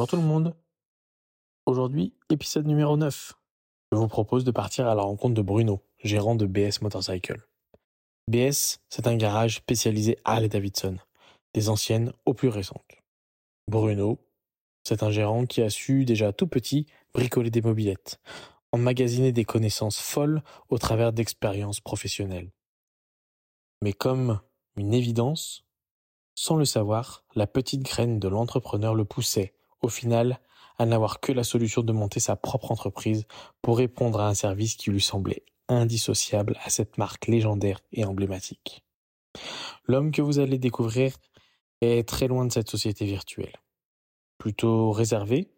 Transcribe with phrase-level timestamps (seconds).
[0.00, 0.54] Bonjour tout le monde.
[1.66, 3.34] Aujourd'hui, épisode numéro 9.
[3.92, 7.46] Je vous propose de partir à la rencontre de Bruno, gérant de BS Motorcycle.
[8.26, 10.96] BS, c'est un garage spécialisé Harley Davidson,
[11.52, 13.02] des anciennes aux plus récentes.
[13.68, 14.18] Bruno,
[14.84, 18.20] c'est un gérant qui a su déjà tout petit bricoler des mobilettes,
[18.72, 22.52] emmagasiner des connaissances folles au travers d'expériences professionnelles.
[23.82, 24.40] Mais comme
[24.76, 25.66] une évidence,
[26.34, 30.40] sans le savoir, la petite graine de l'entrepreneur le poussait, au final,
[30.78, 33.26] à n'avoir que la solution de monter sa propre entreprise
[33.62, 38.82] pour répondre à un service qui lui semblait indissociable à cette marque légendaire et emblématique.
[39.84, 41.14] L'homme que vous allez découvrir
[41.80, 43.56] est très loin de cette société virtuelle.
[44.38, 45.50] Plutôt réservé,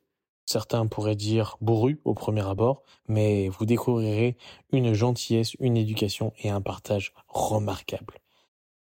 [0.45, 4.37] certains pourraient dire bourru au premier abord, mais vous découvrirez
[4.73, 8.19] une gentillesse, une éducation et un partage remarquables.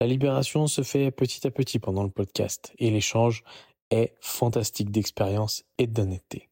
[0.02, 3.44] La libération se fait petit à petit pendant le podcast et l'échange
[3.92, 6.50] est fantastique d'expérience et d'honnêteté.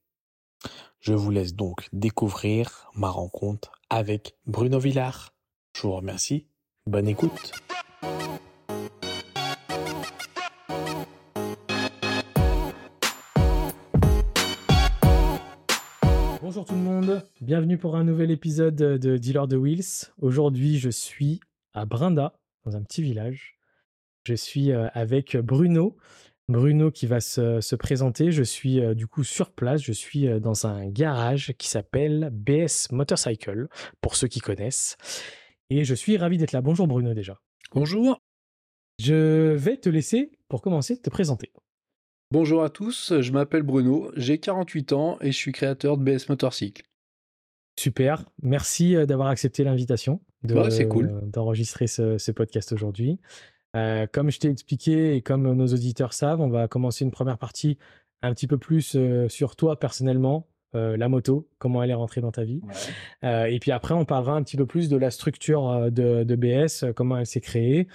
[1.00, 5.34] Je vous laisse donc découvrir ma rencontre avec Bruno Villard.
[5.76, 6.48] Je vous remercie.
[6.86, 7.52] Bonne écoute.
[16.42, 20.12] Bonjour tout le monde, bienvenue pour un nouvel épisode de Dealer de Wheels.
[20.22, 21.42] Aujourd'hui, je suis
[21.74, 23.60] à Brinda, dans un petit village.
[24.24, 25.96] Je suis euh, avec Bruno.
[26.50, 28.32] Bruno qui va se, présenter.
[28.32, 29.82] Je suis euh, du coup sur place.
[29.82, 33.68] Je suis euh, dans un garage qui s'appelle BS Motorcycle,
[34.02, 34.98] pour ceux qui connaissent.
[35.70, 36.62] Et je suis ravi d'être là.
[36.62, 37.40] Bonjour Bruno déjà.
[37.74, 38.22] Bonjour.
[39.00, 41.52] Je vais te laisser, pour commencer, te présenter.
[42.32, 46.28] Bonjour à tous, je m'appelle Bruno, j'ai 48 ans et je suis créateur de BS
[46.28, 46.84] Motorcycle.
[47.80, 53.20] Super, merci d'avoir accepté l'invitation d'enregistrer ce, podcast aujourd'hui.
[53.78, 57.38] Euh, comme je t'ai expliqué et comme nos auditeurs savent, on va commencer une première
[57.38, 57.78] partie
[58.24, 62.22] un petit peu plus euh, sur toi personnellement, euh, la moto, comment elle est rentrée
[62.22, 62.62] dans ta vie.
[63.24, 66.92] et puis après, on parlera un petit peu plus de la structure de, de BS,
[66.96, 67.88] comment elle s'est créée.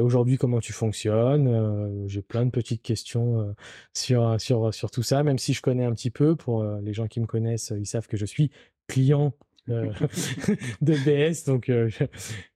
[0.00, 2.06] Aujourd'hui, comment tu fonctionnes.
[2.06, 3.52] J'ai plein de petites questions
[3.92, 6.36] sur, sur, sur tout ça, même si je connais un petit peu.
[6.36, 8.52] Pour les gens qui me connaissent, ils savent que je suis
[8.86, 9.32] client
[9.68, 9.92] euh,
[10.80, 11.90] de BS, donc euh,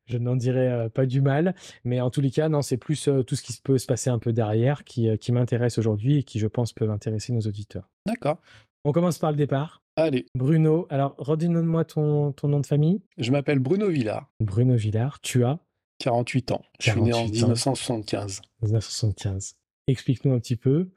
[0.07, 1.55] je, n'en dirai euh, pas du mal.
[1.85, 4.19] Mais en tous les cas, non, c'est plus tout ce qui peut se passer un
[4.19, 7.89] peu derrière qui, qui m'intéresse aujourd'hui et qui, je pense, peut intéresser nos auditeurs.
[8.07, 8.39] D'accord.
[8.85, 9.83] On commence par le départ.
[9.97, 10.27] Allez.
[10.35, 13.03] Bruno, alors redonne-moi ton, ton nom de famille.
[13.19, 14.31] Je m'appelle Bruno Villard.
[14.41, 15.59] Bruno Villard, tu as?
[15.99, 16.63] 48 ans.
[16.81, 18.41] Je suis né en 1975.
[18.63, 19.57] 1975.
[19.87, 20.91] Explique-nous un petit peu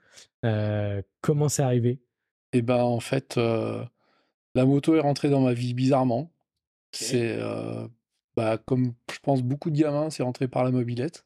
[1.22, 2.00] comment c'est arrivé?
[2.54, 3.38] Eh ben, en fait,
[4.56, 6.32] la moto est rentrée dans ma vie bizarrement.
[6.92, 7.88] C'est euh,
[8.36, 11.26] bah, comme je pense beaucoup de gamins, c'est rentré par la mobilette.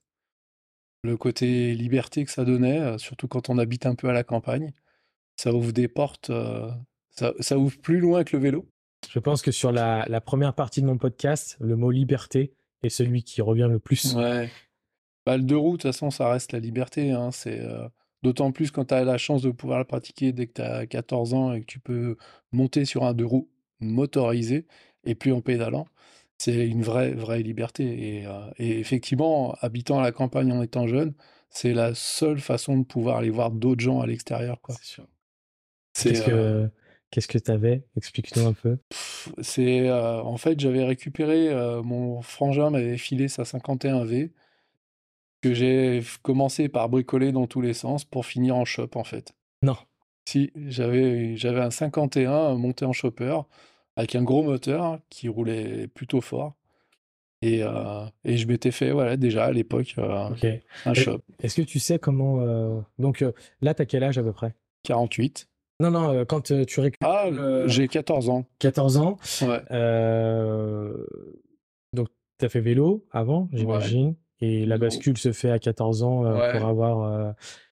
[1.04, 4.24] Le côté liberté que ça donnait, euh, surtout quand on habite un peu à la
[4.24, 4.72] campagne,
[5.36, 6.72] ça ouvre des portes, euh,
[7.12, 8.70] ça, ouvre plus loin que le vélo.
[9.10, 13.24] Je pense que sur la, première partie de mon podcast, le mot liberté est celui
[13.24, 14.16] qui revient le plus.
[14.16, 14.50] Ouais.
[15.26, 17.12] Bah, le deux roues, de toute façon, ça reste la liberté.
[17.12, 17.32] Hein.
[17.32, 17.62] C'est
[18.24, 20.88] D'autant plus quand tu as la chance de pouvoir le pratiquer dès que tu as
[20.88, 22.18] 14 ans et que tu peux
[22.52, 24.66] monter sur un deux roues motorisé
[25.04, 25.88] et puis en pédalant.
[26.38, 28.18] C'est une vraie, vraie liberté.
[28.20, 31.14] Et, euh, effectivement, habitant à la campagne en étant jeune,
[31.50, 34.60] c'est la seule façon de pouvoir aller voir d'autres gens à l'extérieur.
[35.94, 36.68] Qu'est-ce que euh,
[37.10, 38.78] qu'est-ce que tu avais Explique-nous un peu.
[39.42, 41.50] C'est euh, en fait, j'avais récupéré
[41.84, 44.32] mon frangin m'avait filé sa 51V
[45.48, 49.34] que j'ai commencé par bricoler dans tous les sens pour finir en shop en fait.
[49.62, 49.78] Non.
[50.28, 53.40] Si, j'avais j'avais un 51 monté en chopper
[53.96, 56.56] avec un gros moteur qui roulait plutôt fort.
[57.44, 60.30] Et, euh, et je m'étais fait voilà déjà à l'époque euh,
[60.86, 61.20] un shop.
[61.40, 63.24] Est-ce que tu sais comment euh, donc
[63.62, 64.56] là tu as quel âge à peu près?
[64.84, 65.48] 48.
[65.80, 68.46] Non non quand tu récupères Ah j'ai 14 ans.
[68.60, 69.18] 14 ans.
[69.44, 69.62] Ouais.
[71.94, 72.08] donc
[72.40, 74.16] tu as fait vélo avant, j'imagine.
[74.42, 77.04] Et la bascule se fait à 14 ans euh, pour avoir.
[77.04, 77.32] Euh,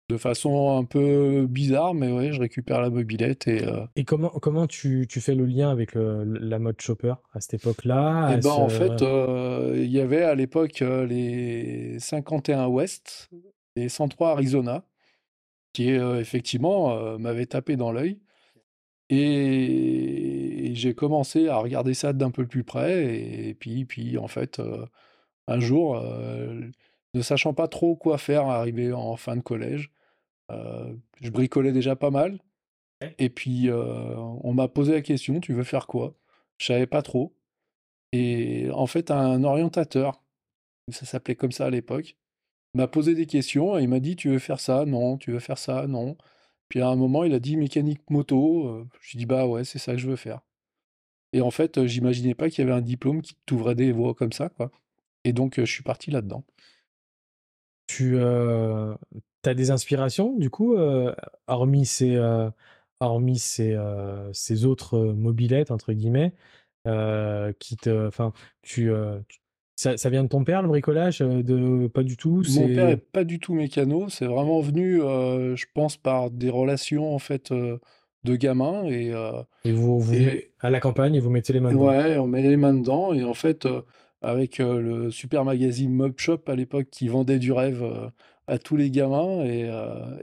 [0.10, 3.64] de façon un peu bizarre, mais ouais, je récupère la mobilette et.
[3.64, 7.54] Euh et comment comment tu, tu, fais le lien avec la mode chopper à cette
[7.54, 9.04] époque-là Eh ben en fait,
[9.76, 13.30] il y avait à l'époque les 51 West
[13.76, 14.84] et 103 Arizona,
[15.74, 18.20] qui effectivement m'avaient tapé dans l'œil.
[19.12, 23.16] Et, j'ai commencé à regarder ça d'un peu plus près.
[23.16, 24.60] Et, puis, puis en fait,
[25.50, 26.62] un jour, euh,
[27.14, 29.92] ne sachant pas trop quoi faire, arrivé en fin de collège,
[30.52, 32.40] euh, je bricolais déjà pas mal.
[33.18, 36.16] Et puis, euh, on m'a posé la question, tu veux faire quoi?
[36.60, 37.34] Je savais pas trop.
[38.14, 40.24] Et en fait, un orientateur,
[40.92, 42.18] ça s'appelait comme ça à l'époque,
[42.76, 44.86] m'a posé des questions et il m'a dit, tu veux faire ça?
[44.86, 45.88] Non, tu veux faire ça?
[45.88, 46.18] Non.
[46.70, 48.88] Puis à un moment, il a dit mécanique moto.
[49.02, 50.42] Je lui dis bah ouais, c'est ça que je veux faire.
[51.34, 54.34] Et en fait, j'imaginais pas qu'il y avait un diplôme qui t'ouvrait des voies comme
[54.34, 54.72] ça, quoi.
[55.24, 56.44] Et donc, euh, je suis parti là-dedans.
[57.88, 60.78] Tu as des inspirations, du coup,
[61.48, 62.20] hormis ces,
[63.00, 63.76] hormis ces,
[64.32, 66.34] ces autres mobilettes, entre guillemets,
[67.58, 68.08] qui te.
[68.08, 68.32] Enfin,
[68.62, 68.92] tu.
[69.76, 71.88] Ça, ça, vient de ton père, le bricolage de...
[71.88, 74.10] Pas du tout Mon père est pas du tout mécano.
[74.10, 78.86] C'est vraiment venu, je pense, par des relations, en fait, de gamin.
[78.86, 79.14] Et,
[79.66, 80.16] et vous, vous
[80.60, 83.14] à la campagne, et vous mettez les mains dedans Ouais, on met les mains dedans.
[83.14, 83.68] Et en fait,
[84.22, 87.84] avec le super magazine Mob Shop à l'époque qui vendait du rêve
[88.48, 89.44] à tous les gamins.
[89.46, 89.70] Et,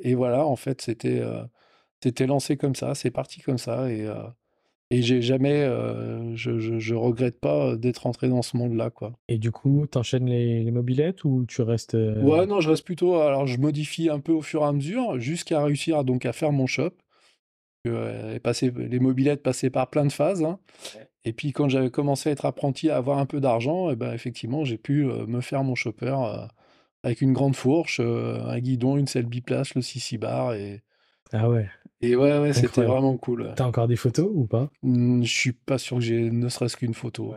[0.03, 1.23] et voilà, en fait, c'était
[2.03, 3.91] c'était lancé comme ça, c'est parti comme ça.
[3.91, 4.07] Et,
[4.91, 5.67] et j'ai jamais,
[6.35, 9.13] je, je, je, regrette pas d'être entré dans ce monde-là, quoi.
[9.29, 13.17] Et du coup, t'enchaînes les, les mobilettes ou tu restes Ouais, non, je reste plutôt.
[13.17, 16.53] Alors, je modifie un peu au fur et à mesure, jusqu'à réussir donc à faire
[16.53, 16.93] mon shop.
[17.87, 20.43] Euh, passé, les mobilettes passaient par plein de phases.
[20.43, 20.59] Hein.
[21.26, 23.96] Et puis quand j'avais commencé à être apprenti, à avoir un peu d'argent, et eh
[23.96, 26.17] ben effectivement, j'ai pu me faire mon chopper
[27.02, 30.82] avec une grande fourche, un guidon, une selle biplace, le 6 bar et
[31.32, 31.69] ah ouais.
[32.00, 33.52] Et ouais, ouais, c'était vraiment cool.
[33.56, 34.70] T'as encore des photos ou pas?
[34.82, 37.34] Mmh, Je suis pas sûr que j'ai ne serait-ce qu'une photo.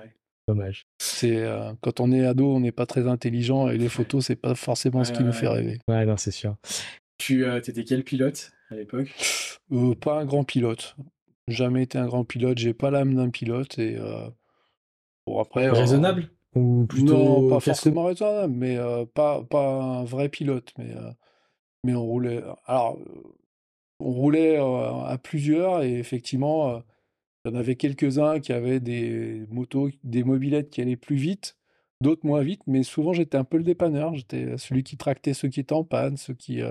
[0.47, 0.85] Dommage.
[0.99, 1.43] C'est
[1.81, 5.03] quand on est ado, on n'est pas très intelligent et les photos, c'est pas forcément
[5.03, 5.79] ce qui nous fait rêver.
[5.87, 6.55] Ouais, non, c'est sûr.
[7.17, 9.13] Tu étais quel pilote à l'époque?
[9.71, 10.95] Euh, Pas un grand pilote.
[11.49, 12.57] Jamais été un grand pilote.
[12.57, 14.29] J'ai pas l'âme d'un pilote et euh,
[15.27, 15.67] bon après.
[15.67, 18.77] Euh, raisonnable ou plutôt Non, pas forcément raisonnable, mais
[19.13, 20.71] pas pas un vrai pilote.
[20.77, 20.93] Mais
[21.83, 22.43] mais on roulait.
[22.65, 22.97] Alors
[23.99, 26.81] on roulait à plusieurs et effectivement.
[27.45, 31.55] Il y en avait quelques-uns qui avaient des motos, des mobilettes qui allaient plus vite,
[32.01, 34.13] d'autres moins vite, mais souvent j'étais un peu le dépanneur.
[34.13, 36.61] J'étais celui qui tractait ceux qui étaient en panne, ceux qui,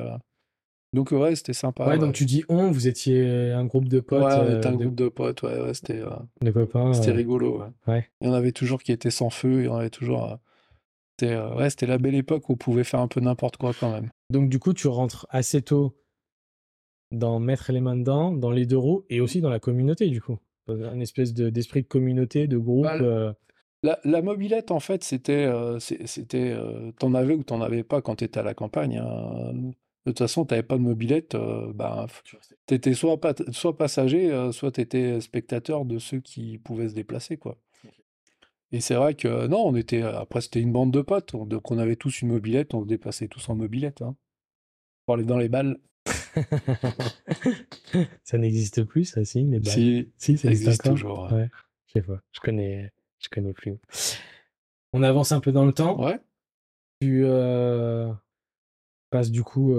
[0.95, 1.87] donc ouais, c'était sympa.
[1.87, 4.23] Ouais, donc tu dis on, vous étiez un groupe de potes.
[4.23, 6.03] Ouais, on était un groupe de potes, ouais, ouais c'était.
[6.53, 6.95] copains.
[6.95, 8.09] C'était rigolo, ouais.
[8.21, 10.39] Il y en avait toujours qui étaient sans feu, il y en avait toujours.
[11.19, 13.93] C'était ouais, c'était la belle époque où on pouvait faire un peu n'importe quoi quand
[13.93, 14.11] même.
[14.31, 15.95] Donc du coup, tu rentres assez tôt
[17.11, 20.23] dans mettre les mains dedans, dans les deux roues et aussi dans la communauté du
[20.23, 20.39] coup.
[20.69, 22.85] Un espèce d'esprit de, communauté, de groupe.
[22.85, 23.35] Bah,
[23.85, 25.51] la, la, mobilette, en fait, c'était.
[25.79, 26.55] c'était
[26.99, 28.99] t'en avais ou t'en avais pas quand t'étais à la campagne.
[28.99, 29.73] Hein.
[30.09, 32.07] De toute façon, tu n'avais pas de mobilette, euh, bah,
[32.67, 33.21] tu étais soit,
[33.53, 37.37] soit passager, euh, soit tu étais spectateur de ceux qui pouvaient se déplacer.
[37.37, 37.59] quoi.
[38.73, 41.77] Et c'est vrai que, non, on était, après, c'était une bande de potes, donc on
[41.77, 44.01] avait tous une mobilette, on se déplaçait tous en mobilette.
[44.01, 44.17] Hein,
[45.05, 45.79] pour aller dans les balles.
[48.25, 49.73] ça n'existe plus, ça, si, les balles?
[49.75, 51.31] Si, si ça, existe toujours.
[51.31, 51.51] Ouais.
[52.01, 53.75] Pas, je connais, je connais plus.
[54.95, 56.03] On avance un peu dans le temps.
[56.03, 56.19] Ouais.
[57.03, 58.11] Tu, euh,
[59.11, 59.75] passe du coup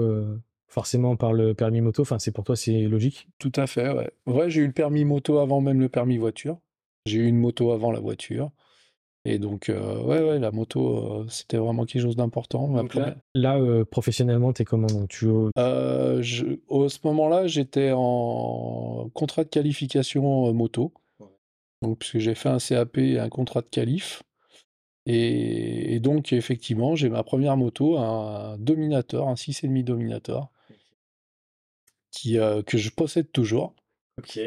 [0.68, 2.02] forcément par le permis moto.
[2.02, 3.28] Enfin, c'est pour toi, c'est logique?
[3.38, 4.10] Tout à fait, ouais.
[4.26, 6.58] Ouais, j'ai eu le permis moto avant même le permis voiture.
[7.06, 8.50] J'ai eu une moto avant la voiture.
[9.26, 12.72] Et donc, ouais, ouais, la moto, c'était vraiment quelque chose d'important.
[13.34, 14.86] Là, professionnellement, tu es comment?
[14.86, 15.26] Donc, tu...
[15.26, 20.92] je, Au ce moment-là, j'étais en contrat de qualification moto.
[21.82, 24.22] Donc, puisque j'ai fait un CAP et un contrat de qualif.
[25.12, 30.50] Et, donc, effectivement, j'ai ma première moto, un Dominator, un 6,5 Dominator,
[32.12, 33.74] qui, euh, que je possède toujours.
[34.18, 34.38] Ok.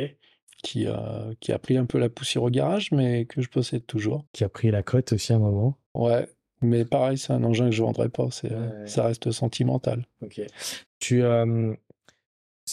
[0.63, 3.85] Qui, euh, qui a pris un peu la poussière au garage, mais que je possède
[3.85, 4.25] toujours.
[4.31, 5.77] Qui a pris la cote aussi à un moment.
[5.93, 6.29] Ouais,
[6.61, 8.53] mais pareil, c'est un engin que je ne vendrai pas, c'est,
[8.85, 10.05] ça reste sentimental.
[10.21, 10.41] Ok.
[10.99, 11.75] Tu, euh,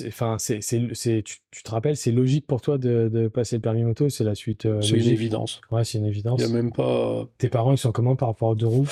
[0.06, 3.62] Enfin, c'est, c'est, tu, tu, te rappelles, c'est logique pour toi de, de, passer le
[3.62, 4.66] permis moto, c'est la suite.
[4.66, 5.60] Euh, c'est une évidence.
[5.72, 6.40] Ouais, c'est une évidence.
[6.40, 7.26] Il y a même pas.
[7.38, 8.88] Tes parents, ils sont comment par rapport aux deux roues?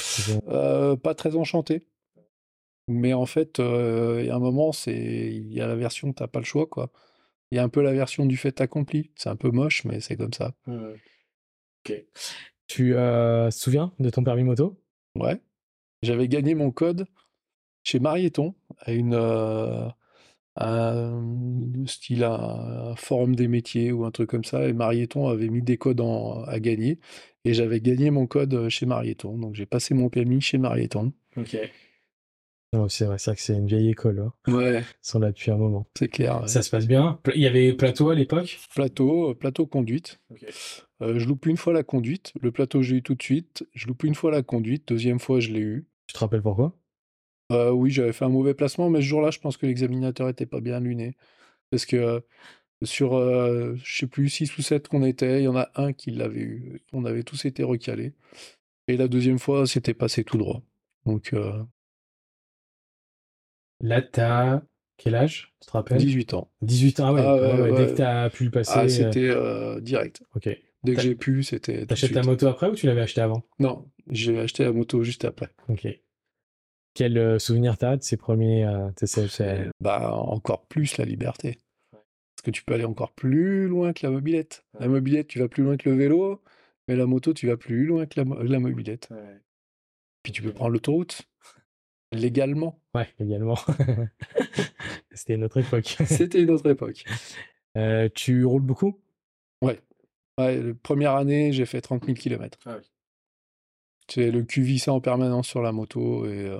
[0.49, 1.87] Euh, Pas très enchantés.
[2.89, 6.13] Mais en fait, euh, il y a un moment, c'est il y a la version
[6.13, 6.91] t'as pas le choix, quoi.
[7.53, 9.13] Il y a un peu la version du fait accompli.
[9.15, 10.55] C'est un peu moche, mais c'est comme ça.
[10.67, 12.05] Ok.
[12.67, 14.81] Tu te souviens de ton permis moto?
[15.15, 15.41] Ouais.
[16.03, 17.07] J'avais gagné mon code
[17.85, 19.15] chez Marieton à une
[20.61, 21.23] un
[21.87, 24.69] style un, forum des métiers ou un truc comme ça.
[24.69, 26.99] Et Marieton avait mis des codes à gagner.
[27.45, 29.39] Et j'avais gagné mon code chez Marieton.
[29.39, 31.13] Donc j'ai passé mon permis chez Marieton.
[31.37, 31.57] Ok.
[32.89, 34.21] c'est vrai, c'est que c'est une vieille école.
[34.21, 34.53] Hein.
[34.53, 34.81] Ouais.
[34.81, 35.87] Ils sont là depuis un moment.
[35.97, 36.49] C'est clair.
[36.49, 37.21] Ça se passe bien.
[37.35, 38.59] Il y avait plateau à l'époque?
[38.75, 40.21] Plateau, plateau conduite.
[41.01, 42.33] Euh, je loupe une fois la conduite.
[42.41, 43.65] Le plateau, j'ai eu tout de suite.
[43.75, 44.89] Je loupe une fois la conduite.
[44.89, 45.87] Deuxième fois, je l'ai eu.
[46.07, 46.75] Tu te rappelles pourquoi?
[47.53, 50.47] Euh, oui, j'avais fait un mauvais placement, mais ce jour-là, je pense que l'examinateur était
[50.47, 51.17] pas bien luné.
[51.71, 52.23] Parce que
[52.83, 55.93] sur, euh, je sais plus, 6 ou 7 qu'on était, il y en a un
[55.93, 56.83] qui l'avait eu.
[56.93, 58.15] On avait tous été recalés.
[58.87, 60.63] Et la deuxième fois, c'était passé tout droit.
[61.05, 61.35] Donc,
[63.81, 64.63] Là, t'as
[64.97, 65.99] Quel âge, tu te rappelles?
[65.99, 66.51] 18 ans.
[66.63, 68.73] 18 ans, ah ouais, Ah ouais, ouais, ouais, dès que t'as pu le passer.
[68.75, 70.23] Ah, euh, c'était direct.
[70.35, 70.49] Ok.
[70.85, 73.43] Dès que j'ai pu, c'était T'achètes ta moto après ou tu l'avais acheté avant?
[73.59, 75.51] Non, j'ai acheté la moto juste après.
[75.69, 75.87] Ok.
[76.99, 78.65] Quel euh, souvenir t'as de ces premiers.
[78.65, 78.91] euh,
[79.81, 81.59] Bah, encore plus la liberté.
[81.93, 84.65] Parce que tu peux aller encore plus loin que la mobilette.
[84.81, 86.43] La mobilette, tu vas plus loin que le vélo,
[86.89, 89.11] mais la moto, tu vas plus loin que la, la mobilette.
[90.25, 91.23] Puis tu peux prendre l'autoroute
[92.13, 92.81] légalement.
[92.97, 93.55] Ouais, également.
[95.13, 95.97] C'était une autre époque.
[96.05, 97.05] C'était une autre époque.
[97.77, 99.01] Euh, tu roules beaucoup?
[99.63, 99.81] Ouais.
[100.37, 102.59] Ouais, la première année, j'ai fait 30 000 km.
[102.67, 102.91] Ah oui.
[104.11, 106.59] C'est le cul vissé en permanence sur la moto et euh,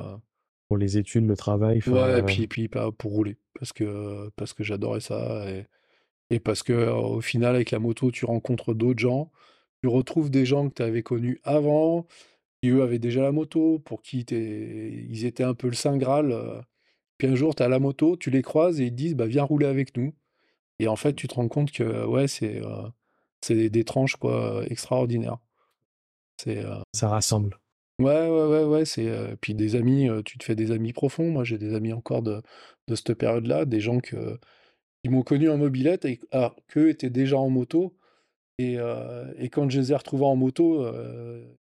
[0.69, 1.79] Pour les études, le travail.
[1.79, 5.51] enfin, ouais, euh, et puis, puis pas pour rouler parce que parce que j'adorais ça
[5.51, 5.67] et,
[6.31, 9.31] et parce que euh, au final avec la moto tu rencontres d'autres gens,
[9.83, 12.07] tu retrouves des gens que tu avais connus avant,
[12.63, 15.97] qui eux avaient déjà la moto, pour qui t'es- ils étaient un peu le saint
[15.99, 16.33] graal.
[16.33, 16.61] euh.
[17.19, 19.27] Puis un jour tu as la moto, tu les croises et ils te disent bah
[19.27, 20.15] viens rouler avec nous.
[20.81, 22.89] Et en fait tu te rends compte que ouais c'est euh,
[23.43, 25.39] c'est des, des tranches quoi extraordinaires.
[26.41, 27.59] C'est euh, ça rassemble.
[27.99, 31.31] Ouais, ouais, ouais, ouais, c'est puis des amis, tu te fais des amis profonds.
[31.33, 32.41] Moi, j'ai des amis encore de,
[32.87, 34.39] de cette période-là, des gens que,
[35.05, 37.97] qui m'ont connu en mobilette et ah, qu'eux étaient déjà en moto.
[38.59, 38.79] Et,
[39.39, 40.83] et quand je les ai retrouvés en moto,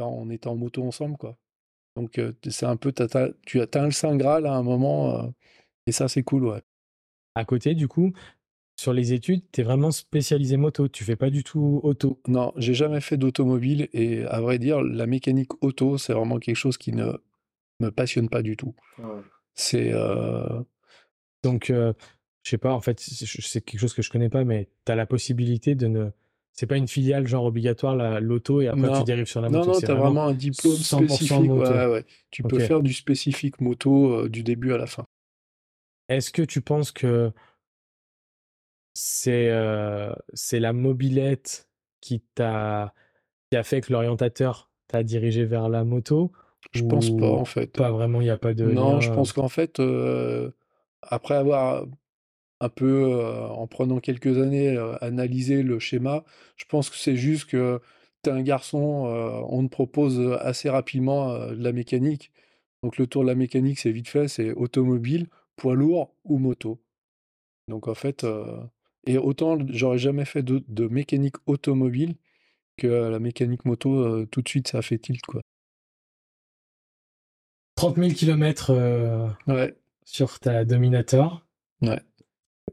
[0.01, 1.37] ben, on était en moto ensemble, quoi.
[1.97, 2.21] Donc,
[2.51, 5.33] c'est un peu, t'as- t'as- tu atteins le Saint Graal à un moment,
[5.87, 6.63] et ça, c'est cool, ouais.
[7.35, 8.13] À côté, du coup,
[8.79, 10.87] sur les études, t'es vraiment spécialisé moto.
[10.89, 12.21] Tu fais pas du tout auto.
[12.29, 16.57] Non, j'ai jamais fait d'automobile et à vrai dire, la mécanique auto, c'est vraiment quelque
[16.57, 17.13] chose qui ne
[17.81, 18.75] me passionne pas du tout.
[19.55, 20.61] C'est euh,
[21.43, 21.93] Donc, euh,
[22.45, 24.95] je sais pas, en fait, c'est quelque chose que je connais pas, mais tu as
[24.97, 26.11] la possibilité de ne.
[26.53, 28.99] C'est pas une filiale genre obligatoire, la- l'auto, et après Non.
[28.99, 29.71] tu dérives sur la Non, moto.
[29.73, 31.41] non, c'est t'as vraiment un diplôme 100% spécifique.
[31.49, 31.71] moto.
[31.73, 32.05] Ouais, ouais.
[32.31, 35.05] Tu peux faire du spécifique moto euh, du début à la fin.
[36.09, 37.33] Est-ce que tu penses que
[38.99, 40.13] c'est euh,
[40.53, 41.69] la mobilette
[42.01, 42.93] qui t'a
[43.51, 46.33] qui a fait que l'orientateur t'a dirigé vers la moto
[46.73, 47.73] Je pense pas, en fait.
[47.73, 48.65] Pas vraiment, il n'y a pas de.
[48.65, 50.51] Non, lien, je pense qu'en fait, euh,
[51.03, 51.87] après avoir
[52.61, 56.25] un peu, euh, en prenant quelques années, analysé le schéma,
[56.57, 57.81] je pense que c'est juste que
[58.23, 58.79] t'es un garçon,
[59.49, 62.33] on te propose assez rapidement de la mécanique.
[62.83, 66.81] Donc le tour de la mécanique, c'est vite fait, c'est automobile, poids lourd ou moto.
[67.69, 68.59] Donc en fait, euh,
[69.09, 72.17] et autant j'aurais jamais fait de, de mécanique automobile
[72.77, 75.43] que la mécanique moto, euh, tout de suite, ça a fait tilt, quoi.
[77.77, 78.73] 30 000 km
[79.47, 81.47] Ouais, sur ta Dominator.
[81.83, 82.01] ouais,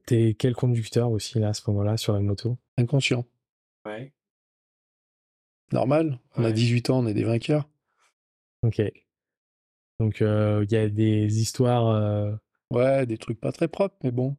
[0.06, 2.58] T'es quel conducteur aussi là à ce moment-là sur la moto?
[2.78, 3.26] Inconscient.
[3.86, 4.14] Ouais.
[5.72, 6.54] Normal, on a Ouais.
[6.54, 7.70] 18 ans, on est des vainqueurs.
[8.64, 8.82] Ok.
[10.00, 12.36] Donc euh, il y a des histoires euh,
[12.72, 14.36] Ouais, des trucs pas très propres, mais bon.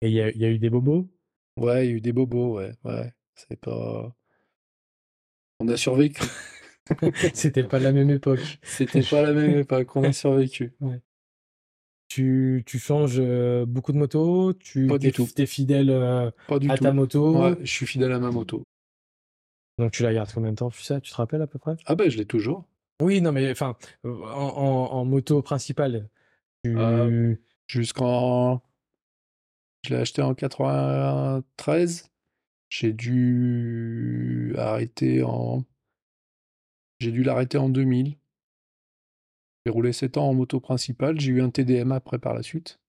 [0.00, 1.08] et il y, a- il y a eu des bobos?
[1.56, 3.12] Ouais, il y a eu des bobos, ouais, ouais.
[3.34, 4.14] C'est pas.
[5.60, 6.22] On a survécu.
[7.34, 8.58] C'était pas la même époque.
[8.62, 10.72] C'était pas la même époque, on a survécu.
[12.08, 15.26] Tu, tu changes euh, beaucoup de motos, tu Pas du t'es, tout.
[15.34, 16.84] t'es fidèle euh, Pas du à tout.
[16.84, 17.36] ta moto.
[17.36, 18.62] Ouais, je suis fidèle à ma moto.
[19.78, 21.74] Donc tu la gardes combien de temps Tu sais, tu te rappelles à peu près?
[21.86, 22.64] Ah ben, je l'ai toujours.
[23.02, 26.08] Oui, non, mais enfin, en, en- en moto principale,
[26.64, 26.76] tu...
[26.78, 27.34] Euh,
[27.66, 28.62] Jusqu'en.
[29.84, 32.10] Je l'ai acheté en 93.
[32.70, 35.64] J'ai dû arrêter en.
[37.00, 38.16] J'ai dû l'arrêter en 2000.
[39.66, 41.20] J'ai roulé 7 ans en moto principale.
[41.20, 42.80] J'ai eu un TDM après par la suite.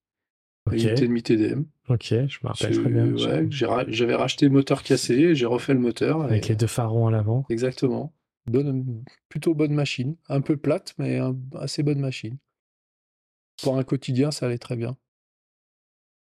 [0.68, 1.66] ok, Une demi TDM.
[1.90, 3.12] ok, je me rappelle très bien.
[3.14, 3.48] ouais,
[3.92, 6.22] J'avais racheté le moteur cassé, j'ai refait le moteur.
[6.24, 7.46] Avec et- les deux farons à l'avant.
[7.50, 8.14] Exactement.
[8.48, 10.16] Bonne, plutôt bonne machine.
[10.30, 12.38] Un peu plate, mais un- assez bonne machine.
[13.64, 14.98] Pour un quotidien, ça allait très bien.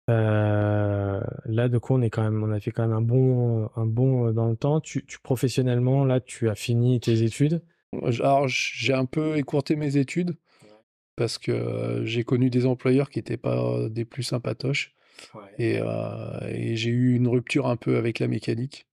[0.10, 3.70] Euh, là, de coup, on est quand même, on a fait quand même un bon,
[3.76, 4.82] un bon euh, dans le temps.
[4.82, 7.64] Tu, tu professionnellement, là, tu as fini tes études?
[8.04, 10.36] Alors, j'ai un peu écourté mes études
[11.16, 14.96] parce que euh, j'ai connu des employeurs qui n'étaient pas des plus sympatoches
[15.58, 18.88] et, euh, et j'ai eu une rupture un peu avec la mécanique.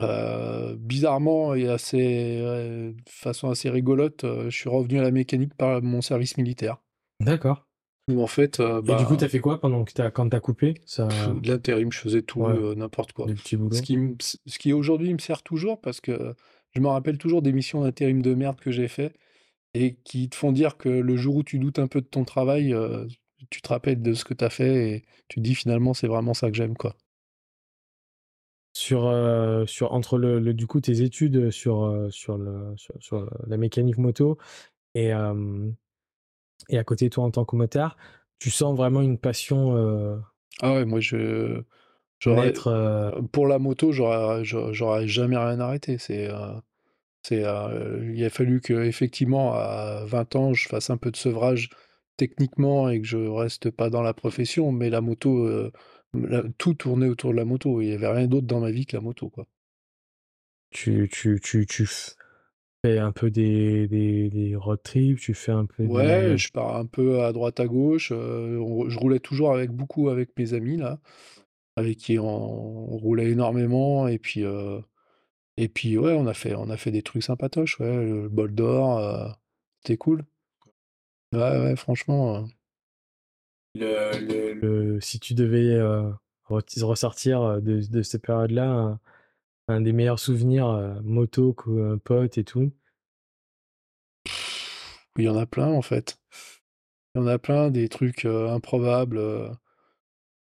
[0.00, 5.12] Euh, bizarrement et assez, euh, de façon assez rigolote, euh, je suis revenu à la
[5.12, 6.78] mécanique par mon service militaire.
[7.20, 7.68] D'accord.
[8.10, 10.40] En fait, euh, Et bah, du coup, t'as fait quoi pendant que t'as, quand t'as
[10.40, 12.52] coupé ça, de l'intérim, je faisais tout, Ouais.
[12.52, 13.26] euh, n'importe quoi.
[13.72, 16.34] Ce qui, ce qui aujourd'hui me sert toujours parce que
[16.74, 19.14] je me rappelle toujours des missions d'intérim de merde que j'ai fait
[19.74, 22.24] et qui te font dire que le jour où tu doutes un peu de ton
[22.24, 23.06] travail, euh,
[23.50, 26.06] tu te rappelles de ce que tu as fait et tu te dis finalement c'est
[26.08, 26.94] vraiment ça que j'aime quoi.
[28.76, 33.30] Sur, euh, sur entre le, le- du coup tes études sur, sur, le, sur, sur
[33.46, 34.36] la mécanique moto
[34.94, 35.70] et, euh,
[36.68, 37.96] et à côté toi en tant que motard,
[38.38, 40.16] tu sens vraiment une passion euh,
[40.60, 41.62] Ah ouais, moi je
[42.20, 45.98] j'aurais euh, pour la moto, j'aurais j'aurais jamais rien arrêté.
[45.98, 46.54] C'est euh,
[47.22, 51.16] c'est euh, il a fallu que effectivement à 20 ans, je fasse un peu de
[51.16, 51.70] sevrage
[52.16, 55.48] techniquement et que je reste pas dans la profession, mais la moto,
[56.14, 57.80] la- tout tournait autour de la moto.
[57.80, 59.46] Il y avait rien d'autre dans ma vie que la moto, quoi.
[60.70, 61.86] tu, tu, tu, tu
[62.84, 66.38] fais un peu des, des, des road trips, tu fais un peu Ouais, des...
[66.38, 68.10] je pars un peu à droite à gauche.
[68.12, 70.98] euh, on- je roulais toujours avec beaucoup avec mes amis là,
[71.76, 72.26] avec qui on,
[72.94, 74.80] on roulait énormément et puis euh,
[75.58, 77.80] et puis ouais, on a fait on a fait des trucs sympatoches.
[77.80, 79.28] Ouais, le bol d'or, euh,
[79.82, 80.24] c'était cool.
[81.34, 82.36] Ouais, ouais, franchement.
[82.36, 82.42] euh,
[83.74, 86.10] Le, le- le- si tu devais euh,
[86.48, 88.98] re- ressortir euh, de, de cette période-là,
[89.68, 92.72] un, des meilleurs souvenirs, moto, co- euh, pote et tout,
[95.16, 96.18] il y en a plein en fait.
[97.14, 99.20] Il y en a plein des trucs improbables.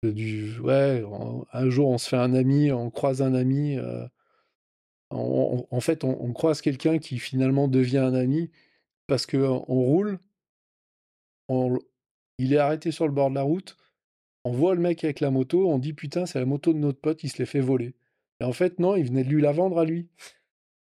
[0.03, 3.79] un jour on se fait un ami, on croise un ami.
[5.11, 8.51] en fait, on, croise quelqu'un qui finalement devient un ami
[9.07, 10.19] parce que on roule.
[11.49, 11.79] on-
[12.39, 13.77] il est arrêté sur le bord de la route.
[14.45, 17.01] On voit le mec avec la moto, on dit putain, c'est la moto de notre
[17.01, 17.95] pote, il se l'est fait voler.
[18.41, 20.09] Et en fait, non, il venait de lui la vendre à lui.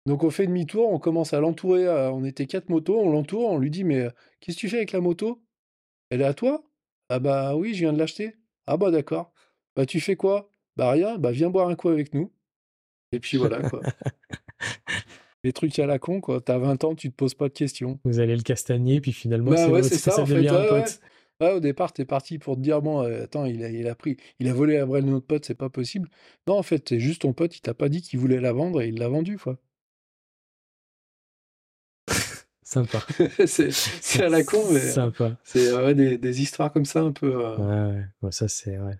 [0.07, 1.87] Donc on fait demi-tour, on commence à l'entourer.
[2.11, 4.09] on était quatre motos, on l'entoure, on lui dit mais euh,
[4.39, 5.41] qu'est-ce que tu fais avec la moto?
[6.11, 6.63] Elle est à toi?
[7.09, 8.35] Ah bah oui, je viens de l'acheter.
[8.67, 9.33] Ah bah d'accord.
[9.75, 10.49] Bah tu fais quoi?
[10.75, 12.31] Bah rien, bah viens boire un coup avec nous.
[13.11, 13.81] Et puis voilà quoi.
[15.43, 16.41] Les trucs à la con quoi.
[16.41, 17.99] T'as 20 ans, tu te poses pas de questions.
[18.03, 20.67] vous allez le castagner, puis finalement, Bah c'est ouais, ça, en fait, devient un ouais.
[20.69, 20.79] pote.
[20.79, 23.95] Ouais, au départ, t'es parti pour te dire, bon, euh, attends, il a, il a
[23.95, 26.09] pris, il a volé la brelle de notre pote, c'est pas possible.
[26.47, 28.81] Non, en fait, c'est juste ton pote, il t'a pas dit qu'il voulait la vendre
[28.81, 29.57] et il l'a vendue, quoi.
[32.63, 32.99] Sympa.
[33.45, 35.37] c'est à la con, mais Sympa.
[35.43, 37.45] c'est euh, ouais, des, des histoires comme ça un peu.
[37.45, 37.57] euh,
[37.91, 38.05] Ouais, ouais.
[38.21, 38.77] Bon, ça, c'est...
[38.79, 38.95] Ouais.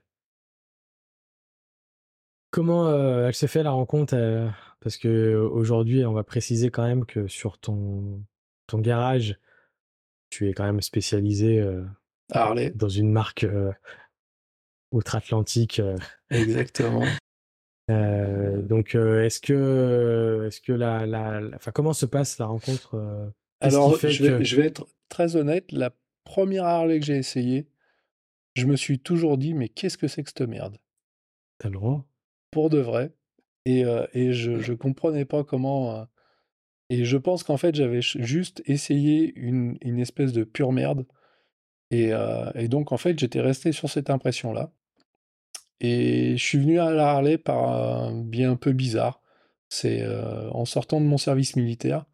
[2.52, 4.16] Comment euh, elle se fait la rencontre
[4.80, 8.24] Parce que aujourd'hui, on va préciser quand même que sur ton,
[8.68, 9.38] ton garage,
[10.30, 11.62] tu es quand même spécialisé
[12.32, 13.72] Harley, dans une marque euh,
[14.92, 15.80] outre-Atlantique.
[15.80, 15.98] euh,
[16.30, 17.04] exactement.
[17.90, 22.96] euh, donc, euh, est-ce que, est-ce que la, la, la- comment se passe la rencontre
[22.96, 23.28] euh,
[23.62, 25.92] Alors, je vais, que je vais être très honnête, la
[26.24, 27.68] première Harley que j'ai essayée,
[28.56, 30.78] je me suis toujours dit, mais qu'est-ce que c'est que cette merde?
[31.58, 32.06] T'as le droit
[32.52, 33.14] Pour de vrai.
[33.66, 33.84] Et,
[34.14, 36.08] et je, je comprenais pas comment.
[36.90, 41.06] Et je pense qu'en fait, j'avais juste essayé une, une espèce de pure merde.
[41.92, 44.72] Et, euh, et donc, en fait, j'étais resté sur cette impression-là.
[45.82, 49.22] Et je suis venu à la Harley par un biais un peu bizarre.
[49.70, 52.06] C'est euh, en sortant de mon service militaire,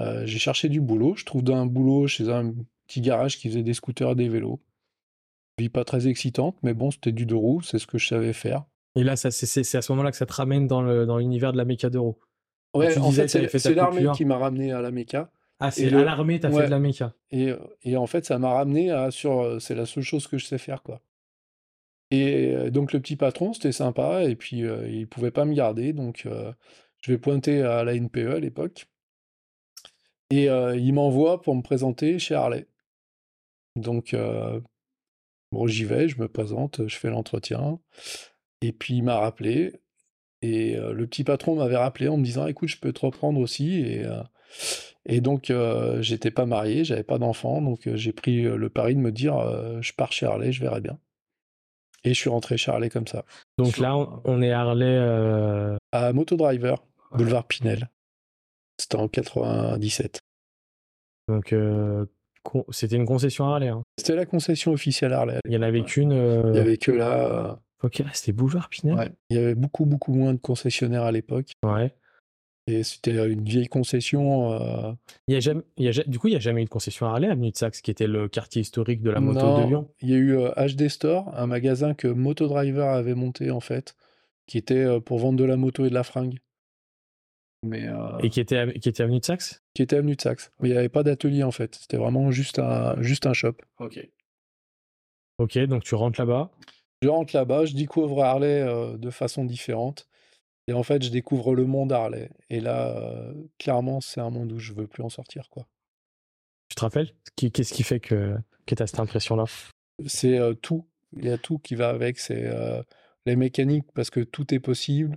[0.00, 1.14] euh, j'ai cherché du boulot.
[1.16, 2.54] Je trouve un boulot chez un
[2.86, 4.60] petit garage qui faisait des scooters et des vélos.
[5.58, 8.34] Vie pas très excitante, mais bon, c'était du deux roues, c'est ce que je savais
[8.34, 8.64] faire.
[8.94, 10.82] Et là, c'est, c'est- c'est à ce moment-là que ça te ramène dans,
[11.18, 11.88] l'univers de la méca.
[12.74, 15.30] Ouais, en fait, que t'avais c'est l'armée qui m'a ramené à la méca.
[15.58, 16.60] Ah, c'est à l'armée, t'as ouais.
[16.60, 17.14] fait de la méca.
[17.30, 19.40] Et, et en fait, ça m'a ramené à sur.
[19.40, 21.00] euh, C'est la seule chose que je sais faire, quoi.
[22.10, 25.54] Et euh, donc, le petit patron, c'était sympa, et puis euh, il pouvait pas me
[25.54, 26.52] garder, donc euh,
[27.02, 28.86] je vais pointer à la NPE à l'époque.
[30.30, 32.66] Et euh, il m'envoie pour me présenter chez Harley.
[33.76, 34.16] Donc,
[35.52, 37.78] bon, j'y vais, je me présente, je fais l'entretien,
[38.62, 39.80] et puis il m'a rappelé.
[40.42, 43.80] Et le petit patron m'avait rappelé en me disant écoute, je peux te reprendre aussi.
[43.80, 44.04] Et,
[45.06, 48.68] et donc, euh, j'étais pas marié, j'avais pas d'enfant, donc euh, j'ai pris euh, le
[48.68, 50.98] pari de me dire euh, je pars chez Harley, je verrai bien.
[52.04, 53.24] Et je suis rentré chez Harley comme ça.
[53.58, 54.84] Donc là, on, est Harley.
[54.86, 56.76] euh, À Motodriver,
[57.12, 57.88] boulevard Pinel.
[58.78, 60.20] C'était en 97.
[61.28, 61.54] donc,
[62.70, 63.68] c'était une concession Harley.
[63.68, 63.82] hein.
[63.98, 65.40] C'était la concession officielle Harley.
[65.46, 66.12] Il y en avait qu'une.
[66.12, 67.58] Il y avait que là.
[67.82, 68.96] Ok, c'était Boulevard Pinel?
[68.96, 69.10] ouais.
[69.30, 71.52] Il y avait beaucoup, beaucoup moins de concessionnaires à l'époque.
[71.64, 71.94] Ouais.
[72.68, 74.52] Et c'était une vieille concession.
[74.52, 74.92] euh,
[75.28, 76.64] Il y a jamais, il y a ja- du coup, il n'y a jamais eu
[76.64, 79.46] de concession Harley à Avenue de Saxe, qui était le quartier historique de la moto
[79.46, 79.88] Non, de Lyon?
[80.00, 83.94] Il y a eu euh, HD Store, un magasin que Motodriver avait monté en fait,
[84.48, 86.38] qui était euh, pour vendre de la moto et de la fringue.
[87.62, 90.20] Mais euh, Et qui était, à- qui était Avenue de Saxe qui était avenue de
[90.22, 90.50] Saxe.
[90.60, 91.74] Mais il n'y avait pas d'atelier en fait.
[91.76, 93.54] C'était vraiment juste un, juste un shop.
[93.78, 94.00] Ok.
[95.38, 96.50] Ok, donc tu rentres là-bas?
[97.02, 100.08] Je rentre là-bas, je découvre Harley euh, de façon différente.
[100.68, 102.30] Et en fait, je découvre le monde Harley.
[102.50, 105.66] Et là, euh, clairement, c'est un monde où je veux plus en sortir, quoi.
[106.68, 107.12] Tu te rappelles?
[107.36, 109.44] Qu'est-ce qui fait que, que tu as cette impression-là?
[110.06, 110.84] C'est euh, tout.
[111.16, 112.18] Il y a tout qui va avec.
[112.18, 112.82] C'est euh,
[113.26, 115.16] les mécaniques parce que tout est possible.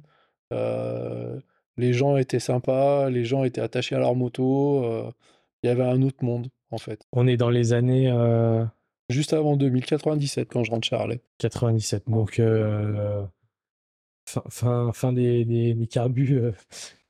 [0.51, 3.09] Les gens étaient sympas.
[3.09, 5.11] Les gens étaient attachés à leur moto.
[5.63, 7.01] il y avait un autre monde, en fait.
[7.11, 8.11] On est dans les années.
[9.09, 11.19] Juste avant 2000, 97 quand je rentre chez Harley.
[11.39, 12.03] 97.
[12.07, 13.23] Donc, euh,
[14.29, 16.37] fin, fin, fin des, des, des carbus.
[16.37, 16.51] euh,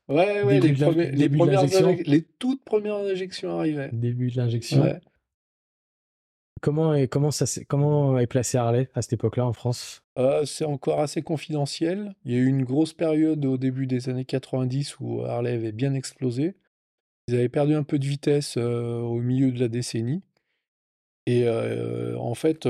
[0.08, 1.62] Ouais, ouais, les, premiers- premières
[2.40, 3.90] toutes premières injections arrivaient.
[3.94, 4.82] début de l'injection.
[4.82, 5.00] Ouais.
[6.62, 10.02] Comment, est, comment, ça, comment est placé Harley à cette époque-là en France?
[10.18, 12.16] Euh, c'est encore assez confidentiel.
[12.26, 15.72] Il y a eu une grosse période au début des années 90 où Harley avait
[15.72, 16.56] bien explosé.
[17.28, 20.22] Ils avaient perdu un peu de vitesse euh, au milieu de la décennie.
[21.28, 22.68] Et euh, en fait,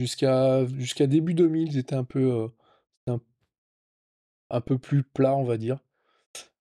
[0.00, 2.48] jusqu'à jusqu'à début 2000, ils étaient un peu,
[4.50, 5.78] un peu plus plat, on va dire.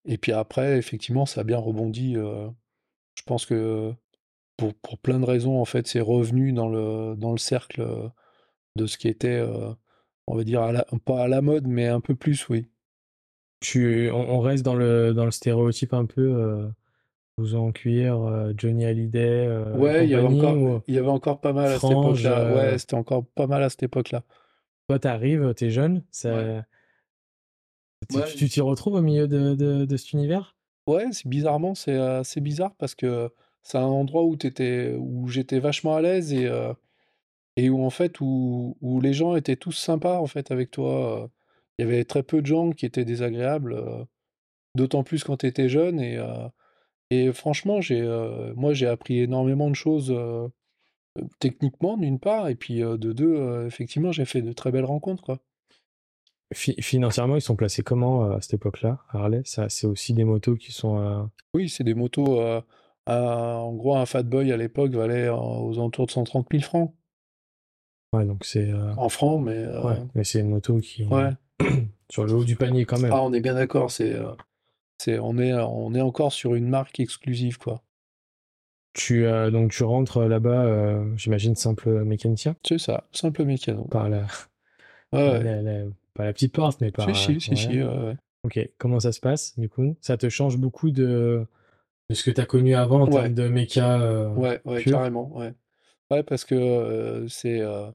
[0.05, 2.15] Et puis après, effectivement, ça a bien rebondi.
[2.15, 2.47] euh,
[3.15, 3.93] je pense que
[4.57, 7.85] pour, pour plein de raisons, en fait, c'est revenu dans le, dans le cercle
[8.75, 9.71] de ce qui était, euh,
[10.27, 12.67] on va dire, à la- pas à la mode, mais un peu plus, oui.
[13.59, 16.67] tu, on, on reste dans le, dans le stéréotype un peu euh,
[17.37, 21.53] vous en cuir, Johnny Hallyday, Ouais, il y avait encore, il y avait encore pas
[21.53, 22.39] mal à cette époque-là.
[22.39, 24.23] euh, Ouais, c'était encore pas mal à cette époque-là.
[24.87, 26.33] Toi, t'arrives, t'es jeune, ça...
[26.33, 26.61] Ouais.
[28.09, 28.25] Tu- Ouais.
[28.35, 30.55] tu t'y retrouves au milieu de, de, de cet univers?
[30.87, 33.29] Ouais, c'est bizarrement, c'est euh, c'est bizarre parce que
[33.63, 36.73] c'est un endroit où t'étais, où j'étais vachement à l'aise et, euh,
[37.57, 41.23] et où en fait où, où les gens étaient tous sympas en fait avec toi.
[41.23, 41.27] euh.
[41.79, 44.03] Il y avait très peu de gens qui étaient désagréables, euh,
[44.75, 46.47] d'autant plus quand t'étais jeune et, euh,
[47.11, 50.47] et franchement j'ai euh, moi j'ai appris énormément de choses euh,
[51.19, 54.71] euh, techniquement d'une part et puis euh, de deux euh, effectivement j'ai fait de très
[54.71, 55.39] belles rencontres quoi.
[56.53, 59.41] Fi- Financièrement, ils sont placés comment euh, à cette époque-là, Harley?
[59.45, 60.99] C'est aussi des motos qui sont...
[60.99, 62.39] euh, Oui, c'est des motos.
[62.39, 62.61] euh,
[63.07, 66.93] en gros, un Fat Boy à l'époque valait euh, aux alentours de 130 000 francs.
[68.13, 68.71] Ouais, donc c'est...
[68.71, 69.65] euh, En francs, mais.
[69.83, 71.03] Ouais, mais c'est une moto qui...
[71.05, 71.31] ouais.
[72.09, 73.11] sur le haut du panier quand même.
[73.13, 73.91] Ah, on est bien d'accord.
[73.91, 74.15] C'est,
[74.97, 77.81] c'est, on est, on est encore sur une marque exclusive, quoi.
[78.93, 82.55] Tu, donc tu rentres là-bas, j'imagine, simple mécanicien?
[82.65, 83.83] C'est ça, simple mécano.
[83.83, 84.25] par la,
[85.13, 85.43] Ouais, ouais.
[85.43, 85.85] la- la-
[86.17, 87.15] pas la petite porte, mais par...
[87.15, 88.13] Si, si, si, ouais.
[88.13, 88.17] si.
[88.43, 89.95] Ok, comment ça se passe du coup?
[90.01, 91.45] Ça te change beaucoup de,
[92.09, 93.13] de ce que tu as connu avant en Ouais.
[93.13, 95.53] termes de méca euh, Ouais, ouais, carrément, ouais.
[96.11, 97.59] Ouais, parce que euh, c'est.
[97.59, 97.91] euh,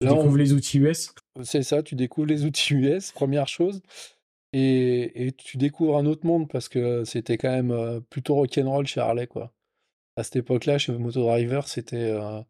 [0.00, 3.80] Tu on- découvres les outils US C'est ça, tu découvres les outils US, première chose.
[4.52, 8.86] Et, et tu découvres un autre monde parce que c'était quand même euh, plutôt rock'n'roll
[8.86, 9.52] chez Harley, quoi.
[10.16, 12.40] À cette époque-là, chez Moto Driver, c'était euh,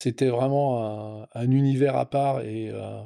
[0.00, 3.02] c'était vraiment un, un univers à part et, euh,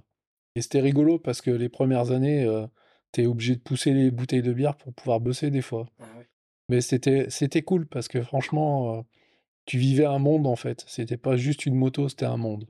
[0.55, 2.67] et c'était rigolo parce que les premières années, euh,
[3.13, 5.87] t'es obligé de pousser les bouteilles de bière pour pouvoir bosser des fois.
[6.69, 9.03] Mais c'était c'était cool parce que franchement, euh,
[9.67, 10.85] tu vivais un monde en fait.
[10.87, 12.67] C'était pas juste une moto, c'était un monde.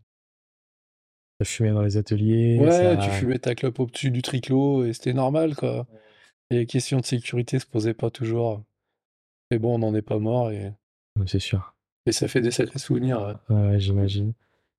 [1.40, 2.58] Ça fumait dans les ateliers.
[2.58, 5.86] Ouais, ça- tu fumais ta clope au-dessus du triclot et c'était normal, quoi.
[6.50, 8.62] Et les questions de sécurité se posaient pas toujours.
[9.50, 10.72] Mais bon, on n'en est pas mort et,
[11.26, 11.74] C'est sûr.
[12.06, 13.36] et ça fait des sacrés souvenirs.
[13.48, 13.54] ouais.
[13.56, 14.32] Ouais, j'imagine.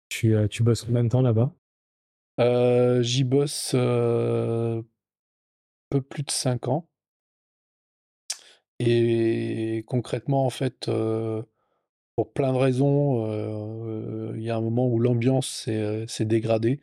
[0.09, 1.53] Tu, euh, tu bosses combien de temps là-bas?
[2.41, 4.85] Euh, j'y bosse euh, un
[5.89, 6.87] peu plus de 5 ans.
[8.79, 10.89] Et concrètement, en fait,
[12.15, 13.25] pour plein de raisons,
[14.35, 15.67] il y a un moment où l'ambiance
[16.07, 16.79] s'est dégradée.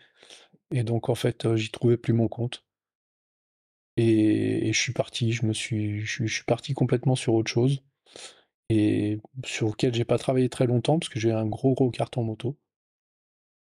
[0.73, 2.65] Et donc, en fait, j'y trouvais plus mon compte.
[3.99, 7.51] Et, je suis parti, je me suis, je, suis- je suis parti complètement sur autre
[7.51, 7.83] chose.
[8.71, 12.25] Et sur lequel j'ai pas travaillé très longtemps parce que j'ai un gros gros carton
[12.25, 12.57] moto.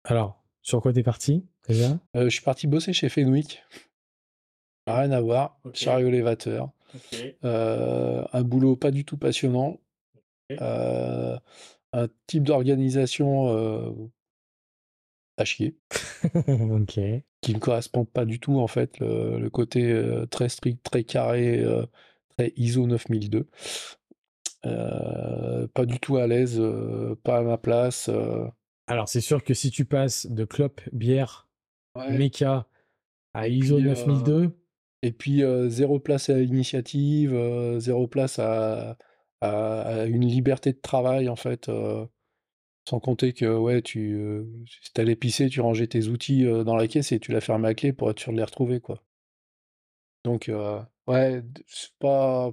[0.05, 1.99] Alors, sur quoi t'es parti déjà?
[2.15, 3.63] Euh, je suis parti bosser chez Fenwick.
[4.87, 6.71] Rien à voir, chariot élévateur.
[7.45, 9.79] Euh, un boulot pas du tout passionnant.
[10.51, 11.37] Euh,
[11.93, 13.91] un type d'organisation euh,
[15.37, 15.75] à chier,
[17.41, 18.99] qui ne correspond pas du tout en fait.
[18.99, 21.85] Le, le côté euh, très strict, très carré, euh,
[22.37, 23.47] très ISO 9002.
[24.65, 28.09] Euh, pas du tout à l'aise, euh, pas à ma place.
[28.87, 31.47] Alors, c'est sûr que si tu passes de clope, bière,
[31.95, 32.17] Ouais.
[32.17, 32.67] méca
[33.33, 34.57] à ISO puis, euh, 9002,
[35.03, 38.97] Et puis euh, zéro place à l'initiative, euh, zéro place à,
[39.41, 41.69] à- à une liberté de travail en fait.
[41.69, 42.05] euh,
[42.89, 44.45] sans compter que ouais, tu euh,
[44.83, 47.69] si t'allais pisser, tu rangeais tes outils euh, dans la caisse et tu la fermais
[47.69, 49.03] à clé pour être sûr de les retrouver quoi.
[50.23, 52.51] Donc euh, ouais, d- c'est pas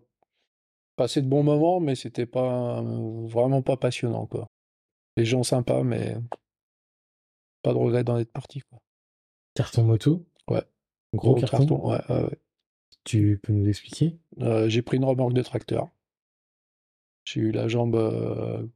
[0.96, 4.49] passé de bons moments, mais c'était pas euh, vraiment pas passionnant quoi.
[5.20, 6.16] Les gens sympas, mais
[7.60, 8.78] pas de regret d'en être parti quoi.
[9.54, 10.24] carton moto?
[10.48, 10.62] Ouais.
[11.12, 11.90] Gros, carton?
[11.90, 12.40] ouais, ouais, ouais.
[13.04, 14.18] Tu peux nous expliquer?
[14.40, 15.90] Euh, j'ai pris une remorque de tracteur.
[17.24, 18.66] J'ai eu la jambe euh,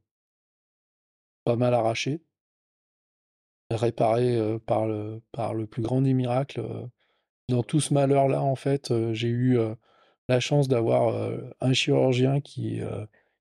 [1.45, 2.21] pas mal arrachée,
[3.71, 6.63] réparée euh, par le, par le plus grand des miracles.
[7.49, 9.57] Dans tout ce malheur-là, en fait, j'ai eu
[10.29, 12.81] la chance d'avoir un chirurgien qui,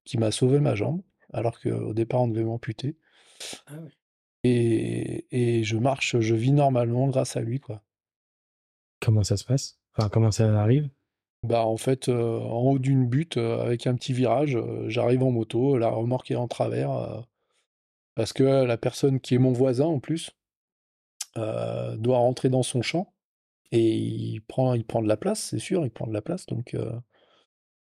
[0.05, 1.03] qui m'a sauvé ma jambe,
[1.35, 2.97] alors qu'au départ, on devait m'amputer.
[3.67, 3.91] Ah ouais.
[4.45, 7.83] et, et je marche, je vis normalement grâce à lui, quoi.
[9.01, 9.79] Comment ça se passe?
[9.97, 10.89] Enfin, comment ça arrive?
[11.43, 15.23] Bah, en fait, euh, en haut d'une butte, euh, avec un petit virage, euh, j'arrive
[15.23, 17.27] en moto, la remorque est en travers,
[18.15, 20.31] parce que la personne qui est mon voisin, en plus,
[21.37, 23.13] doit rentrer dans son champ,
[23.73, 26.47] et il prend, il prend de la place, c'est sûr, il prend de la place,
[26.47, 26.77] donc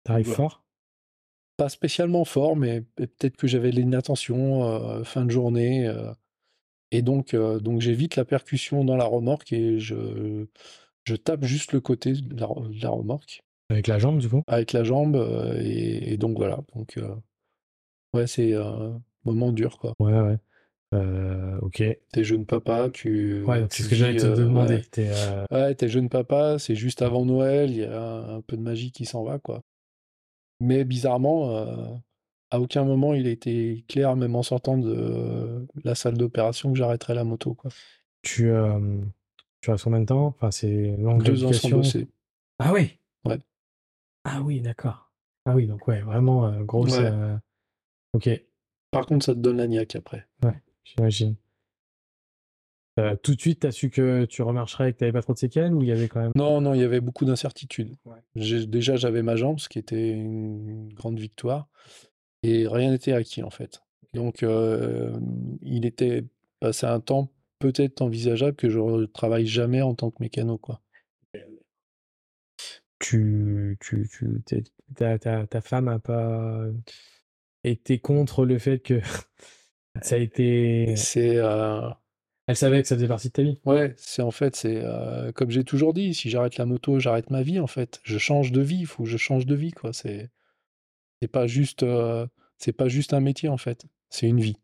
[0.04, 0.34] T'arrives Ouais.
[0.34, 0.65] fort?
[1.56, 6.12] Pas spécialement fort, mais peut-être que j'avais l'inattention, euh, fin de journée, euh,
[6.90, 10.46] et donc, euh, donc j'évite la percussion dans la remorque et je,
[11.04, 14.42] je tape juste le côté de la, de la remorque Avec la jambe, du coup?
[14.46, 16.60] Avec la jambe, euh, et, et donc voilà.
[16.74, 17.14] Donc, euh,
[18.14, 19.94] ouais, c'est un moment dur, quoi.
[19.98, 20.38] Ouais, ouais.
[21.62, 21.82] Ok.
[22.12, 23.42] T'es jeune papa, tu.
[23.42, 24.76] Ouais, c'est ce que j'allais te demander.
[24.76, 24.82] ouais.
[24.90, 25.10] T'es,
[25.50, 28.62] Ouais, t'es jeune papa, c'est juste avant Noël, il y a un, un peu de
[28.62, 29.62] magie qui s'en va, quoi.
[30.60, 31.88] Mais bizarrement, euh,
[32.50, 36.78] à aucun moment il a été clair, même en sortant de la salle d'opération, que
[36.78, 37.70] j'arrêterais la moto, quoi.
[38.22, 39.00] tu, euh,
[39.60, 40.26] tu as combien de temps?
[40.26, 42.08] Enfin, c'est Deux ans sans bosser.
[42.58, 43.38] Ah oui Ouais.
[44.24, 45.12] Ah oui, d'accord.
[45.44, 46.98] Ah oui, donc ouais, vraiment euh, grosse.
[46.98, 47.04] Ouais.
[47.04, 47.36] euh,
[48.12, 48.28] Ok,
[48.90, 50.26] Par contre, ça te donne la niaque après.
[50.84, 51.36] j'imagine.
[52.98, 55.38] Euh, tout de suite, t'as su que tu remarcherais et que t'avais pas trop de
[55.38, 56.32] séquelles ou il y avait quand même.
[56.34, 57.94] Non, non, il y avait beaucoup d'incertitudes.
[58.06, 58.16] Ouais.
[58.34, 61.68] Déjà, j'avais ma jambe, ce qui était une grande victoire,
[62.42, 63.82] et rien n'était acquis en fait.
[64.14, 65.18] Donc, euh,
[65.60, 66.24] il était
[66.60, 70.80] passé un temps peut-être envisageable que je ne travaille jamais en tant que mécano, quoi.
[72.98, 74.42] Tu, tu, tu,
[74.94, 76.66] ta femme a pas
[77.62, 79.00] été contre le fait que
[80.02, 80.96] ça a été.
[80.96, 81.90] C'est euh,
[82.46, 83.58] Elle savait que ça faisait partie de ta vie.
[83.64, 87.30] ouais, c'est en fait, c'est euh, comme j'ai toujours dit, si j'arrête la moto, j'arrête
[87.30, 88.00] ma vie en fait.
[88.04, 89.92] Je change de vie, il faut que je change de vie, quoi.
[89.92, 90.30] C'est
[91.20, 92.26] c'est pas juste, euh,
[92.58, 94.58] c'est pas juste un métier en fait, c'est une vie.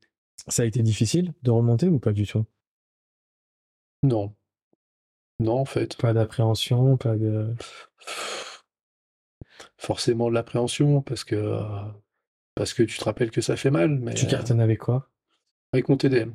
[0.48, 2.44] Ça a été difficile de remonter ou pas du tout?
[4.04, 4.34] Non,
[5.40, 5.96] non en fait.
[5.96, 7.52] Pas d'appréhension, pas de.
[9.76, 11.82] forcément de l'appréhension parce que euh,
[12.54, 15.10] parce que tu te rappelles que ça fait mal mais Tu cartonnes avec quoi?
[15.72, 16.34] Avec mon TDM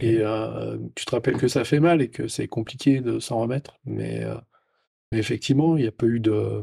[0.00, 3.40] Et euh, tu te rappelles que ça fait mal et que c'est compliqué de s'en
[3.40, 4.36] remettre mais, euh,
[5.12, 6.62] mais effectivement il n'y a pas eu de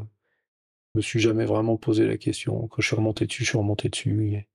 [0.94, 3.58] je me suis jamais vraiment posé la question quand je suis remonté dessus je suis
[3.58, 4.48] remonté dessus et-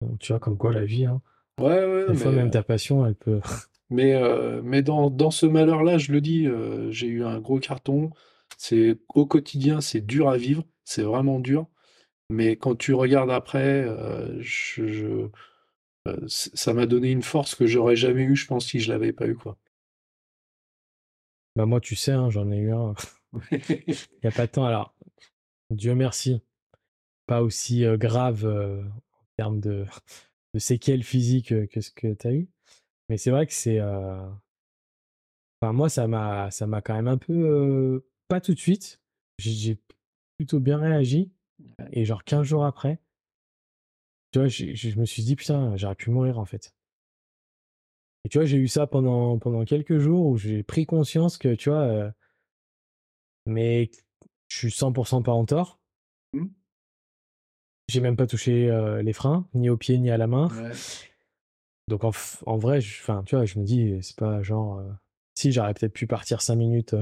[0.00, 1.20] Donc, tu vois, comme quoi la vie, hein.
[1.60, 3.40] ouais ouais Des mais, fois, même euh, ta passion, elle peut.
[3.90, 6.46] mais, euh, mais dans, dans ce malheur là je le dis
[6.90, 8.10] j'ai eu un gros carton
[8.56, 11.66] c'est au quotidien c'est dur à vivre c'est vraiment dur
[12.30, 13.86] Mais quand tu regardes après,
[14.40, 15.28] je,
[16.28, 19.26] ça m'a donné une force que j'aurais jamais eu, je pense, si je l'avais pas
[19.26, 19.56] eu, quoi.
[21.56, 22.94] Bah, moi, tu sais, hein, j'en ai eu un.
[23.52, 24.64] Il n'y a pas de temps.
[24.64, 24.94] Alors,
[25.70, 26.42] Dieu merci,
[27.26, 29.86] pas aussi euh, grave euh, en termes de,
[30.54, 32.48] de séquelles physiques euh, que ce que tu as eu.
[33.08, 33.80] Mais c'est vrai que c'est.
[33.80, 34.26] euh,
[35.60, 37.32] Enfin, moi, ça m'a, ça m'a quand même un peu.
[37.32, 39.00] euh, Pas tout de suite.
[39.38, 39.78] J'ai- J'ai
[40.36, 41.32] plutôt bien réagi.
[41.92, 42.98] Et genre 15 jours après,
[44.32, 46.74] tu vois, j'ai- je me suis dit, putain, j'aurais pu mourir en fait.
[48.24, 51.54] Et tu vois, j'ai eu ça pendant, pendant quelques jours où j'ai pris conscience que,
[51.54, 52.10] tu vois, euh,
[53.46, 53.90] mais
[54.48, 55.80] je suis 100% pas en tort.
[56.32, 56.48] Hmm.
[57.88, 60.48] J'ai même pas touché euh, les freins, ni au pied, ni à la main.
[60.48, 60.72] Ouais.
[61.88, 62.12] Donc en,
[62.46, 64.78] en vrai, je, tu vois, je me dis, c'est pas genre.
[64.78, 64.90] euh,
[65.34, 66.94] si, j'aurais peut-être pu partir 5 minutes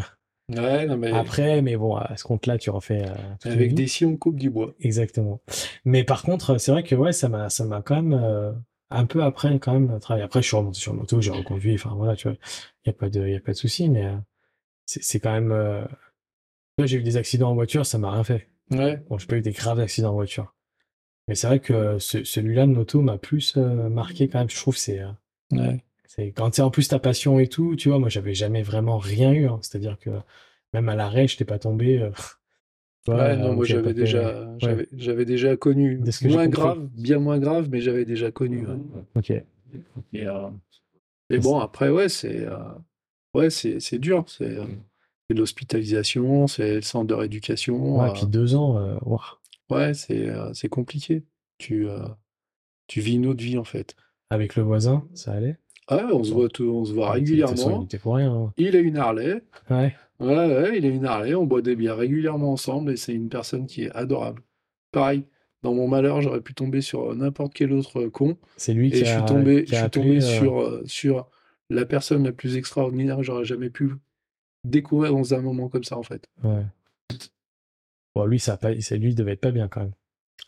[0.51, 3.05] Ouais, non, mais après, mais bon, à ce compte-là, tu refais.
[3.07, 4.75] euh, avec des scies, on coupe du bois.
[4.81, 5.41] Exactement.
[5.85, 8.53] Mais par contre, c'est vrai que ouais, ça m'a, ça m'a quand même euh,
[8.91, 10.25] un peu après quand même travaillé.
[10.25, 11.75] Après, je suis remonté sur moto, j'ai reconduit.
[11.75, 12.37] Enfin voilà, tu vois,
[12.87, 14.17] y a pas de, y a pas de souci, mais euh,
[14.87, 15.53] c'est, quand même.
[15.53, 15.93] euh, tu
[16.79, 18.49] vois, j'ai eu des accidents en voiture, ça m'a rien fait.
[18.71, 20.55] Ouais, Bon, j'ai pas eu des graves accidents en voiture.
[21.27, 24.49] Mais c'est vrai que ce- celui-là de moto m'a plus euh, marqué quand même.
[24.51, 25.11] Je trouve que c'est, euh,
[25.53, 25.85] ouais.
[26.09, 28.01] C'est quand c'est en plus ta passion et tout, tu vois.
[28.01, 29.47] Moi, j'avais jamais vraiment rien eu.
[29.47, 29.61] hein.
[29.63, 30.11] C'est-à-dire que
[30.73, 32.01] même à l'arrêt, je t'ai pas tombé.
[32.03, 32.11] euh,
[33.07, 34.57] Ouais, non, euh, moi j'avais déjà, ouais.
[34.59, 38.05] j'avais, j'avais déjà connu, De ce que j'ai moins grave, bien moins grave, mais j'avais
[38.05, 38.67] déjà connu.
[38.67, 38.77] ouais.
[39.15, 39.31] Ok.
[39.31, 40.49] Et, euh,
[41.31, 42.59] et bon, après, ouais, c'est, euh,
[43.33, 44.25] ouais, c'est, c'est dur.
[44.29, 47.99] C'est, c'est de l'hospitalisation, c'est le centre de rééducation.
[48.01, 49.39] Ouais, euh, puis deux ans, euh, ouah.
[49.71, 51.25] ouais, c'est, euh, c'est compliqué.
[51.57, 52.01] Tu, euh,
[52.89, 53.95] tu vis une autre vie en fait.
[54.31, 55.57] Avec le voisin, ça allait?
[55.91, 57.85] Ah, ouais, on se voit, tout, on se voit De toute façon, il régulièrement.
[57.85, 58.33] était pour rien.
[58.33, 58.53] hein.
[58.59, 59.43] Il a une Harley.
[59.71, 59.95] Ouais.
[60.21, 61.35] Ouais, ouais, il a une Harley.
[61.35, 64.43] On boit des bières régulièrement ensemble et c'est une personne qui est adorable.
[64.93, 65.25] Pareil,
[65.63, 68.37] dans mon malheur, j'aurais pu tomber sur n'importe quel autre con.
[68.57, 70.21] C'est lui Et qui je a, suis tombé, qui je a suis appelé, tombé euh,
[70.39, 71.31] sur, euh, sur
[71.71, 73.91] la personne la plus extraordinaire que j'aurais jamais pu
[74.65, 76.27] découvrir dans un moment comme ça, en fait.
[76.45, 76.65] ouais.
[78.15, 79.93] Bon, lui, ça a pas, c'est lui, il devait être pas bien quand même.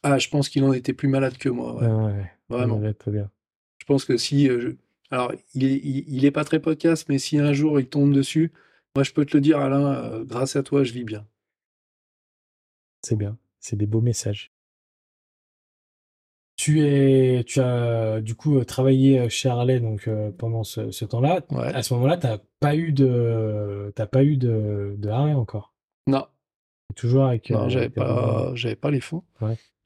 [0.03, 1.77] Ah, je pense qu'il en était plus malade que moi.
[1.77, 1.87] ouais.
[1.87, 2.31] Ouais, ouais.
[2.49, 2.79] Vraiment.
[2.79, 3.31] Ouais, très bien.
[3.79, 4.49] Je pense que si.
[4.49, 4.77] euh, je-
[5.11, 8.13] Alors, il est, il, il est pas très podcast, mais si un jour il tombe
[8.13, 8.53] dessus,
[8.95, 11.27] moi je peux te le dire, Alain, euh, grâce à toi, je vis bien.
[13.03, 13.37] C'est bien.
[13.61, 14.53] C'est des beaux messages.
[16.57, 21.07] Tu es, tu as du coup euh, travaillé chez Harley donc euh, pendant ce, ce
[21.07, 21.41] temps-là.
[21.51, 21.75] Ouais.
[21.75, 25.75] À ce moment-là, t'as pas eu de, t'as pas eu de, de Harley encore?
[26.07, 26.27] Non,
[26.97, 27.51] Toujours avec.
[27.51, 29.25] non, euh, j'avais pas, j'avais pas les fonds.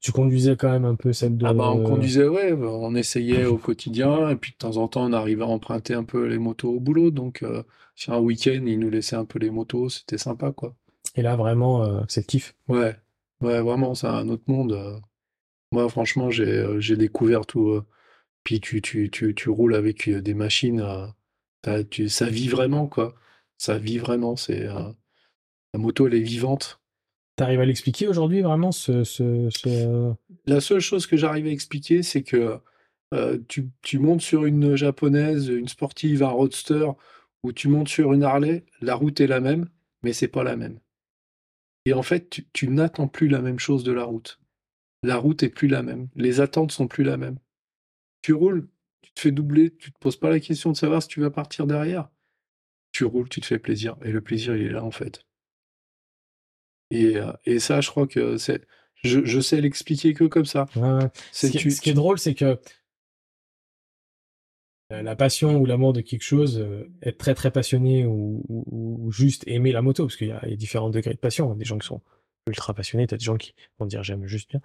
[0.05, 1.47] Tu conduisais quand même un peu celle de.
[1.47, 4.87] Ah bah on conduisait, ouais, bah, on essayait au quotidien, et puis de temps en
[4.87, 7.63] temps on arrivait à emprunter un peu les motos au boulot, donc euh,
[7.97, 10.77] si un week-end ils nous laissaient un peu les motos, c'était sympa quoi.
[11.17, 12.55] Et là vraiment, euh, c'est le kiff.
[12.69, 12.97] Ouais,
[13.41, 14.73] ouais, vraiment, c'est un autre monde.
[14.73, 14.99] euh.
[15.73, 17.71] Moi franchement j'ai euh, découvert tout.
[17.71, 17.87] euh,
[18.43, 20.85] Puis tu, tu, tu, tu roules avec des machines,
[21.65, 23.15] ça vit vraiment quoi.
[23.57, 26.79] Ça vit vraiment, c'est la moto elle est vivante.
[27.37, 30.15] T'arrives à l'expliquer aujourd'hui vraiment ce, ce, ce-
[30.47, 32.59] La seule chose que j'arrive à expliquer, c'est que
[33.13, 36.87] euh, tu, montes sur une japonaise, une sportive, un roadster,
[37.43, 39.69] ou tu montes sur une Harley, la route est la même,
[40.03, 40.79] mais c'est pas la même.
[41.87, 44.41] Et en fait, tu, tu n'attends plus la même chose de la route.
[45.03, 46.09] La route est plus la même.
[46.15, 47.39] Les attentes sont plus la même.
[48.23, 48.69] Tu roules,
[49.03, 51.31] tu te fais doubler, tu te poses pas la question de savoir si tu vas
[51.31, 52.09] partir derrière.
[52.93, 53.97] Tu roules, tu te fais plaisir.
[54.03, 55.25] Et le plaisir, il est là, en fait.
[56.91, 58.63] Et, euh, et ça, je crois que c'est.
[59.03, 60.67] Je, je sais l'expliquer que comme ça.
[60.77, 61.09] Ouais, ouais.
[61.33, 62.59] C'est Ce qui, tu- ce qui est drôle, c'est que
[64.93, 68.99] euh, la passion ou l'amour de quelque chose, euh, être très très passionné ou, ou-
[69.07, 71.19] ou juste aimer la moto, parce qu'il y, a il y a différents degrés de
[71.19, 71.55] passion.
[71.55, 72.03] Des gens qui sont
[72.47, 74.61] ultra passionnés, t'as des gens qui vont dire j'aime juste bien.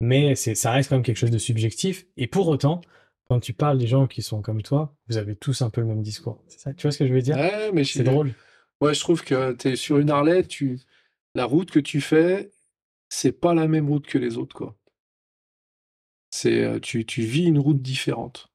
[0.00, 2.06] Mais c'est, ça reste quand même quelque chose de subjectif.
[2.16, 2.82] Et pour autant,
[3.28, 5.86] quand tu parles des gens qui sont comme toi, vous avez tous un peu le
[5.86, 6.42] même discours.
[6.48, 7.36] C'est ça, tu vois ce que je veux dire?
[7.36, 8.32] Ouais, mais C'est drôle.
[8.82, 10.78] Ouais, je trouve que tu es sur une Harley, tu...
[11.34, 12.52] la route que tu fais,
[13.08, 14.76] c'est pas la même route que les autres, quoi.
[16.30, 18.48] C'est, euh, tu, tu vis une route différente.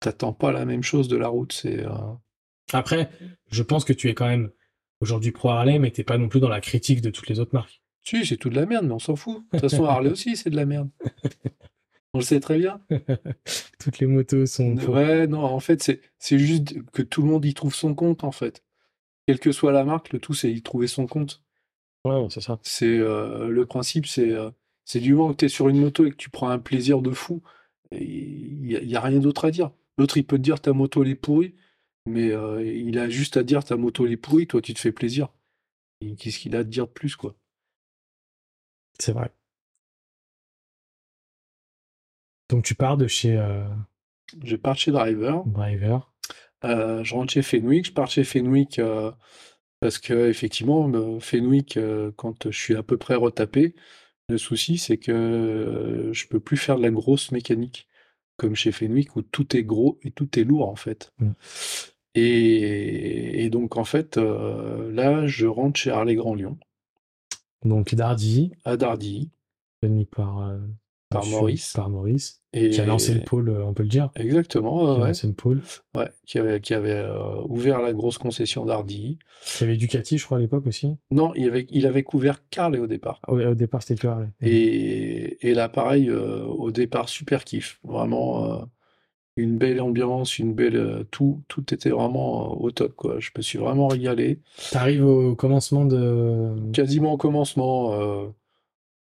[0.00, 1.84] T'attends pas la même chose de la route, c'est...
[1.84, 2.12] euh,
[2.72, 3.10] Après,
[3.50, 4.50] je pense que tu es quand même
[5.00, 7.54] aujourd'hui pro Harley, mais t'es pas non plus dans la critique de toutes les autres
[7.54, 7.82] marques.
[8.02, 9.42] Si, c'est tout de la merde, mais on s'en fout.
[9.52, 10.90] De toute façon, Harley aussi, c'est de la merde.
[12.12, 12.80] On le sait très bien.
[13.80, 14.76] Toutes les motos sont.
[14.76, 18.22] Ouais, non, en fait, c'est c'est juste que tout le monde y trouve son compte,
[18.22, 18.62] en fait.
[19.26, 21.42] Quelle que soit la marque, le tout, c'est y trouver son compte.
[22.04, 22.58] Ouais, c'est ça.
[22.62, 24.50] C'est euh, le principe, c'est euh,
[24.84, 27.00] c'est du moment que tu es sur une moto et que tu prends un plaisir
[27.00, 27.42] de fou,
[27.92, 29.70] il n'y a, rien d'autre à dire.
[29.96, 31.54] L'autre, il peut te dire ta moto elle est pourrie,
[32.06, 34.80] mais euh, il a juste à dire ta moto elle est pourrie, toi tu te
[34.80, 35.28] fais plaisir.
[36.18, 37.34] Qu'est-ce qu'il a à te dire de plus, quoi?
[38.98, 39.32] C'est vrai.
[42.50, 43.64] Donc tu pars de chez euh,
[44.42, 46.12] Je pars chez Driver, Driver.
[46.64, 49.10] euh, je rentre chez Fenwick, je pars chez Fenwick euh,
[49.84, 53.74] parce que effectivement, Fenwick, euh, quand je suis à peu près retapé,
[54.30, 57.86] le souci c'est que euh, je peux plus faire de la grosse mécanique
[58.38, 61.12] comme chez Fenwick où tout est gros et tout est lourd en fait.
[61.18, 61.32] Mm.
[62.14, 66.56] Et, et donc en fait, euh, là, je rentre chez Harley Grand Lyon,
[67.62, 69.32] Donc Dardy, à Dardilly,
[69.82, 70.50] tenu par,
[71.14, 71.72] Par Maurice.
[71.72, 72.42] Par Maurice.
[72.52, 74.10] et Qui a lancé le pôle, euh, on peut le dire.
[74.16, 75.62] Exactement, Qui a ouais, lancé le pôle.
[75.96, 79.18] ouais, qui avait, qui avait euh, ouvert la grosse concession Dardilly.
[79.58, 80.94] Il y avait Ducati, je crois, à l'époque aussi.
[81.10, 83.20] Non, il avait, il avait couvert Carlet au départ.
[83.26, 84.28] Ah au départ, c'était Harley.
[84.42, 87.78] Et, et là, pareil, euh, au départ, super kiff.
[87.84, 88.64] Vraiment, euh,
[89.36, 91.04] une belle ambiance, une belle.
[91.10, 93.16] tout, tout était vraiment au top, quoi.
[93.18, 94.38] Je me suis vraiment régalé.
[94.70, 96.70] T'arrives au commencement de.
[96.72, 97.92] Quasiment au commencement,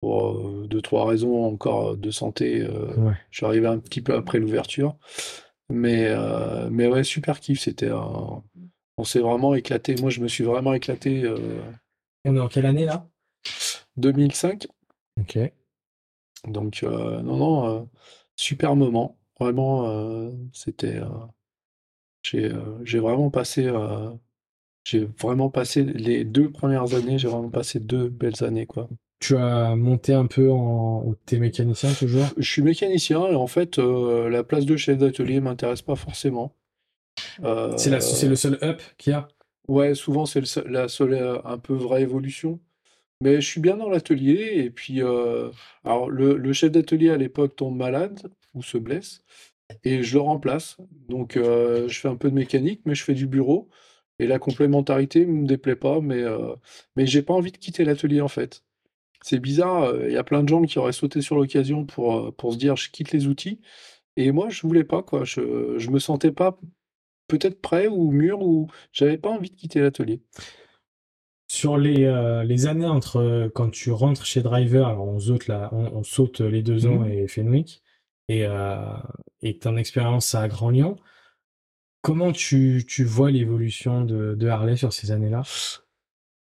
[0.02, 2.60] pour euh, deux, trois raisons encore de santé.
[2.62, 3.14] euh, Ouais.
[3.30, 4.96] je suis arrivé un petit peu après l'ouverture.
[5.70, 7.60] Mais, euh, mais ouais, super kiff.
[7.60, 8.42] C'était un-
[8.98, 9.94] On s'est vraiment éclaté.
[10.00, 11.22] Moi, je me suis vraiment éclaté.
[11.24, 11.62] euh,
[12.26, 13.08] On est en quelle année là?
[13.96, 14.66] 2005.
[15.20, 15.38] Ok.
[16.48, 17.82] Donc, euh, non, non, euh,
[18.36, 19.18] super moment.
[19.40, 20.96] Vraiment, euh, c'était.
[20.98, 21.08] euh,
[22.22, 23.66] j'ai euh, j'ai vraiment passé.
[23.66, 24.10] euh,
[24.84, 28.88] j'ai vraiment passé les deux premières années, j'ai vraiment passé deux belles années, quoi.
[29.22, 31.14] Tu as monté un peu en.
[31.26, 32.26] T'es mécanicien toujours?
[32.36, 36.52] Je suis mécanicien et en fait, euh, la place de chef d'atelier m'intéresse pas forcément.
[37.44, 39.28] Euh, C'est la- c'est le seul up qu'il y a?
[39.68, 42.58] Ouais, souvent c'est le la seule euh, un peu vraie évolution.
[43.20, 45.50] Mais je suis bien dans l'atelier et puis euh,
[45.84, 48.20] alors le, le chef d'atelier à l'époque tombe malade
[48.54, 49.22] ou se blesse
[49.84, 50.78] et je le remplace.
[51.08, 53.68] Donc je fais un peu de mécanique, mais je fais du bureau
[54.18, 56.24] et la complémentarité me déplaît pas, mais
[56.96, 58.64] mais j'ai pas envie de quitter l'atelier en fait.
[59.24, 62.16] C'est bizarre, euh, il y a plein de gens qui auraient sauté sur l'occasion pour,
[62.28, 63.60] euh, pour se dire je quitte les outils
[64.16, 65.24] et moi je voulais pas quoi.
[65.24, 66.58] Je je me sentais pas
[67.28, 70.22] peut-être prêt ou mûr ou j'avais pas envie de quitter l'atelier.
[71.48, 75.68] Sur les, euh, les années entre quand tu rentres chez Driver, alors on saute, là,
[75.72, 77.10] on, on saute les deux ans Mhm.
[77.10, 77.82] et Fenwick,
[78.28, 78.78] et, euh,
[79.42, 80.96] et ton expérience à Grand Lyon.
[82.00, 85.42] Comment tu, tu vois l'évolution de, de Harley sur ces années-là?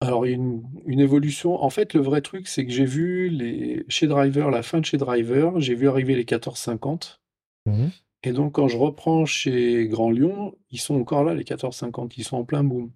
[0.01, 1.61] Alors, il y a une, une évolution.
[1.63, 4.85] En fait, le vrai truc, c'est que j'ai vu les, chez Driver, la fin de
[4.85, 7.21] chez Driver, j'ai vu arriver les 1450.
[7.67, 7.91] Mhm.
[8.23, 12.17] Et donc, quand je reprends chez Grand Lyon, ils sont encore là, les 1450.
[12.17, 12.91] Ils sont en plein boom.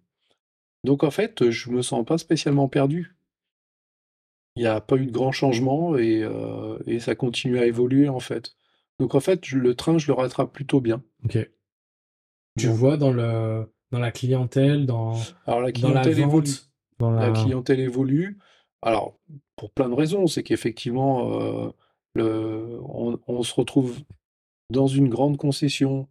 [0.83, 3.15] Donc, en fait, je me sens pas spécialement perdu.
[4.55, 8.07] Il n'y a pas eu de grands changements et, euh, et ça continue à évoluer,
[8.09, 8.55] en fait.
[8.99, 11.03] Donc, en fait, je- le train, je le rattrape plutôt bien.
[11.25, 11.37] Ok.
[12.57, 12.73] Tu Bon.
[12.73, 15.13] vois dans le dans la clientèle, dans,
[15.45, 16.47] Alors, la dans la clientèle évolue.
[16.49, 16.69] vente,
[16.99, 17.33] dans La la...
[17.33, 18.37] clientèle évolue.
[18.81, 19.17] Alors,
[19.55, 21.69] pour plein de raisons, c'est qu'effectivement, euh,
[22.13, 23.99] le, on, on se retrouve
[24.69, 26.07] dans une grande concession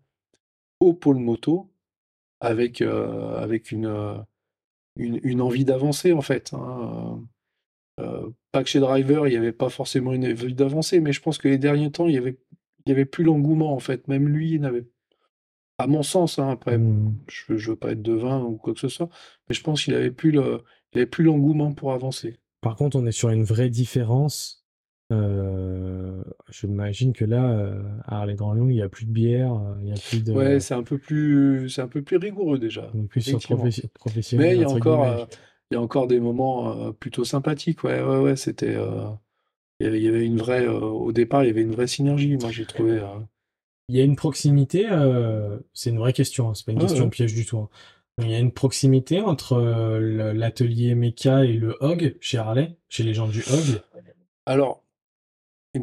[0.81, 1.71] au pôle moto
[2.41, 4.17] avec, euh, avec une, euh,
[4.97, 6.53] une, une envie d'avancer, en fait.
[6.53, 7.23] hein.
[8.01, 11.21] Euh, pas que chez Driver, il n'y avait pas forcément une envie d'avancer, mais je
[11.23, 12.37] pense que les derniers temps, il y avait,
[12.85, 14.09] il y avait plus l'engouement, en fait.
[14.09, 14.85] Même lui, il n'avait,
[15.79, 17.15] à mon sens, hein, après, Hmm.
[17.29, 19.09] je ne veux pas être devin ou quoi que ce soit,
[19.49, 20.63] mais je pense qu'il avait plus le,
[20.93, 22.39] il avait plus l'engouement pour avancer.
[22.61, 24.65] Par contre, on est sur une vraie différence.
[25.13, 29.11] Euh, je m'imagine que là, euh, à Harley Grand Lyon, il n'y a plus de
[29.11, 30.33] bière, euh, il n'y a plus de...
[30.33, 33.39] Ouais, c'est un peu plus, c'est un peu plus rigoureux déjà, on est plus sur
[33.95, 35.25] professionnel, Mais il y a encore, euh,
[35.71, 37.85] il y a encore des moments euh, plutôt sympathiques.
[37.85, 38.77] Ouais, ouais, ouais, c'était,
[39.81, 42.37] il y avait- y une vraie, au départ, il y avait une vraie synergie.
[42.39, 43.03] Moi, j'ai trouvé.
[43.89, 47.05] Il y a une proximité, euh, c'est une vraie question, hein, c'est pas une question
[47.05, 47.11] ouais.
[47.11, 47.59] piège du tout.
[47.59, 47.69] hein.
[48.19, 53.03] Il y a une proximité entre euh, l'atelier Mecha et le Hog chez Harley, chez
[53.03, 53.83] les gens du Hog.
[54.47, 54.85] Alors,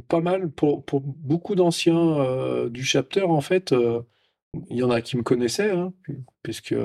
[0.08, 3.76] pas mal pour, pour beaucoup d'anciens euh, du chapter, en fait,
[4.70, 5.94] il y en a qui me connaissaient, hein,
[6.42, 6.78] puisque ils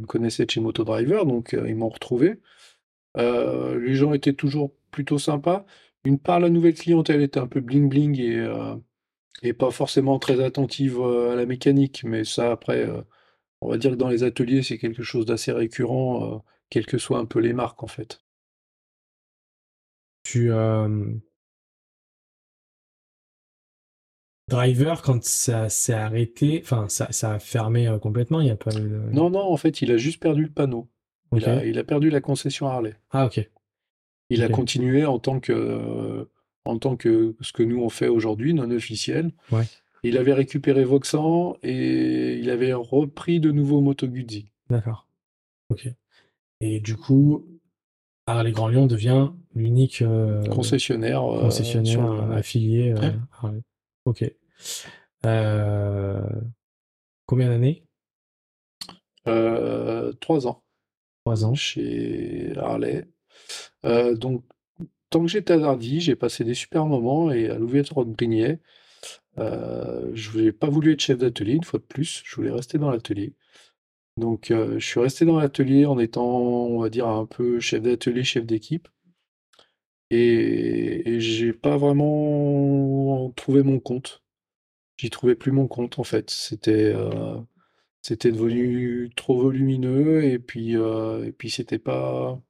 [0.00, 2.40] me connaissaient de chez Motodriver, donc euh, ils m'ont retrouvé.
[3.16, 5.64] Les gens étaient toujours plutôt sympas.
[6.04, 8.46] Une part, la nouvelle clientèle était un peu bling bling et,
[9.42, 13.02] et pas forcément très attentive euh, à la mécanique, mais ça, après, euh,
[13.60, 16.38] on va dire que dans les ateliers, c'est quelque chose d'assez récurrent, euh,
[16.70, 18.20] quelles que soient un peu les marques, en fait.
[20.24, 20.50] Tu,
[24.48, 28.56] Driver, quand ça s'est arrêté, enfin, ça, ça a fermé euh, complètement, il n'y a
[28.56, 29.00] pas eu de...
[29.10, 30.88] Non, non, en fait, il a juste perdu le panneau.
[31.32, 32.94] Il a, il a perdu la concession Harley.
[33.10, 33.48] Ah, ok.
[34.28, 36.30] Il a continué en tant que, euh,
[36.64, 39.32] en tant que ce que nous on fait aujourd'hui, non officiel.
[39.52, 39.64] Ouais.
[40.02, 44.50] Il avait récupéré Voxan et il avait repris de nouveau Moto Guzzi.
[44.68, 45.06] D'accord.
[45.70, 45.88] Ok.
[46.60, 47.46] Et du coup,
[48.26, 51.22] Harley Grand Lyon devient l'unique euh, concessionnaire.
[51.24, 53.14] euh, concessionnaire sur euh, affilié euh, Ouais.
[53.32, 53.60] Harley.
[54.04, 54.24] Ok.
[55.26, 56.20] Euh,
[57.26, 57.84] Combien d'années?
[59.26, 60.62] Euh, trois ans
[61.24, 61.54] Trois ans.
[61.54, 63.06] chez Harley.
[63.86, 64.44] Euh, donc,
[65.14, 68.58] tant que j'étais à Dardy, j'ai passé des super moments et à Brignais,
[69.38, 72.78] euh, je n'ai pas voulu être chef d'atelier une fois de plus, je voulais rester
[72.78, 73.32] dans l'atelier.
[74.16, 77.82] Donc, euh, je suis resté dans l'atelier en étant, on va dire, un peu chef
[77.82, 78.88] d'atelier, chef d'équipe.
[80.10, 84.22] Et, et j'ai pas vraiment trouvé mon compte.
[84.96, 86.30] J'y trouvais plus mon compte en fait.
[86.30, 87.38] C'était euh,
[88.02, 92.40] c'était devenu trop volumineux et puis euh, et puis c'était pas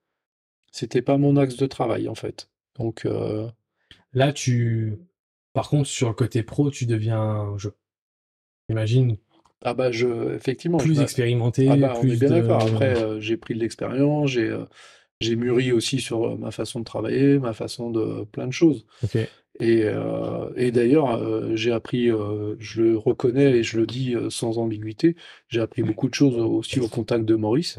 [0.73, 2.51] c'était pas mon axe de travail en fait.
[2.79, 3.49] Donc euh,
[4.13, 4.97] Là, tu.
[5.53, 7.69] Par contre, sur le côté pro, tu deviens, je
[8.69, 9.17] imagine,
[9.63, 12.41] ah bah je effectivement plus m'a- expérimenté, ah bah on est plus bien de.
[12.41, 12.63] d'accord.
[12.63, 14.65] Après euh, j'ai pris de l'expérience, j'ai euh,
[15.21, 18.87] j'ai mûri aussi sur euh, ma façon de travailler, ma façon de plein de choses.
[19.61, 19.85] Et,
[20.57, 22.09] et d'ailleurs, j'ai appris,
[22.59, 25.15] je le reconnais et je le dis sans ambiguïté,
[25.49, 27.79] j'ai appris beaucoup de choses aussi au contact de Maurice,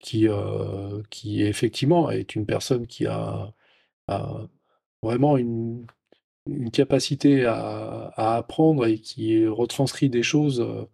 [0.00, 0.26] qui,
[1.08, 3.54] qui effectivement est une personne qui a,
[4.10, 4.48] a
[5.02, 5.86] vraiment une,
[6.46, 10.84] une capacité à, à apprendre et qui retranscrit des choses euh,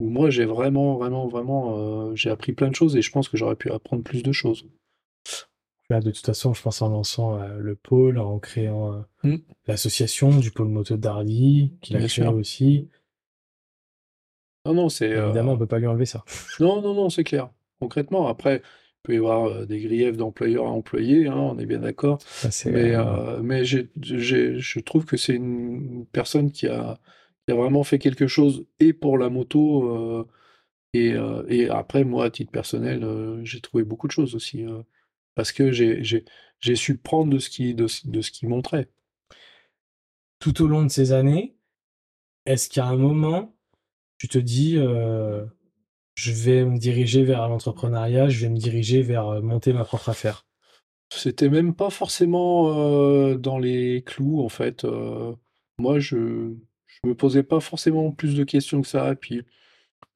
[0.00, 1.76] où moi j'ai vraiment, vraiment, vraiment,
[2.10, 4.32] euh, j'ai appris plein de choses et je pense que j'aurais pu apprendre plus de
[4.32, 4.66] choses.
[5.90, 9.36] Là, de toute façon, je pense en lançant euh, le pôle, en créant euh, Mm.
[9.68, 12.34] l'association du pôle moto d'Arly, qu'il a Bien créé sûr.
[12.34, 12.88] aussi.
[14.66, 15.12] Non, non, c'est...
[15.12, 16.24] euh, Évidemment, on peut pas lui enlever ça.
[16.60, 17.50] Non, non, non, c'est clair.
[17.80, 18.62] Concrètement, après,
[19.02, 22.18] peut y avoir euh, des griefs d'employeur à employé, hein, on est bien d'accord.
[22.66, 26.98] Mais, euh, mais je trouve que c'est une personne qui a,
[27.46, 29.88] qui a vraiment fait quelque chose et pour la moto.
[29.96, 30.28] euh,
[30.94, 33.06] et, euh, et après, moi, à titre personnel,
[33.44, 34.64] j'ai trouvé beaucoup de choses aussi.
[35.34, 36.24] parce que j'ai,
[36.74, 38.88] su prendre de ce qui, de, de ce qu'il montrait.
[40.38, 41.56] tout au long de ces années,
[42.46, 43.54] est-ce qu'à un moment,
[44.18, 44.76] tu te dis,
[46.22, 50.08] je vais me diriger vers l'entrepreneuriat, je vais me diriger vers euh, monter ma propre
[50.08, 50.46] affaire?
[51.12, 54.84] C'était même pas forcément euh, dans les clous, en fait.
[54.84, 55.34] Euh,
[55.78, 56.54] moi, je,
[56.86, 59.16] je me posais pas forcément plus de questions que ça.
[59.16, 59.42] Puis,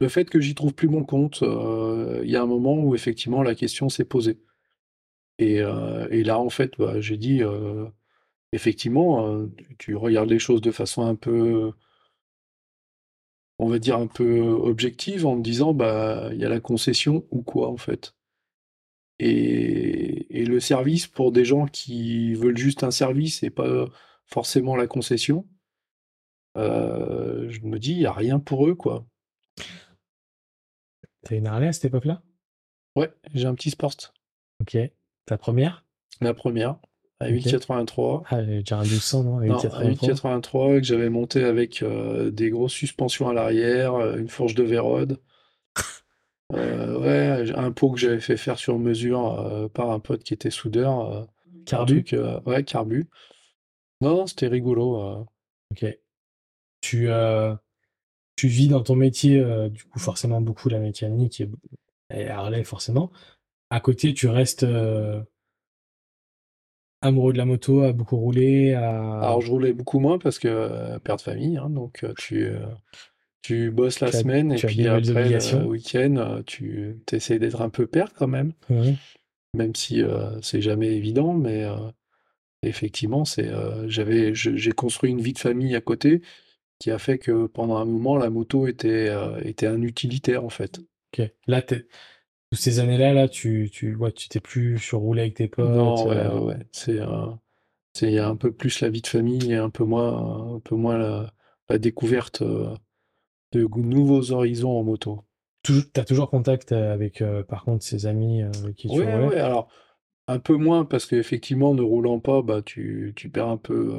[0.01, 3.43] le fait que j'y trouve plus mon compte, il y a un moment où effectivement
[3.43, 4.39] la question s'est posée.
[5.39, 7.43] Et, là, en fait, bah, j'ai dit,
[8.53, 9.47] effectivement,
[9.79, 11.73] tu regardes les choses de façon un peu,
[13.59, 17.27] on va dire un peu objective, en te disant, bah, il y a la concession
[17.31, 18.15] ou quoi, en fait.
[19.19, 23.87] Et, et le service pour des gens qui veulent juste un service et pas
[24.27, 25.49] forcément la concession,
[26.59, 29.07] euh, je me dis, il n'y a rien pour eux, quoi.
[31.23, 32.23] T'as une Harley à cette époque-là?
[32.95, 33.97] Ouais, j'ai un petit Sport.
[34.61, 34.77] Ok.
[35.27, 35.85] Ta première?
[36.21, 36.79] La première,
[37.21, 37.33] à Ok.
[37.33, 38.25] 883.
[38.29, 39.39] Ah, déjà un 1200, non?
[39.39, 39.89] À Non, à 883.
[39.89, 44.63] 883, que j'avais monté avec euh, des grosses suspensions à l'arrière, euh, une fourche de
[44.63, 45.21] Vérode.
[46.53, 50.33] Euh, ouais, un pot que j'avais fait faire sur mesure euh, par un pote qui
[50.33, 51.27] était soudeur.
[51.65, 52.05] Carbu?
[52.47, 53.09] ouais, carbu.
[54.01, 55.27] Non, non, c'était rigolo.
[55.73, 55.85] Ok.
[56.81, 57.09] Tu,
[58.37, 61.51] tu vis dans ton métier, du coup, forcément beaucoup la mécanique et,
[62.15, 63.11] et Harley, forcément.
[63.71, 64.65] À côté, tu restes
[67.01, 69.21] amoureux de la moto, à beaucoup rouler, à...
[69.21, 72.45] Alors, je roulais beaucoup moins parce que euh, père de famille, hein, donc euh, tu,
[72.47, 72.59] euh,
[73.43, 75.61] tu bosses la Tu as- semaine et tu as puis des nouvelles après, obligations.
[75.61, 78.53] le week-end, euh, tu essaies d'être un peu père quand même.
[79.55, 81.77] Même si euh, c'est jamais évident, mais euh,
[82.63, 86.23] effectivement, c'est, euh, j'avais, je- j'ai construit une vie de famille à côté
[86.79, 90.51] qui a fait que pendant un moment, la moto était, euh, était un utilitaire en
[90.51, 90.81] fait.
[91.15, 91.31] Ok.
[91.47, 91.87] Là, t'es-
[92.57, 95.69] toutes ces années-là, là, tu, tu, ouais, tu t'es plus sur rouler avec tes potes.
[95.69, 96.57] Non, ouais, euh, ouais.
[96.73, 97.27] C'est, euh,
[97.93, 100.55] c'est il y a un peu plus la vie de famille et un peu moins,
[100.57, 101.33] un peu moins la,
[101.69, 102.75] la découverte euh,
[103.53, 105.23] de nouveaux horizons en moto.
[105.63, 108.43] toujours, t'as toujours contact avec, par contre, ces amis
[108.77, 109.69] qui tu Ouais, ouais, alors
[110.27, 113.99] un peu moins parce qu'effectivement, ne roulant pas, bah tu, tu perds un peu,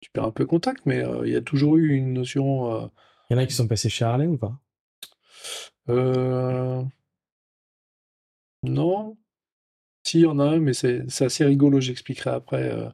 [0.00, 2.90] tu perds un peu contact, mais il y a toujours eu une notion.
[3.30, 4.52] Il y en a qui sont passés chez Harley ou pas?
[5.88, 6.82] Euh,
[8.66, 9.16] Non,
[10.04, 12.70] si, il y en a un, mais c'est assez rigolo, j'expliquerai après.
[12.70, 12.88] euh,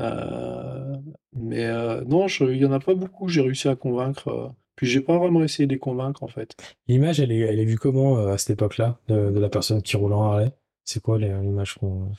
[0.00, 0.96] euh,
[1.34, 4.28] mais euh, non, je- il y en a pas beaucoup, j'ai réussi à convaincre.
[4.28, 6.54] euh, puis j'ai pas vraiment essayé de les convaincre en fait.
[6.88, 9.82] L'image, elle est, elle est vue comment euh, à cette époque-là de, de la personne
[9.82, 10.52] qui roule en Harley?
[10.84, 12.12] C'est quoi les- l'image qu'on...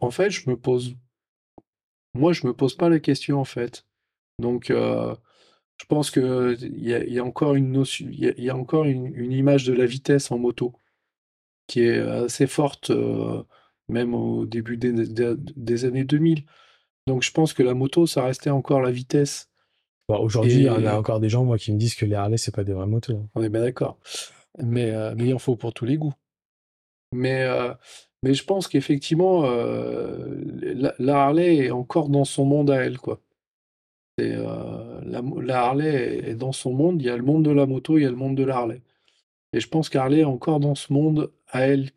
[0.00, 0.94] En fait, je me pose,
[2.14, 3.86] moi, je me pose pas la question en fait.
[4.38, 5.14] Donc, euh,
[5.80, 8.32] je pense que il y a, il y a encore une notion, il y a,
[8.36, 10.74] il y a encore une, une image de la vitesse en moto
[11.66, 13.42] qui est assez forte, euh,
[13.88, 16.44] même au début des, des- des années 2000.
[17.06, 19.48] Donc je pense que la moto, ça restait encore la vitesse.
[20.08, 22.14] Bon, aujourd'hui, il y en a encore des gens, moi, qui me disent que les
[22.16, 23.16] Harley, c'est pas des vraies motos.
[23.16, 23.28] hein.
[23.34, 23.98] On est bien d'accord.
[24.58, 26.12] Mais, euh, mais il en faut pour tous les goûts.
[27.12, 27.72] Mais, euh,
[28.22, 33.20] mais je pense qu'effectivement, la, la Harley est encore dans son monde à elle, quoi.
[34.20, 37.00] C'est, euh, la, mo- la Harley est dans son monde.
[37.00, 38.56] Il y a le monde de la moto, il y a le monde de la
[38.58, 38.82] Harley.
[39.52, 41.90] Et je pense qu'Harley est encore dans ce monde à elle.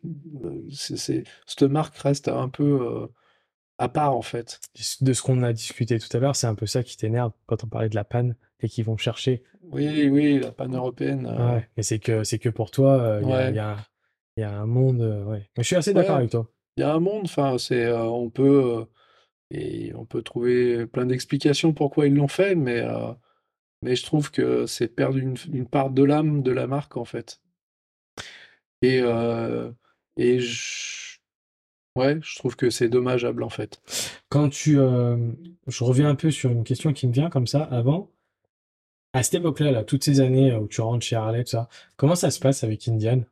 [0.44, 3.06] Euh, C'est, c'est- cette marque reste un peu euh,
[3.78, 4.60] à part, en fait.
[5.02, 7.62] De ce qu'on a discuté tout à l'heure, c'est un peu ça qui t'énerve quand
[7.64, 9.42] on parlait de la panne et qu'ils vont chercher.
[9.70, 11.26] Oui, oui, la panne européenne.
[11.26, 11.68] euh, Ouais.
[11.76, 13.76] Et c'est que, c'est que pour toi, il y a- il y, a,
[14.36, 15.00] il y a un monde.
[15.28, 15.48] ouais.
[15.56, 15.94] Mais je suis assez Ouais.
[15.94, 16.46] d'accord avec toi.
[16.76, 18.86] Il y a un monde, enfin, c'est, on peut,
[19.54, 23.12] et on peut trouver plein d'explications pourquoi ils l'ont fait, mais, euh,
[23.82, 27.04] mais je trouve que c'est perdre une, une part de l'âme de la marque, en
[27.04, 27.40] fait.
[28.82, 29.70] Et, euh,
[30.16, 31.18] et je,
[31.96, 33.80] ouais, je trouve que c'est dommageable, en fait.
[34.28, 34.78] Quand tu.
[34.78, 35.16] euh,
[35.66, 38.10] je reviens un peu sur une question qui me vient comme ça avant.
[39.12, 42.16] À cette époque-là, là, toutes ces années où tu rentres chez Harley, tout ça, comment
[42.16, 43.22] ça se passe avec Indian?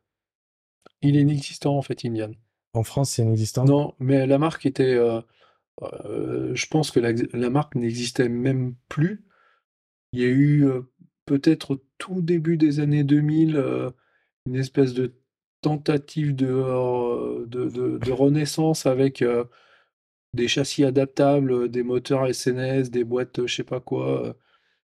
[1.01, 2.31] Il est inexistant, en fait, Indian.
[2.73, 3.65] En France, c'est inexistant?
[3.65, 4.97] Non, mais la marque était,
[5.81, 9.25] euh, je pense que la, marque n'existait même plus.
[10.13, 10.81] Il y a eu euh,
[11.25, 13.91] peut-être tout début des années 2000 euh,
[14.45, 15.13] une espèce de
[15.61, 19.23] tentative de, renaissance avec
[20.33, 24.35] des châssis adaptables, des moteurs SNS, des boîtes, je sais pas quoi.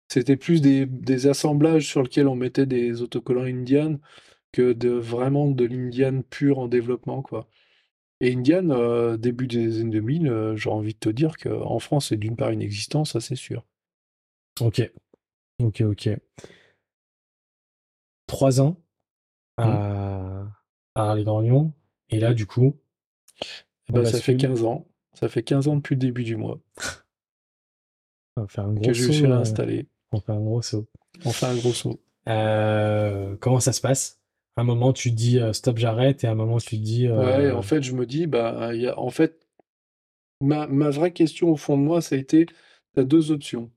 [0.10, 4.00] C'était plus des, des assemblages sur lesquels on mettait des autocollants Indian
[4.52, 7.48] que de vraiment de l'Indian pur en développement, quoi.
[8.20, 12.08] Et Indian, euh, début des années 2000, euh, j'ai envie de te dire qu'en France,
[12.10, 13.66] c'est d'une part inexistant, ça c'est sûr.
[14.60, 14.92] Ok.
[15.62, 16.10] Ok, ok.
[18.28, 18.78] Trois ans
[19.58, 20.44] à,
[20.96, 21.74] à Harley Grand Lyon.
[22.10, 22.76] Et là, du coup,
[23.90, 24.38] Eh ben, ça fait bascule.
[24.38, 24.88] 15 ans.
[25.14, 26.60] Ça fait 15 ans depuis le début du mois
[28.36, 29.12] on va faire un gros que je saut.
[29.14, 29.88] suis euh, installé.
[30.12, 30.86] on fait un gros saut.
[31.26, 32.00] On fait un gros saut.
[32.30, 34.22] Euh, comment ça se passe?
[34.58, 37.08] Un moment, tu dis euh, stop, j'arrête, et à un moment, tu dis.
[37.08, 39.48] euh, Ouais, en fait, je me dis, bah, il y a, en fait,
[40.42, 42.48] ma, ma vraie question au fond de moi, ça a été,
[42.96, 43.72] t'as deux options.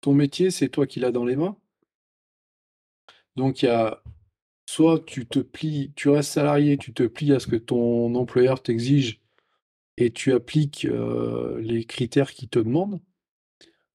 [0.00, 1.56] ton métier, c'est toi qui l'as dans les mains.
[3.36, 4.02] Donc il y a
[4.66, 8.62] soit tu te plies, tu restes salarié, tu te plies à ce que ton employeur
[8.62, 9.20] t'exige
[9.98, 13.00] et tu appliques euh, les critères qu'il te demande.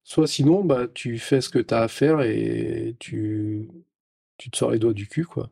[0.03, 3.67] Soit sinon, bah, tu fais ce que tu as à faire et tu,
[4.37, 5.49] tu te sors les doigts du cul, quoi.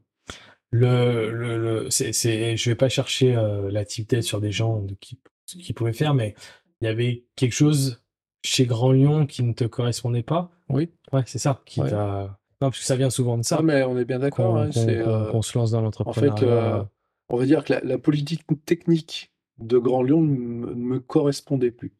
[0.71, 4.51] Le, le, le c'est, c'est, je vais pas chercher euh, la type tête sur des
[4.51, 6.35] gens de qui, qui pouvaient faire, mais
[6.81, 8.03] il y avait quelque chose
[8.43, 10.51] chez Grand Lyon qui ne te correspondait pas.
[10.69, 10.89] Oui.
[11.13, 11.61] Ouais, c'est ça.
[11.65, 11.89] Qui Ouais.
[11.89, 12.37] t'a...
[12.61, 13.57] Non, parce que ça vient souvent de ça.
[13.59, 14.53] Ah, mais on est bien d'accord.
[14.53, 16.35] qu'on, hein, qu'on- c'est, qu'on- euh, qu'on se lance dans en l'entrepreneuriat.
[16.37, 16.83] fait, euh,
[17.29, 21.93] on va dire que la, la politique technique de Grand Lyon ne me, correspondait plus.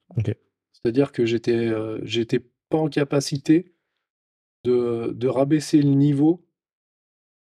[0.74, 3.74] C'est-à-dire que j'étais euh, j'étais pas en capacité
[4.66, 6.45] de, de rabaisser le niveau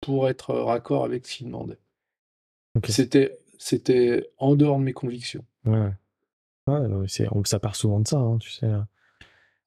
[0.02, 1.78] pour être raccord avec ce qu'il demandait.
[2.88, 5.44] C'était c'était en dehors de mes convictions.
[5.64, 5.90] Ouais,
[6.66, 7.08] ouais.
[7.44, 8.68] Ça part souvent de ça, hein, tu sais.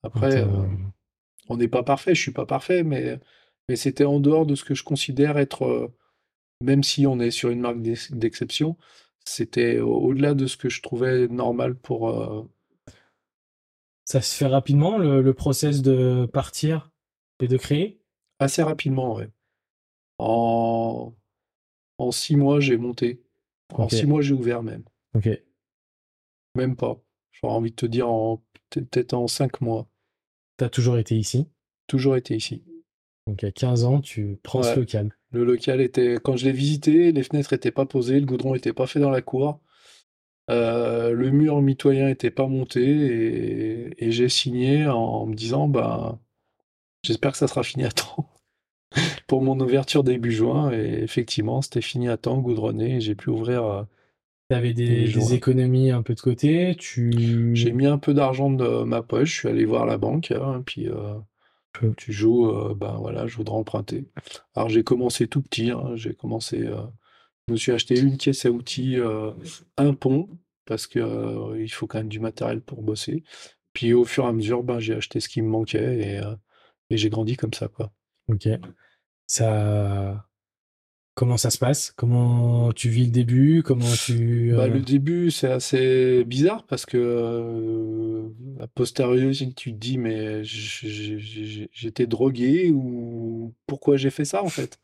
[0.03, 0.67] Après, euh, euh,
[1.49, 3.19] on n'est pas parfait, je suis pas parfait, mais,
[3.69, 5.87] mais c'était en dehors de ce que je considère être, euh,
[6.61, 8.77] même si on est sur une marque d'ex- d'exception,
[9.25, 12.09] c'était au- au-delà de ce que je trouvais normal pour.
[12.09, 12.43] euh,
[14.03, 16.91] Ça se fait rapidement, le, le process de partir
[17.39, 17.99] et de créer?
[18.39, 19.29] assez rapidement, ouais.
[20.17, 21.13] En,
[21.97, 23.21] en six mois, j'ai monté.
[23.73, 24.83] En six mois, j'ai ouvert même.
[25.15, 25.29] Ok.
[26.55, 27.01] Même pas.
[27.31, 29.87] J'aurais envie de te dire en peut-être en cinq mois.
[30.57, 31.47] T'as toujours été ici?
[31.87, 32.63] Toujours été ici.
[33.27, 34.75] Donc à 15 ans, tu prends ce Ouais.
[34.77, 35.17] local.
[35.31, 38.71] Le local était, quand je l'ai visité, les fenêtres n'étaient pas posées, le goudron n'était
[38.73, 39.59] pas fait dans la cour,
[40.49, 46.19] euh, le mur mitoyen n'était pas monté et, et j'ai signé en me disant, bah,
[47.03, 48.29] j'espère que ça sera fini à temps
[49.27, 50.71] pour mon ouverture début juin.
[50.71, 53.63] Et effectivement, c'était fini à temps, goudronné, et j'ai pu ouvrir.
[53.65, 53.83] euh,
[54.73, 56.75] des, Les des économies un peu de côté.
[56.77, 57.55] Tu.
[57.55, 60.61] J'ai mis un peu d'argent de ma poche, je suis allé voir la banque, hein,
[60.65, 61.15] puis euh,
[61.97, 64.05] tu joues, euh, ben voilà, je voudrais emprunter.
[64.55, 66.77] Alors j'ai commencé tout petit, hein, j'ai commencé, euh,
[67.47, 68.97] je me suis acheté une caisse à outils,
[69.77, 70.29] un pont,
[70.65, 73.23] parce que il faut quand même du matériel pour bosser.
[73.73, 76.21] Puis au fur et à mesure, ben, j'ai acheté ce qui me manquait et,
[76.89, 77.91] et j'ai grandi comme ça, quoi.
[78.27, 78.47] Ok.
[79.27, 80.25] Ça.
[81.15, 81.93] Comment ça se passe?
[81.95, 83.63] Comment tu vis le début?
[83.63, 84.51] Comment tu.
[84.53, 88.27] Bah, euh, le début, c'est assez bizarre parce que euh,
[88.59, 94.77] a posteriori, tu te dis, mais j'étais drogué ou pourquoi j'ai fait ça en fait?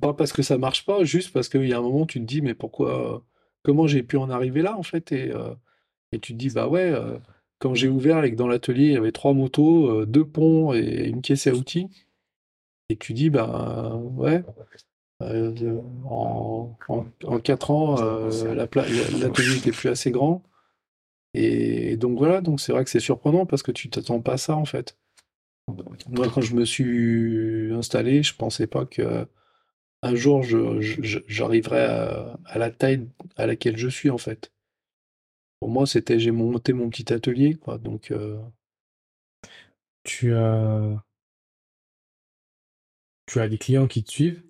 [0.00, 2.24] Pas parce que ça marche pas, juste parce qu'il y a un moment, tu te
[2.24, 3.22] dis, mais pourquoi,
[3.62, 5.12] comment j'ai pu en arriver là en fait?
[5.12, 5.54] Et, euh,
[6.12, 6.94] et tu te dis, bah ouais,
[7.58, 11.08] quand j'ai ouvert et que dans l'atelier, il y avait trois motos, deux ponts et
[11.08, 11.88] une caisse à outils,
[12.92, 14.44] et tu dis, bah ouais.
[15.22, 20.42] Euh, en, en, ans, euh, l'atelier n'était plus assez grand.
[21.34, 24.38] Et, donc voilà, donc c'est vrai que c'est surprenant parce que tu t'attends pas à
[24.38, 24.98] ça en fait.
[26.08, 29.26] Moi, quand je me suis installé, je pensais pas que
[30.02, 34.52] un jour j'arriverais à, à la taille à laquelle je suis en fait.
[35.60, 37.78] Pour moi, c'était j'ai monté mon petit atelier, quoi.
[37.78, 38.38] Donc euh,
[40.02, 41.02] tu as.
[43.32, 44.42] Tu as des clients qui te suivent?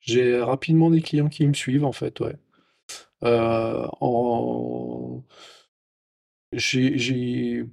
[0.00, 2.34] j'ai rapidement des clients qui me suivent en fait, ouais.
[3.22, 5.22] Euh, en...
[6.52, 7.64] j'ai,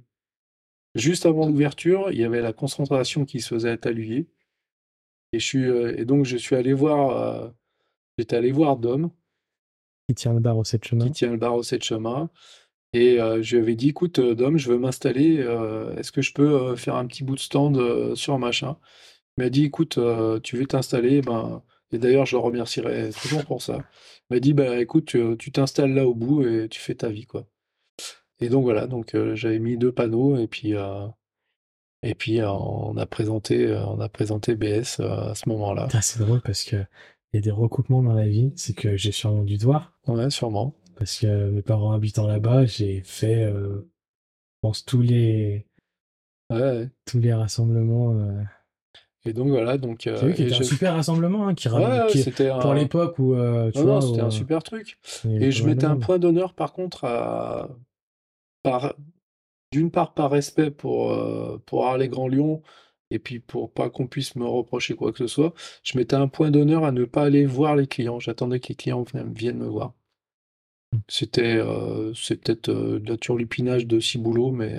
[0.94, 4.28] Juste avant l'ouverture, il y avait la concentration qui se faisait à Taluyer.
[5.32, 7.48] Et, je suis, euh, et donc, je suis allé voir, euh,
[8.16, 9.10] j'étais allé voir Dom,
[10.08, 11.06] Qui tient le bar au 7 chemin.
[11.06, 12.30] qui tient le bar au 7 chemin.
[12.92, 15.38] Et euh, je lui avais dit, écoute, Dom, je veux m'installer.
[15.40, 18.76] euh, est-ce que je peux faire un petit bout de stand sur machin?
[19.36, 21.20] Il m'a dit, écoute, euh, tu veux t'installer?
[21.22, 21.62] Ben,
[21.92, 23.78] et d'ailleurs, je le remercierai toujours pour ça.
[24.30, 27.08] Il m'a dit, bah, écoute, tu tu t'installes là au bout et tu fais ta
[27.08, 27.46] vie, quoi.
[28.40, 31.06] Et donc voilà, donc euh, j'avais mis deux panneaux et puis euh,
[32.02, 35.86] et puis euh, on a présenté on a présenté BS à ce moment-là.
[35.86, 36.76] Putain, C'est drôle parce que
[37.32, 38.52] il y a des recoupements dans la vie.
[38.56, 39.92] C'est que j'ai sûrement dû te voir.
[40.06, 40.74] Ouais, sûrement.
[40.96, 43.80] Parce que mes parents habitant là-bas, j'ai fait, je
[44.60, 45.66] pense, tous les,
[46.50, 46.90] Ouais, ouais.
[47.06, 48.14] tous les rassemblements.
[49.26, 52.22] Et donc voilà, donc euh, vu était un je- super rassemblement hein, qui, Ouais, qui-
[52.22, 52.58] c'était un...
[52.58, 54.98] pour l'époque où euh, tu Non, vois, non, c'était un euh, super truc.
[55.24, 57.68] Et je mettais un point d'honneur par contre à
[58.62, 58.94] par
[59.72, 62.62] d'une part par respect pour euh, pour Harley Grand Lyon
[63.10, 66.28] et puis pour pas qu'on puisse me reprocher quoi que ce soit, je mettais un
[66.28, 68.20] point d'honneur à ne pas aller voir les clients.
[68.20, 69.04] J'attendais que les clients
[69.34, 69.94] viennent me voir.
[71.08, 74.74] C'était euh, c'est peut-être de la turlupinage de Ciboulot, mais,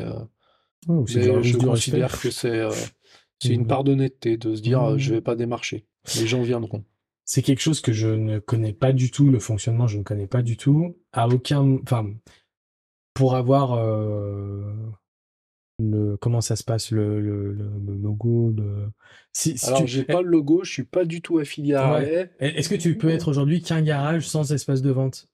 [0.87, 2.59] Oh, mais je considère que c'est
[3.47, 3.67] c'est une Mhm.
[3.67, 4.99] part d'honnêteté de se dire euh, Mhm.
[4.99, 5.85] je vais pas démarcher.
[6.19, 6.83] Les gens viendront.
[7.25, 10.27] C'est quelque chose que je ne connais pas du tout, le fonctionnement, je ne connais
[10.27, 10.95] pas du tout.
[11.11, 12.13] À aucun, enfin,
[13.15, 14.61] pour avoir, euh,
[15.79, 17.53] le, comment ça se passe, le, le,
[17.95, 18.89] logo, le...
[19.33, 21.73] Si, si Alors, tu- j'ai Eh, pas le logo, je suis pas du tout affilié
[21.73, 21.95] à Ouais.
[21.95, 22.31] Harley.
[22.39, 25.27] Est-ce que tu peux être aujourd'hui qu'un garage sans espace de vente?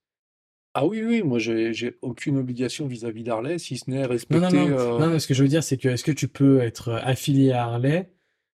[0.73, 4.39] Ah oui, oui, moi, j'ai j'ai aucune obligation vis-à-vis d'Harley, si ce n'est Non, respecter.
[4.39, 4.77] non, non.
[4.77, 6.93] euh, Non, non, ce que je veux dire, c'est que est-ce que tu peux être
[7.03, 8.09] affilié à Harley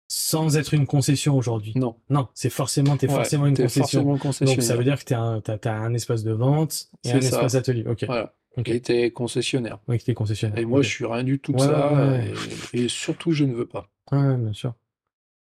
[0.08, 1.72] sans être une concession aujourd'hui?
[1.76, 1.96] Non.
[2.08, 3.82] Non, c'est forcément, t'es Ouais, forcément une concession.
[3.82, 4.76] forcément Donc, ça concessionnaire.
[4.78, 7.26] veut dire que t'as un, t'as, t'as un espace de vente et C'est un ça.
[7.26, 7.84] espace atelier.
[7.86, 8.04] Ok.
[8.06, 8.34] Voilà.
[8.56, 8.68] Ok.
[8.70, 9.78] Et t'es concessionnaire.
[9.86, 10.58] Ouais, que t'es concessionnaire.
[10.58, 10.84] Et moi, Ok.
[10.86, 11.92] je suis rien du tout de Ouais, ça.
[11.92, 12.32] ouais.
[12.72, 13.90] Et, et surtout, je ne veux pas.
[14.12, 14.72] Ouais, bien sûr.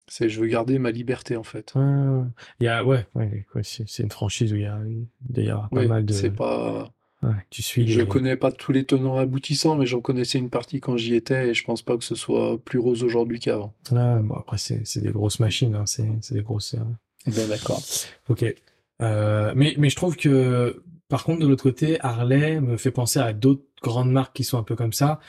[0.07, 1.73] C'est, je veux garder ma liberté, en fait.
[1.75, 4.79] Il y a, ouais, ouais, ouais, c'est, une franchise où il y a
[5.21, 6.13] d'ailleurs pas mal de.
[6.13, 6.91] c'est pas.
[7.23, 10.51] Ouais, tu suis Je les- connais pas tous les tenants aboutissants, mais j'en connaissais une
[10.51, 13.73] partie quand j'y étais, et je pense pas que ce soit plus rose aujourd'hui qu'avant.
[13.91, 16.75] Ouais, bon, après, c'est, des grosses machines, hein, c'est, c'est des grosses.
[16.75, 17.81] euh, Ben d'accord.
[18.29, 18.45] Ok.
[19.01, 23.19] Euh, mais, mais je trouve que, par contre, de l'autre côté, Harley me fait penser
[23.19, 25.19] à d'autres grandes marques qui sont un peu comme ça,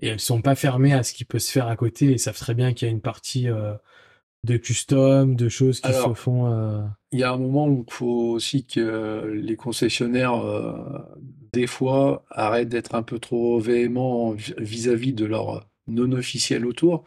[0.00, 2.38] et elles sont pas fermées à ce qui peut se faire à côté, et savent
[2.38, 3.72] très bien qu'il y a une partie euh,
[4.44, 6.52] de custom, de choses qui Alors, se font.
[6.52, 6.82] euh,
[7.12, 10.98] Il y a un moment où il faut aussi que les concessionnaires, euh,
[11.52, 17.04] des fois, arrêtent d'être un peu trop véhéments vis- vis-à-vis de leur non officiel autour,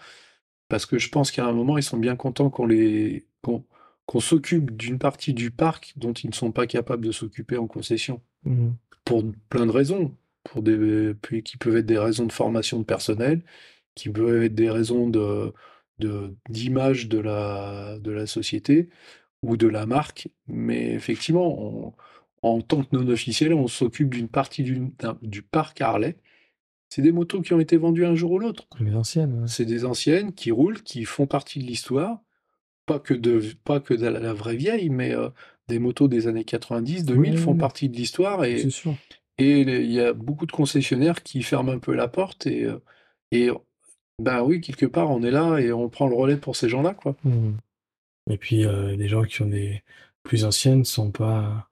[0.68, 3.64] parce que je pense qu'à un moment, ils sont bien contents qu'on les, qu'on,
[4.06, 7.68] qu'on s'occupe d'une partie du parc dont ils ne sont pas capables de s'occuper en
[7.68, 8.74] concession, mhm.
[9.06, 11.14] pour plein de raisons, pour des,
[11.46, 13.44] qui peuvent être des raisons de formation de personnel,
[13.96, 15.54] qui peuvent être des raisons de,
[16.50, 18.90] d'image de la, de la société
[19.44, 21.94] ou de la marque, mais effectivement, on-
[22.44, 24.82] en tant que non officiel, on s'occupe d'une partie du,
[25.22, 26.18] du parc Harley.
[26.90, 28.68] C'est des motos qui ont été vendues un jour ou l'autre.
[28.80, 29.42] Les anciennes.
[29.42, 29.48] ouais.
[29.48, 32.20] C'est des anciennes qui roulent, qui font partie de l'histoire,
[32.88, 35.30] pas que de, pas que de la, vraie vieille, mais euh,
[35.68, 37.60] des motos des années 90, 2000 Oui, font oui.
[37.60, 38.96] partie de l'histoire et, C'est sûr.
[39.38, 42.80] et il y a beaucoup de concessionnaires qui ferment un peu la porte et, euh,
[43.32, 43.50] et
[44.22, 46.94] ben oui, quelque part, on est là et on prend le relais pour ces gens-là,
[46.94, 47.16] quoi.
[47.24, 47.58] Mhm.
[48.30, 49.84] Et puis, euh, des gens qui ont des
[50.24, 51.68] plus anciennes sont pas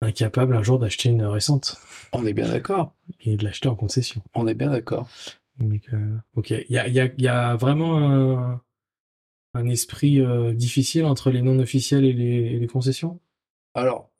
[0.00, 1.76] incapables un jour d'acheter une récente
[2.12, 2.94] On est bien d'accord.
[3.20, 4.22] et de l'acheter en concession.
[4.34, 5.08] On est bien d'accord.
[5.62, 6.50] Euh, ok.
[6.50, 8.60] Il y a, il y a, il y a vraiment un,
[9.54, 13.20] un esprit euh, difficile entre les non officiels et les, et les concessions?
[13.74, 14.10] Alors,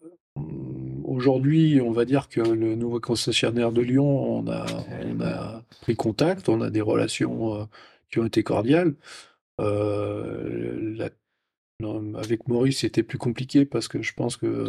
[1.14, 4.66] aujourd'hui, on va dire que le nouveau concessionnaire de Lyon, on a,
[5.06, 7.64] on a pris contact, on a des relations euh,
[8.10, 8.94] qui ont été cordiales.
[9.60, 11.10] Euh, la-
[11.80, 14.68] non, avec Maurice, c'était plus compliqué parce que je pense que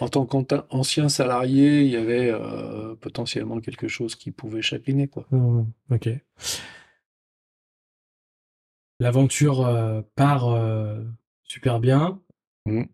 [0.00, 5.26] en tant qu'ancien salarié, il y avait euh, potentiellement quelque chose qui pouvait chagriner, quoi.
[5.90, 6.08] Ok.
[9.00, 10.46] L'aventure part
[11.44, 12.20] super bien.
[12.66, 12.86] Mhm.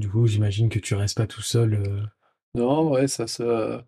[0.00, 1.74] Du coup, j'imagine que tu restes pas tout seul.
[1.74, 2.02] euh,
[2.54, 3.86] Non, ouais, ça, ça.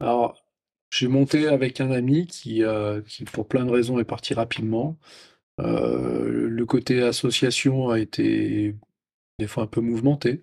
[0.00, 0.44] Alors,
[0.90, 4.98] j'ai monté avec un ami qui, euh, qui, pour plein de raisons, est parti rapidement.
[5.60, 8.74] Euh, le côté association a été
[9.38, 10.42] des fois un peu mouvementé.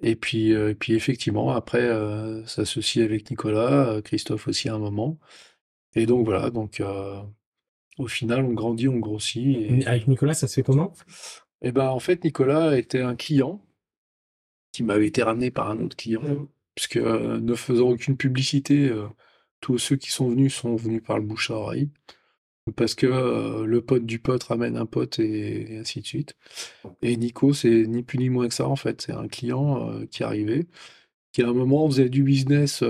[0.00, 4.74] Et puis, euh, et puis effectivement, après, euh, s'associer avec Nicolas, euh, Christophe aussi à
[4.74, 5.18] un moment.
[5.94, 7.20] Et donc voilà, donc euh,
[7.98, 9.46] au final, on grandit, on grossit.
[9.46, 10.92] Et, Avec Nicolas, ça se fait comment?
[11.60, 13.60] et ben, en fait, Nicolas était un client
[14.72, 16.22] qui m'avait été ramené par un autre client,
[16.74, 19.06] puisque euh, ne faisant aucune publicité, euh,
[19.60, 21.90] tous ceux qui sont venus sont venus par le bouche à oreille,
[22.76, 26.36] parce que euh, le pote du pote ramène un pote et, et ainsi de suite.
[27.02, 30.24] Et Nico, c'est ni plus ni moins que ça en fait, c'est un client qui
[30.24, 30.66] arrivé,
[31.32, 32.82] qui à un moment faisait du business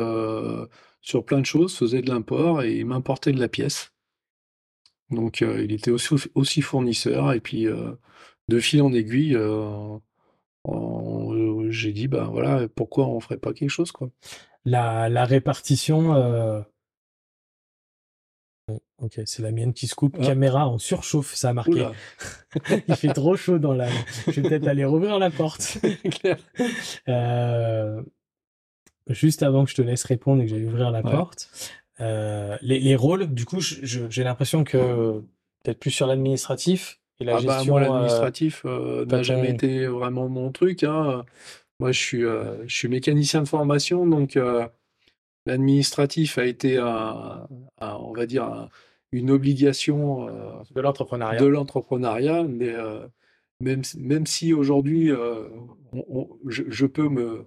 [1.01, 3.93] sur plein de choses, faisait de l'import et m'importait de la pièce.
[5.11, 7.67] Donc il était aussi, aussi fournisseur et puis
[8.49, 9.37] de fil en aiguille.
[10.65, 11.33] en-
[11.73, 14.11] j'ai dit, ben voilà, pourquoi on ferait pas quelque chose, quoi.
[14.65, 16.15] La, la répartition.
[16.15, 16.61] euh,
[18.99, 20.17] Ok, c'est la mienne qui se coupe.
[20.21, 20.27] Ah.
[20.27, 21.89] Caméra en surchauffe, ça a marqué.
[22.89, 23.89] Il fait trop chaud dans la.
[24.29, 25.79] Je vais peut-être aller rouvrir la porte.
[26.11, 26.37] clair.
[27.09, 28.01] Euh,
[29.09, 31.11] Juste avant que je te laisse répondre et que j'aille ouvrir la Ouais.
[31.11, 31.51] porte,
[32.01, 35.21] euh, les, les rôles, du coup, j'ai l'impression que
[35.65, 37.73] peut-être plus sur l'administratif et la Ah bah, gestion.
[37.73, 40.85] moi, l'administratif euh, n'a jamais été vraiment mon truc.
[40.85, 41.25] hein.
[41.83, 44.65] Moi, je suis, euh, je suis mécanicien de formation, donc euh,
[45.47, 47.49] l'administratif a été, un,
[47.81, 48.69] un- on va dire, un-
[49.11, 51.41] une obligation euh, de l'entrepreneuriat.
[51.41, 53.05] de l'entrepreneuriat, mais euh,
[53.61, 55.49] même, même si aujourd'hui euh,
[56.47, 57.45] je, je peux me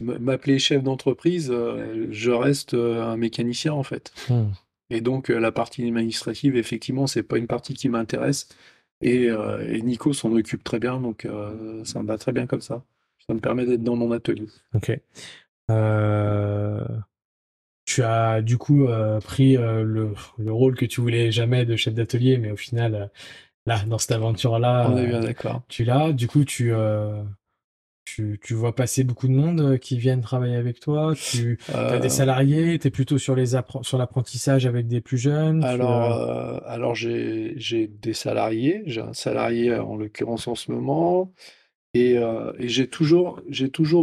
[0.00, 4.12] m'appeler chef d'entreprise, euh, je reste euh, un mécanicien en fait.
[4.28, 4.50] Hmm.
[4.90, 8.48] Et donc euh, la partie administrative, effectivement, c'est pas une partie qui m'intéresse.
[9.02, 12.46] Et, euh, et Nico s'en occupe très bien, donc euh, ça me va très bien
[12.48, 12.82] comme ça.
[13.28, 14.46] Ça me permet d'être dans mon atelier.
[14.74, 14.98] Ok.
[15.70, 16.84] Euh,
[17.84, 18.88] Tu as du coup
[19.22, 23.10] pris le, le, rôle que tu voulais jamais de chef d'atelier, mais au final,
[23.66, 24.90] là, dans cette aventure-là.
[25.68, 26.12] Tu l'as.
[26.12, 26.72] Du coup, tu,
[28.04, 31.12] tu, tu, vois passer beaucoup de monde qui viennent travailler avec toi.
[31.14, 32.78] Tu as des salariés.
[32.78, 35.62] Tu es plutôt sur les sur l'apprentissage avec des plus jeunes.
[35.64, 37.54] Alors, alors j'ai
[37.86, 38.82] des salariés.
[38.86, 41.32] J'ai un salarié en l'occurrence en ce moment.
[41.94, 43.42] Et, et j'ai toujours,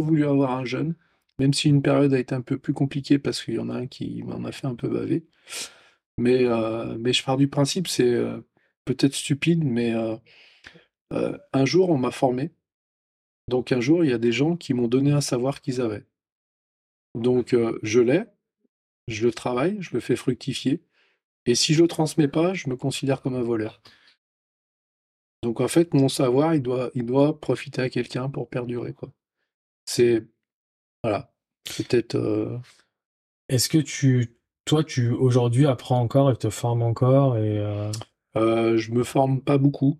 [0.02, 0.94] voulu avoir un jeune
[1.38, 3.74] même si une période a été un peu plus compliquée parce qu'il y en a
[3.74, 5.26] un qui m'en a fait un peu baver.
[6.18, 8.40] Mais, euh, je pars du principe, c'est euh,
[8.84, 9.94] peut-être stupide, mais
[11.12, 12.52] euh, un jour on m'a formé.
[13.48, 16.04] Donc un jour, il y a des gens qui m'ont donné un savoir qu'ils avaient.
[17.14, 18.24] Donc je l'ai,
[19.08, 20.82] je le travaille, je le fais fructifier.
[21.46, 23.80] Et si je le transmets pas, je me considère comme un voleur.
[25.46, 28.94] Donc en fait, mon savoir, il doit, il doit profiter à quelqu'un pour perdurer.
[28.94, 29.10] Quoi.
[29.84, 30.24] C'est
[31.04, 31.32] voilà.
[31.76, 32.16] Peut-être.
[32.16, 32.58] Euh,
[33.48, 37.92] Est-ce que tu, toi, tu aujourd'hui apprends encore et te formes encore et euh
[38.36, 39.98] euh, je me forme pas beaucoup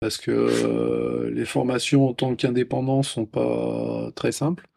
[0.00, 4.68] parce que les formations en tant qu'indépendant sont pas très simples.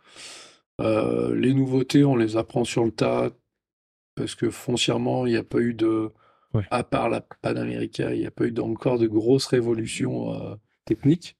[0.80, 3.30] les nouveautés, on les apprend sur le tas
[4.16, 6.12] parce que foncièrement, il n'y a pas eu de,
[6.70, 11.38] à part la Panamérica, il n'y a pas eu encore de grosses révolutions techniques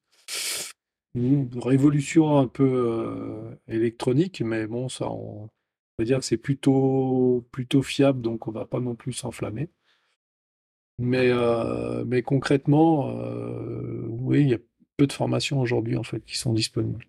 [1.14, 5.50] une révolution un peu euh, électronique, mais bon, ça, on,
[5.98, 9.70] va dire que c'est plutôt, plutôt fiable, donc on va pas non plus s'enflammer.
[10.98, 14.60] Mais, euh, mais concrètement, euh, oui, il y a
[14.98, 17.06] peu de formations aujourd'hui en fait qui sont disponibles.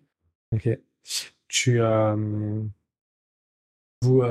[0.51, 0.69] Ok.
[1.47, 1.79] Tu
[4.01, 4.21] vous,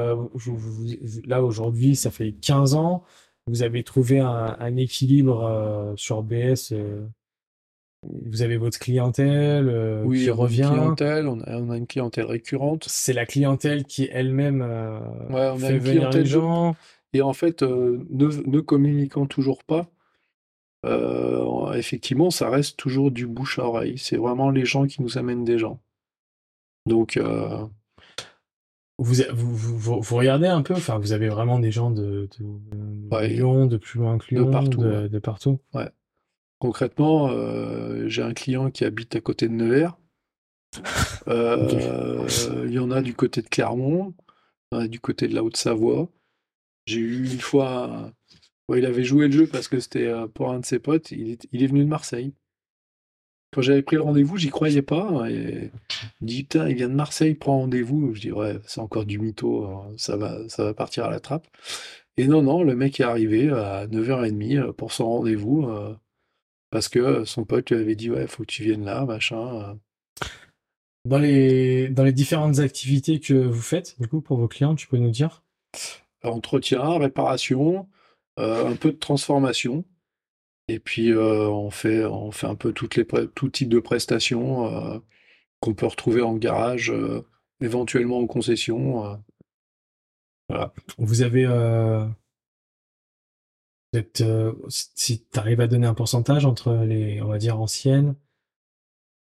[1.24, 3.04] là aujourd'hui, ça fait 15 ans.
[3.46, 6.72] Vous avez trouvé un, un équilibre sur BS
[8.02, 10.68] vous avez votre clientèle euh, oui, qui revient.
[10.72, 12.84] clientèle, on a, on a, une clientèle récurrente.
[12.88, 14.98] C'est la clientèle qui elle-même euh,
[15.30, 16.74] ouais, on fait a une venir les gens.
[17.12, 19.88] Et en fait, euh, ne, ne, communiquant toujours pas,
[20.84, 23.98] euh, effectivement, ça reste toujours du bouche à oreille.
[23.98, 25.80] C'est vraiment les gens qui nous amènent des gens.
[26.86, 27.20] Donc.
[28.98, 32.44] Vous, vous, vous, vous, regardez un peu, enfin, vous avez vraiment des gens de, de,
[32.44, 34.82] de ouais, Lyon, de plus loin que Lyon, de partout.
[34.82, 35.60] De, de partout.
[35.74, 35.88] Ouais.
[36.58, 39.98] Concrètement, euh, j'ai un client qui habite à côté de Nevers.
[41.28, 42.26] Euh,
[42.66, 44.12] il y en a du côté de Clermont,
[44.72, 46.08] il y en a du côté de la Haute-Savoie.
[46.86, 48.12] J'ai eu une fois,
[48.74, 51.30] il avait joué le jeu parce que c'était euh, pour un de ses potes, il
[51.30, 52.34] est, venu de Marseille.
[53.52, 55.28] Quand j'avais pris le rendez-vous, j'y croyais pas.
[55.30, 55.70] Et
[56.20, 58.14] il dit, putain, il vient de Marseille, prend rendez-vous.
[58.14, 61.20] Je dis, ouais, c'est encore du mytho, hein, ça va, ça va partir à la
[61.20, 61.46] trappe.
[62.16, 65.68] Et non, non, le mec est arrivé à 9h30 pour son rendez-vous.
[66.70, 69.78] Parce que son pote lui avait dit ouais, faut que tu viennes là, machin.
[71.04, 74.86] Dans les, dans les différentes activités que vous faites, du coup, pour vos clients, tu
[74.86, 75.42] peux nous dire?
[76.22, 77.88] Entretien, réparation,
[78.38, 79.84] euh, un peu de transformation.
[80.72, 84.66] Et puis euh, on, fait, on fait un peu toutes les tout type de prestations
[84.66, 84.98] euh,
[85.60, 86.92] qu'on peut retrouver en garage,
[87.60, 89.20] éventuellement en concession.
[90.48, 90.72] Voilà.
[90.98, 91.46] Vous avez
[93.94, 98.14] euh, si tu arrives à donner un pourcentage entre les, on va dire, anciennes.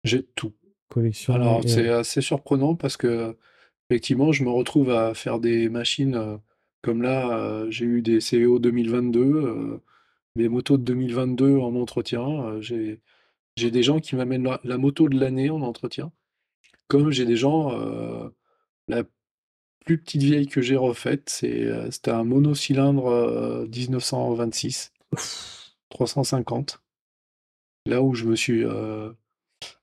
[0.05, 0.53] J'ai tout.
[0.91, 1.35] Collection.
[1.35, 3.37] Alors, c'est assez surprenant parce que,
[3.91, 6.37] effectivement, je me retrouve à faire des machines euh,
[6.81, 9.81] comme là, euh, j'ai eu des CEO 2022,
[10.47, 12.61] motos de 2022 en entretien.
[12.61, 16.13] j'ai des gens qui m'amènent la, moto de l'année en entretien.
[16.87, 17.73] Comme j'ai des gens,
[18.89, 19.03] la
[19.89, 25.19] plus petite vieille que j'ai refaite, euh, c'était un monocylindre 1926, euh,
[25.89, 26.83] 350.
[27.87, 29.11] Là où je me suis, euh,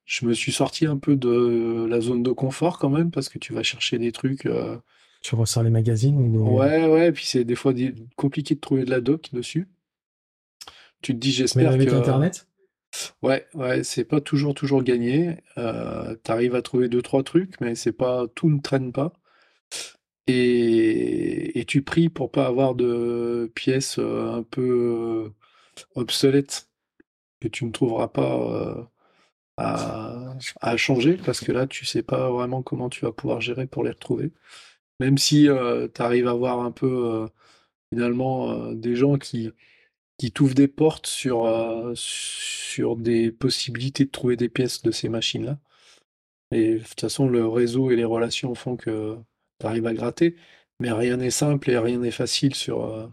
[0.05, 3.39] je me suis sorti un peu de la zone de confort quand même, parce que
[3.39, 4.47] tu vas chercher des trucs.
[5.23, 7.73] Tu ressors les magazines Ouais, ouais, puis c'est des fois
[8.15, 9.67] compliqué de trouver de la doc dessus.
[11.05, 12.47] Tu te dis, j'espère avec Internet?
[13.21, 15.37] Ouais, ouais, c'est pas toujours toujours gagné.
[15.55, 19.13] tu arrives à trouver deux trois trucs, mais c'est pas tout ne traîne pas.
[20.25, 25.29] Et, tu pries pour pas avoir de pièces euh, un peu euh,
[25.93, 26.69] obsolètes
[27.39, 28.87] que tu ne trouveras pas
[29.59, 33.67] euh, à, changer parce que là tu sais pas vraiment comment tu vas pouvoir gérer
[33.67, 34.31] pour les retrouver.
[34.99, 35.49] Même si
[35.93, 37.27] tu arrives à voir un peu
[37.91, 39.51] finalement des gens qui,
[40.17, 41.45] qui t'ouvrent des portes sur,
[41.95, 45.59] sur des possibilités de trouver des pièces de ces machines-là.
[46.51, 49.17] Et de toute façon, le réseau et les relations font que
[49.59, 50.35] tu arrives à gratter,
[50.79, 52.83] mais rien n'est simple et rien n'est facile sur.
[52.85, 53.07] Euh,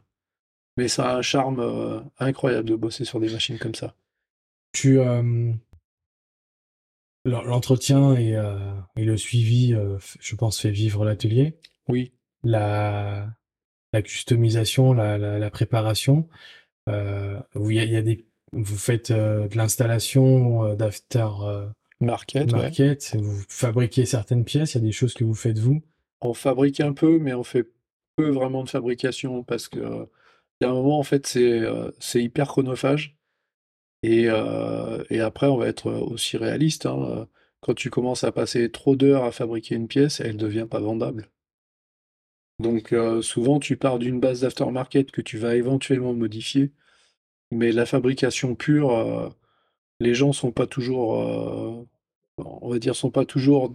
[0.77, 3.95] mais ça a un charme euh, incroyable de bosser sur des machines comme ça.
[4.73, 5.53] Tu euh,
[7.25, 8.41] l'entretien et,
[8.97, 9.75] et, le suivi,
[10.19, 11.59] je pense, fait vivre l'atelier.
[11.89, 13.29] Oui, la,
[13.93, 16.27] la customisation, la, la, la préparation.
[16.89, 20.75] Euh, vous, il y a, il y a des, vous faites euh, de l'installation euh,
[20.75, 21.29] d'after
[22.01, 23.21] Market, ouais.
[23.21, 25.81] vous fabriquez certaines pièces, il y a des choses que vous faites vous?
[26.21, 27.71] On fabrique un peu, mais on fait
[28.17, 30.09] peu vraiment de fabrication parce que
[30.61, 33.17] il y a un moment, en fait, c'est hyper chronophage.
[34.05, 36.87] Et, euh, et après, on va être aussi réaliste.
[36.87, 37.27] hein.
[37.61, 41.29] Quand tu commences à passer trop d'heures à fabriquer une pièce, elle devient pas vendable.
[42.63, 46.73] Donc euh, souvent, tu pars d'une base d'aftermarket que tu vas éventuellement modifier,
[47.51, 49.29] mais la fabrication pure, euh,
[50.01, 51.85] les gens sont pas toujours, euh,
[52.39, 53.75] on va dire, sont pas toujours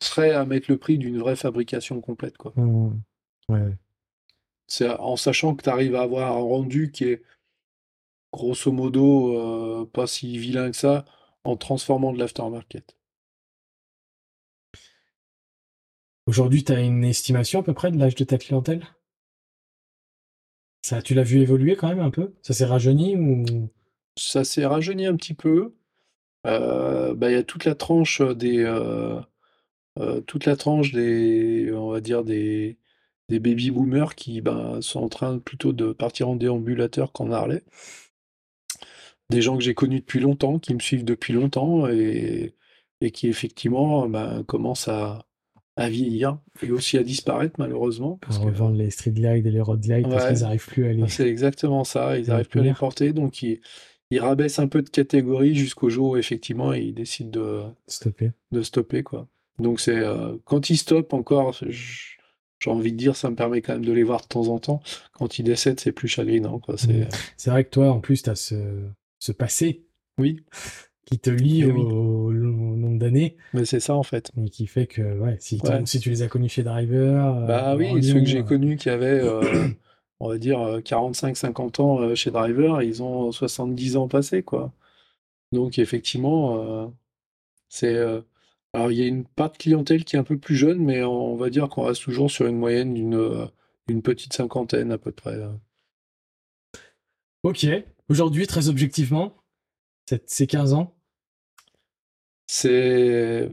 [0.00, 2.52] prêts à mettre le prix d'une vraie fabrication complète, quoi.
[2.56, 3.00] Mmh.
[3.48, 3.76] Ouais.
[4.66, 7.22] C'est en sachant que tu arrives à avoir un rendu qui est
[8.32, 11.04] grosso modo pas si vilain que ça
[11.44, 12.96] en transformant de l'aftermarket.
[16.26, 18.86] Aujourd'hui, tu as une estimation à peu près de l'âge de ta clientèle?
[20.82, 22.34] Ça, tu l'as vu évoluer quand même un peu?
[22.42, 23.68] Ça s'est rajeuni ou?
[24.16, 25.74] Ça s'est rajeuni un petit peu.
[26.46, 29.20] Euh, bah, il y a toute la tranche des euh,
[29.98, 32.78] euh, toute la tranche des on va dire des
[33.28, 37.62] des baby boomers qui ben, sont en train plutôt de partir en déambulateur qu'en Harley.
[39.30, 42.54] Des gens que j'ai connus depuis longtemps, qui me suivent depuis longtemps et,
[43.00, 45.26] et qui effectivement ben, commencent à,
[45.76, 48.18] à vieillir et aussi à disparaître malheureusement.
[48.20, 50.32] Parce à que les street glides et les road parce Ouais.
[50.32, 53.42] qu'ils n'arrivent plus à les c'est exactement ça, ils n'arrivent plus à les porter, donc
[53.42, 53.60] ils,
[54.10, 58.32] ils rabaissent un peu de catégorie jusqu'au jour où effectivement ils décident de, stopper.
[58.50, 59.28] de stopper quoi.
[59.58, 63.72] Donc c'est euh, quand ils stoppent encore, j'ai envie de dire, ça me permet quand
[63.72, 64.82] même de les voir de temps en temps.
[65.12, 66.60] Quand ils décèdent, c'est plus chagrinant.
[66.76, 67.08] C'est Mmh.
[67.36, 68.54] C'est vrai que toi, en plus, tu as ce,
[69.18, 69.84] ce passé
[70.18, 70.40] oui,
[71.04, 74.30] qui te lie au, nombre d'années mais c'est ça en fait.
[74.36, 75.84] et qui fait que, ouais, si, tu- Ouais.
[75.84, 78.76] si tu les as connus chez Driver, euh, Bah oui, ceux que j'ai euh, connus
[78.76, 79.68] qui avaient, euh,
[80.20, 84.72] on va dire, 45-50 ans chez Driver, ils ont 70 ans passés, quoi.
[85.50, 86.86] Donc effectivement, euh,
[87.68, 87.96] c'est...
[88.72, 91.02] alors il y a une part de clientèle qui est un peu plus jeune, mais
[91.02, 95.36] on va dire qu'on reste toujours sur une moyenne d'une petite cinquantaine à peu près.
[95.36, 95.52] là.
[97.42, 97.66] Ok.
[98.08, 99.41] Aujourd'hui, très objectivement,
[100.26, 100.94] ces 15 ans,
[102.46, 103.50] C'est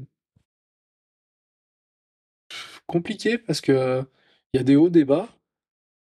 [2.88, 4.03] compliqué parce que
[4.53, 5.30] il y a des hauts, des bas,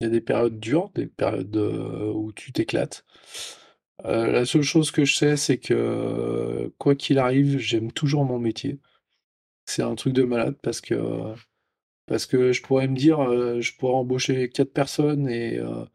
[0.02, 3.06] il y a des périodes dures, des périodes euh, où tu t'éclates.
[4.06, 8.40] Euh, la seule chose que je sais, c'est que quoi qu'il arrive, j'aime toujours mon
[8.40, 8.80] métier.
[9.66, 10.96] C'est un truc de malade parce que
[12.08, 15.86] parce que je pourrais me dire, euh, je pourrais embaucher quatre personnes et euh,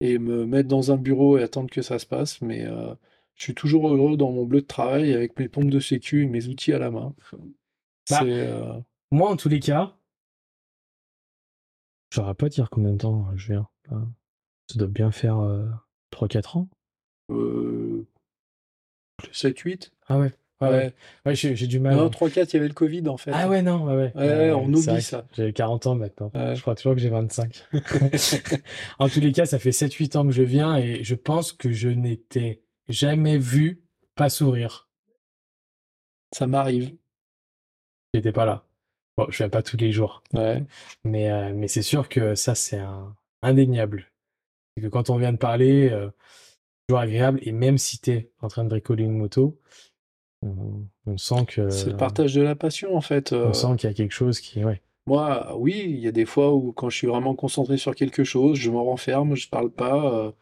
[0.00, 2.94] et me mettre dans un bureau et attendre que ça se passe, mais euh,
[3.36, 6.26] je suis toujours heureux dans mon bleu de travail avec mes pompes de sécu et
[6.26, 7.14] mes outils à la main.
[8.10, 8.80] Bah, euh,
[9.10, 9.96] moi, en tous les cas,
[12.10, 13.68] je saurais pas dire combien de temps je viens.
[13.90, 15.66] Ça doit bien faire euh,
[16.12, 16.68] 3-4 ans.
[17.30, 18.06] euh,
[19.32, 19.90] 7-8.
[20.08, 20.32] Ah ouais.
[20.60, 20.76] Ouais, ouais.
[20.76, 20.92] Ouais.
[21.26, 21.96] Ouais, j'ai du mal.
[21.96, 22.10] Non, hein.
[22.10, 23.32] 3-4, il y avait le Covid en fait.
[23.34, 24.12] Ah ouais, non, ouais, ouais.
[24.14, 25.26] Ouais, ouais, on oublie ça.
[25.32, 26.30] J'ai 40 ans maintenant.
[26.34, 26.54] Ouais.
[26.54, 27.64] Je crois toujours que j'ai 25.
[28.98, 31.72] en tous les cas, ça fait 7-8 ans que je viens et je pense que
[31.72, 33.82] je n'étais jamais vu
[34.14, 34.88] pas sourire.
[36.34, 36.96] Ça m'arrive.
[38.12, 38.64] J'étais pas là.
[39.16, 40.22] Bon, je viens pas tous les jours.
[40.32, 40.64] Ouais.
[41.04, 44.10] Mais, euh, mais c'est sûr que ça, c'est un indéniable.
[44.76, 46.10] C'est que quand on vient de parler, euh,
[46.88, 47.38] toujours agréable.
[47.42, 49.60] Et même si tu es en train de bricoler une moto,
[50.42, 53.32] on, on sent que C'est le partage de la passion en fait.
[53.32, 54.64] on Euh, sent qu'il y a quelque chose qui.
[54.64, 54.82] Ouais.
[55.06, 58.24] Moi, oui, il y a des fois où quand je suis vraiment concentré sur quelque
[58.24, 60.12] chose, je m'en renferme, je parle pas.
[60.14, 60.32] euh,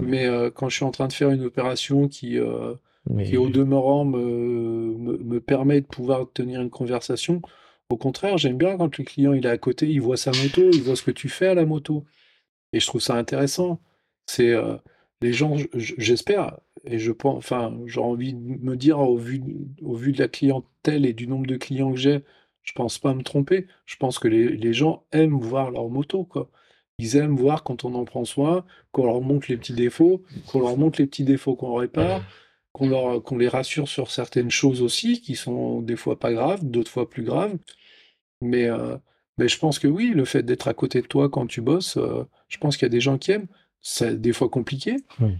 [0.00, 2.74] Mais euh, quand je suis en train de faire une opération qui, euh,
[3.08, 7.42] Mais qui au demeurant me, me, me permet de pouvoir tenir une conversation,
[7.90, 10.70] au contraire, j'aime bien quand le client il est à côté, il voit sa moto,
[10.72, 12.04] il voit ce que tu fais à la moto.
[12.72, 13.80] Et je trouve ça intéressant.
[14.26, 14.76] C'est euh,
[15.22, 19.42] les gens, j'espère, et je pense, enfin, j'ai envie de me dire au vu,
[19.82, 22.20] au vu de la clientèle et du nombre de clients que j'ai,
[22.62, 23.66] je pense pas me tromper.
[23.86, 26.48] Je pense que les, les gens aiment voir leur moto, quoi.
[27.00, 30.60] Ils aiment voir quand on en prend soin, qu'on leur montre les petits défauts, qu'on
[30.60, 32.22] leur montre les petits défauts qu'on répare,
[32.72, 36.62] qu'on leur, qu'on les rassure sur certaines choses aussi, qui sont des fois pas graves,
[36.62, 37.56] d'autres fois plus graves.
[38.42, 38.96] Mais, euh,
[39.38, 41.96] mais je pense que oui, le fait d'être à côté de toi quand tu bosses,
[41.96, 43.48] euh, je pense qu'il y a des gens qui aiment.
[43.80, 44.96] C'est des fois compliqué.
[45.20, 45.38] Oui.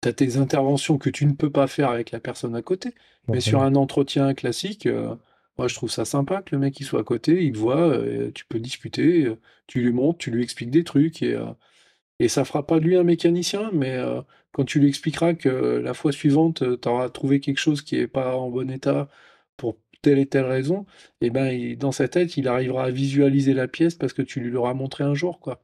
[0.00, 2.94] Tu as tes interventions que tu ne peux pas faire avec la personne à côté.
[3.28, 5.14] Mais sur un entretien classique, euh,
[5.58, 7.76] moi je trouve ça sympa que le mec il soit à côté, il te voit,
[7.90, 9.36] euh, tu peux discuter, euh,
[9.66, 11.46] tu lui montres, tu lui expliques des trucs et, euh,
[12.20, 15.48] et ça fera pas de lui un mécanicien, mais euh, quand tu lui expliqueras que
[15.50, 19.08] la fois suivante, tu auras trouvé quelque chose qui est pas en bon état
[19.56, 20.86] pour telle et telle raison,
[21.20, 24.40] et ben il- dans sa tête, il arrivera à visualiser la pièce parce que tu
[24.40, 25.62] lui l'auras montré un jour, quoi.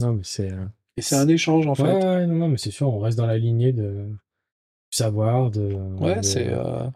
[0.00, 0.50] Non, mais c'est.
[0.96, 2.04] Et c'est un échange, en Ouais, fait.
[2.04, 4.08] ouais, non, non, mais c'est sûr, on reste dans la lignée de
[4.94, 6.48] savoir, de, Ouais, de, c'est.
[6.48, 6.86] euh,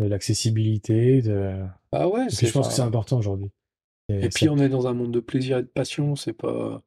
[0.00, 1.54] de l'accessibilité, de...
[1.92, 3.50] Bah ouais, je pense que c'est important aujourd'hui.
[4.08, 6.32] Et Et ça- puis on est dans un monde de plaisir et de passion, c'est
[6.32, 6.82] pas.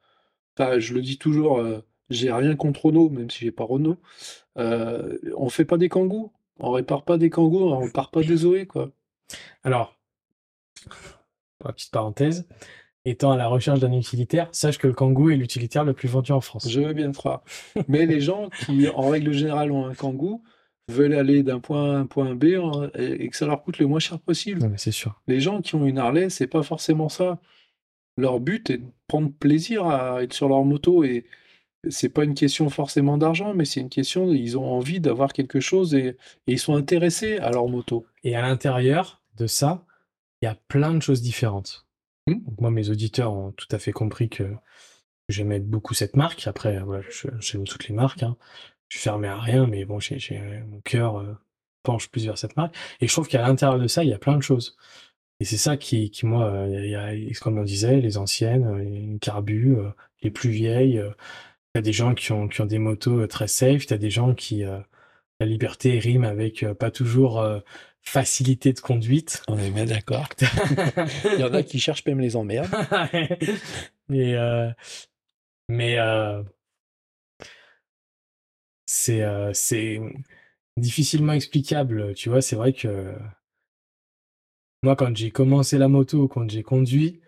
[0.58, 3.98] Enfin, je le dis toujours, euh, j'ai rien contre Renault, même si j'ai pas Renault.
[4.58, 8.38] Euh, on fait pas des kangous, on répare pas des kangous, on répare pas des
[8.38, 8.92] Zoé, quoi.
[9.64, 9.98] Alors,
[11.60, 12.48] pour la petite parenthèse,
[13.06, 16.32] étant à la recherche d'un utilitaire, sache que le Kangoo est l'utilitaire le plus vendu
[16.32, 16.68] en France.
[16.70, 17.44] Je veux bien te croire.
[17.88, 20.44] Mais les gens qui, en règle générale, ont un kangou,
[20.92, 23.64] veulent aller d'un point A à un point B en- et et que ça leur
[23.64, 24.72] coûte le moins cher possible.
[24.78, 25.20] C'est sûr.
[25.28, 27.40] Les gens qui ont une Harley, c'est pas forcément ça.
[28.18, 31.26] Leur but est de prendre plaisir à être sur leur moto et
[31.90, 35.60] c'est pas une question forcément d'argent, mais c'est une question, ils ont envie d'avoir quelque
[35.60, 36.10] chose et,
[36.46, 38.06] et ils sont intéressés à leur moto.
[38.24, 39.84] Et à l'intérieur de ça,
[40.42, 41.88] il y a plein de choses différentes.
[42.28, 42.44] Hmm.
[42.44, 44.44] Donc moi, mes auditeurs ont tout à fait compris que
[45.30, 46.46] j'aimais beaucoup cette marque.
[46.46, 47.04] Après, voilà,
[47.40, 48.22] j'aime toutes les marques.
[48.24, 48.38] Hein.
[48.92, 51.34] Je suis fermé à rien, mais bon, j'ai, j'ai- mon cœur euh,
[51.82, 52.76] penche plus vers cette marque.
[53.00, 54.76] Et je trouve qu'à l'intérieur de ça, il y a plein de choses.
[55.40, 58.66] Et c'est ça qui, qui moi, euh, il y a- comme on disait, les anciennes,
[58.66, 59.92] euh, les carbus, euh,
[60.24, 61.00] les plus vieilles.
[61.00, 61.12] euh,
[61.74, 63.86] T'as des gens qui ont, qui ont des motos euh, très safe.
[63.86, 64.66] T'as des gens qui...
[64.66, 64.80] euh,
[65.40, 67.60] la liberté rime avec euh, pas toujours euh,
[68.04, 69.42] facilité de conduite.
[69.48, 70.28] On est bien d'accord.
[71.34, 72.70] Il y en a qui cherchent même les emmerdes.
[74.10, 74.70] mais euh,
[75.70, 76.44] mais euh,
[78.92, 80.00] c'est euh, c'est
[80.78, 82.14] difficilement explicable.
[82.16, 83.16] Tu vois, c'est vrai que
[84.84, 87.20] moi, quand j'ai commencé la moto, quand j'ai conduit,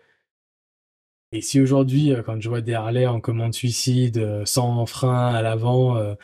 [1.32, 5.34] et si aujourd'hui, euh, quand je vois des Harley en commande suicide, euh, sans frein
[5.34, 6.14] à l'avant, euh,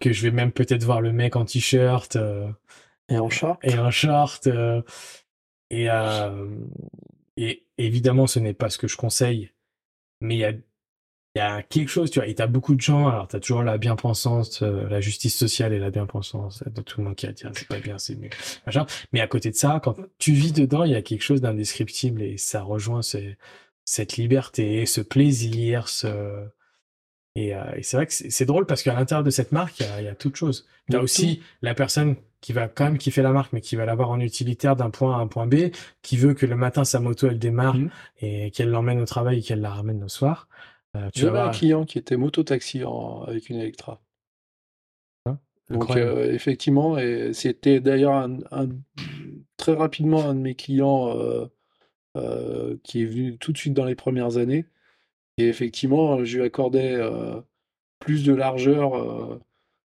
[0.00, 2.16] que je vais même peut-être voir le mec en t-shirt.
[2.16, 2.48] euh,
[3.08, 3.60] Et en short?
[3.64, 4.46] et un short.
[4.46, 4.82] euh,
[5.72, 5.88] et,
[7.36, 9.50] et évidemment, ce n'est pas ce que je conseille,
[10.20, 10.52] mais il y a,
[11.34, 12.28] il y a quelque chose, tu vois.
[12.28, 15.78] Et t'as beaucoup de gens, alors t'as toujours la bien-pensance, euh, la justice sociale et
[15.80, 18.30] la bien-pensance de tout le monde qui va dire c'est pas bien, c'est mieux,
[18.66, 18.86] machin.
[19.12, 22.22] Mais à côté de ça, quand tu vis dedans, il y a quelque chose d'indescriptible
[22.22, 23.34] et ça rejoint ce-
[23.84, 26.46] cette liberté, ce plaisir, ce.
[27.36, 29.86] Et, euh, et c'est vrai que c'est drôle parce qu'à l'intérieur de cette marque, il
[29.86, 30.66] y a, il y a toute chose.
[30.88, 30.98] A Tout.
[31.00, 34.20] aussi la personne qui va quand même kiffer la marque, mais qui va l'avoir en
[34.20, 35.72] utilitaire d'un point A à un point B,
[36.02, 37.90] qui veut que le matin sa moto elle démarre Mhm.
[38.20, 40.46] et qu'elle l'emmène au travail et qu'elle la ramène le soir.
[40.96, 41.54] Euh, tu vas J'avais un voir.
[41.54, 44.00] client qui était moto-taxi en- avec une Electra.
[45.26, 45.38] Hein
[45.70, 46.10] Donc Incroyable.
[46.18, 48.68] euh, effectivement, et c'était d'ailleurs un, un-
[49.56, 51.16] très rapidement un de mes clients
[52.16, 54.66] euh, qui est venu tout de suite dans les premières années.
[55.36, 56.96] Et effectivement, je lui accordais
[57.98, 59.40] plus de largeur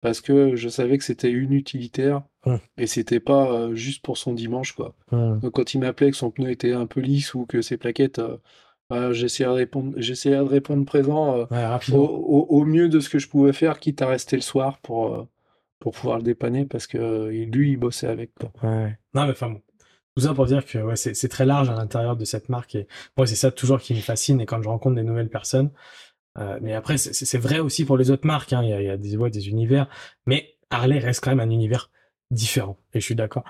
[0.02, 2.58] parce que je savais que c'était une utilitaire Hum.
[2.78, 4.94] et c'était pas juste pour son dimanche, quoi.
[5.12, 5.38] Hum.
[5.40, 8.20] Donc quand il m'appelait que son pneu était un peu lisse ou que ses plaquettes,
[8.90, 12.00] bah, j'essayais de répondre, j'essayais de répondre présent euh, Ouais, au, rapidement.
[12.02, 15.14] au- au mieux de ce que je pouvais faire, quitte à rester le soir pour,
[15.14, 15.28] euh,
[15.78, 18.32] pour pouvoir le dépanner parce que euh, lui, il bossait avec.
[18.34, 18.52] Quoi.
[18.62, 18.98] Ouais.
[19.14, 19.62] Non, mais enfin bon.
[20.16, 22.88] Tout ça pour dire que ouais, c'est très large à l'intérieur de cette marque et
[23.16, 25.70] moi c'est ça toujours qui me fascine et quand je rencontre des nouvelles personnes.
[26.60, 28.52] Mais après c'est- vrai aussi pour les autres marques.
[28.52, 28.62] hein.
[28.64, 29.88] Il y a, il y a des, des univers,
[30.26, 31.90] mais Harley reste quand même un univers
[32.32, 32.76] différent.
[32.92, 33.44] Et je suis d'accord.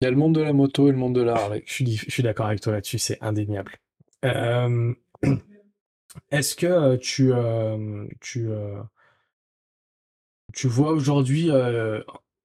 [0.00, 1.62] Il y a le monde de la moto et le monde de la Harley.
[1.66, 3.72] Je suis, je suis d'accord avec toi là-dessus, c'est indéniable.
[4.24, 4.94] Euh,
[6.30, 8.82] Est-ce que tu, euh, tu, euh,
[10.52, 11.50] tu vois aujourd'hui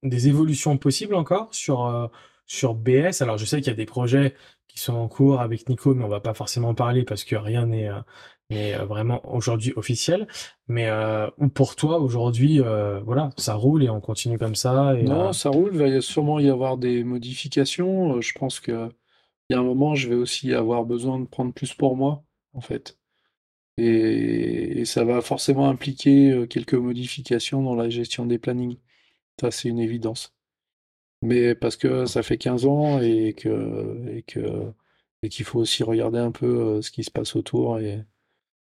[0.02, 2.10] des évolutions possibles encore sur,
[2.46, 3.20] sur BS?
[3.20, 4.34] Alors, je sais qu'il y a des projets
[4.68, 7.36] qui sont en cours avec Nico, mais on va pas forcément en parler parce que
[7.36, 7.90] rien n'est
[8.50, 10.26] n'est, vraiment aujourd'hui officiel.
[10.68, 14.94] Mais euh, ou pour toi, aujourd'hui, euh, voilà, ça roule et on continue comme ça.
[14.96, 18.20] Et, Non, euh, ça roule, il va sûrement y avoir des modifications.
[18.20, 18.88] Je pense que
[19.50, 22.24] il y a un moment, je vais aussi avoir besoin de prendre plus pour moi,
[22.54, 22.98] en fait.
[23.78, 28.78] Et, et ça va forcément impliquer euh, quelques modifications dans la gestion des plannings.
[29.40, 30.34] Ça, c'est une évidence.
[31.22, 34.72] Mais parce que ça fait 15 ans et que, et que,
[35.22, 36.46] et qu'il faut aussi regarder un peu
[36.78, 38.04] euh, ce qui se passe autour et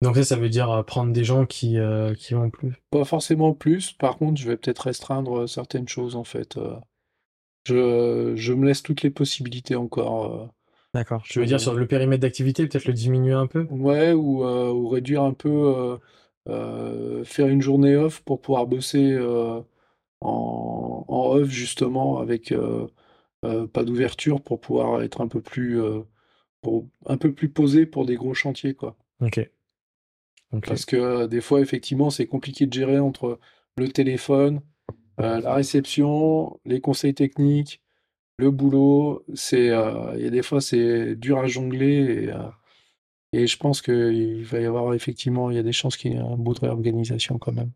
[0.02, 2.74] Donc ça, ça veut dire euh, prendre des gens qui, euh, qui vont plus?
[2.92, 3.92] pas forcément plus.
[3.92, 6.58] Par contre, je vais peut-être restreindre certaines choses, en fait.
[7.66, 10.54] Je, je me laisse toutes les possibilités encore.
[10.94, 11.24] D'accord.
[11.24, 13.66] Tu veux dire sur le périmètre d'activité, peut-être le diminuer un peu?
[13.70, 15.98] Ouais, ou, euh, ou réduire un peu, euh,
[16.50, 19.62] euh, faire une journée off pour pouvoir bosser euh,
[20.22, 22.88] en, en off justement avec euh,
[23.46, 26.02] euh, pas d'ouverture pour pouvoir être un peu plus, euh,
[26.62, 28.98] pour- un peu plus posé pour des gros chantiers, quoi.
[29.20, 29.38] Ok.
[30.66, 33.40] Parce que euh, des fois, effectivement, c'est compliqué de gérer entre
[33.78, 34.62] le téléphone,
[35.22, 37.83] Euh, la réception, les conseils techniques,
[38.38, 42.50] le boulot, c'est, euh, il y a des fois, c'est dur à jongler et, euh,
[43.34, 46.16] et je pense qu'il va y avoir effectivement, il y a des chances qu'il y
[46.16, 47.72] ait un bout de réorganisation quand même.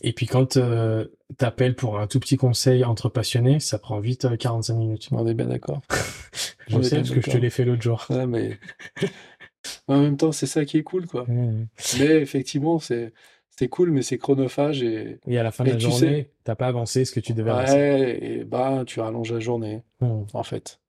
[0.00, 1.06] Et puis quand euh,
[1.38, 5.08] t'appelles pour un tout petit conseil entre passionnés, ça prend vite euh, 45 minutes.
[5.12, 5.82] On est bien d'accord.
[6.68, 7.40] Je On est sais bien parce que je te d'accord.
[7.42, 8.06] l'ai fait l'autre jour.
[8.10, 8.58] Ouais, mais
[9.88, 11.26] en même temps, c'est ça qui est cool, quoi.
[11.28, 13.12] Mais effectivement, c'est
[13.58, 16.54] c'est cool, mais c'est chronophage et Et à la fin de la tu journée, t'as
[16.54, 17.72] pas avancé ce que tu devais avancer.
[17.74, 20.24] ouais, et bah tu rallonges la journée, Hmm.
[20.32, 20.80] en fait.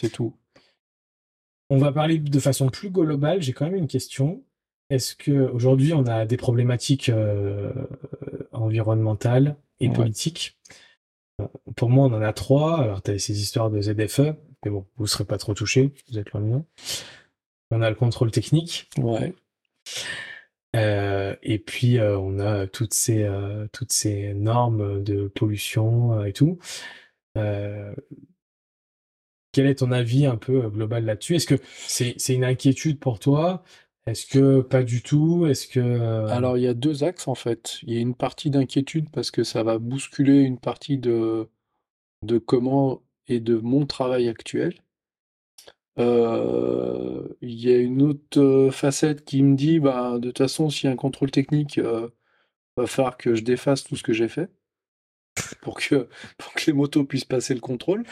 [0.00, 0.34] C'est tout.
[1.70, 3.40] On va parler de façon plus globale.
[3.42, 4.42] J'ai quand même une question.
[4.90, 7.72] Est-ce que aujourd'hui on a des problématiques euh,
[8.52, 9.94] environnementales et Ouais.
[9.94, 10.58] politiques?
[11.40, 11.46] Euh,
[11.76, 12.80] Pour moi, on en a trois.
[12.80, 14.34] Alors, tu as ces histoires de ZFE,
[14.64, 16.64] mais bon, vous serez pas trop touchés, vous êtes loin de nous.
[17.70, 19.34] On a le contrôle technique, Ouais.
[20.74, 26.32] Euh, et puis euh, on a toutes ces euh, toutes ces normes de pollution et
[26.32, 26.58] tout.
[29.52, 31.36] Quel est ton avis un peu global là-dessus?
[31.36, 31.54] Est-ce que
[31.86, 33.62] c'est c'est une inquiétude pour toi?
[34.06, 35.46] Est-ce que pas du tout?
[35.46, 37.78] Est-ce que Alors, il y a deux axes en fait.
[37.82, 41.48] Il y a une partie d'inquiétude parce que ça va bousculer une partie de,
[42.22, 44.83] de comment et de mon travail actuel.
[45.98, 50.70] Euh, il y a une autre euh, facette qui me dit, bah, de toute façon,
[50.70, 52.08] s'il y a un contrôle technique, euh,
[52.76, 54.50] va falloir que je défasse tout ce que j'ai fait
[55.62, 56.08] pour que,
[56.66, 58.04] les motos puissent passer le contrôle.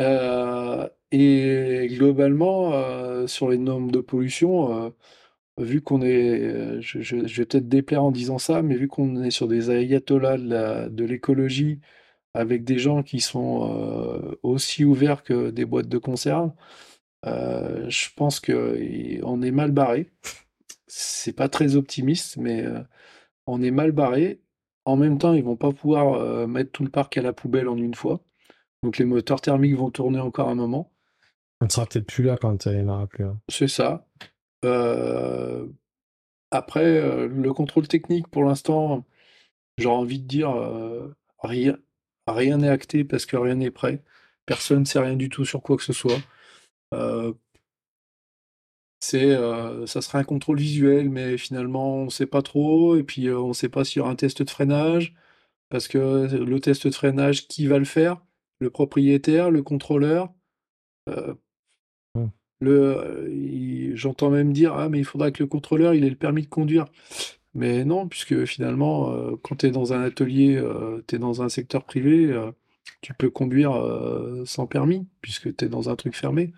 [0.00, 4.94] Euh, et globalement, sur les normes de pollution,
[5.58, 9.48] vu qu'on est, je, vais peut-être déplaire en disant ça, mais vu qu'on est sur
[9.48, 10.38] des ayatollahs
[10.88, 11.80] de l'écologie,
[12.34, 16.52] avec des gens qui sont aussi ouverts que des boîtes de conserve,
[17.26, 18.52] euh, je pense qu'on
[19.42, 20.10] est mal barré.
[20.86, 22.80] C'est pas très optimiste, mais euh,
[23.46, 24.40] on est mal barré.
[24.84, 27.68] En même temps, ils vont pas pouvoir euh, mettre tout le parc à la poubelle
[27.68, 28.20] en une fois.
[28.82, 30.92] Donc les moteurs thermiques vont tourner encore un moment.
[31.60, 33.24] on ne sera peut-être plus là quand il n'y en aura plus.
[33.24, 33.38] hein.
[33.48, 34.06] C'est ça.
[36.50, 39.04] Après, le contrôle technique, pour l'instant,
[39.76, 40.50] j'aurais envie de dire
[41.42, 41.76] rien,
[42.26, 44.02] rien n'est acté parce que rien n'est prêt.
[44.46, 46.18] Personne ne sait rien du tout sur quoi que ce soit.
[46.94, 47.32] Euh,
[49.00, 52.96] c'est, euh, ça serait un contrôle visuel, mais finalement, on ne sait pas trop.
[52.96, 55.14] Et puis, euh, on ne sait pas s'il y aura un test de freinage.
[55.70, 55.98] Parce que
[56.34, 58.22] le test de freinage, qui va le faire?
[58.60, 60.32] Le propriétaire, le contrôleur?
[61.10, 61.34] Euh,
[62.14, 62.28] Hmm.
[62.60, 66.10] le, euh, il- j'entends même dire, ah, mais il faudra que le contrôleur, il ait
[66.10, 66.86] le permis de conduire.
[67.54, 70.62] Mais non, puisque finalement, euh, quand tu es dans un atelier,
[71.08, 72.52] tu es dans un secteur privé, euh,
[73.02, 76.52] tu peux conduire euh, sans permis, puisque tu es dans un truc fermé.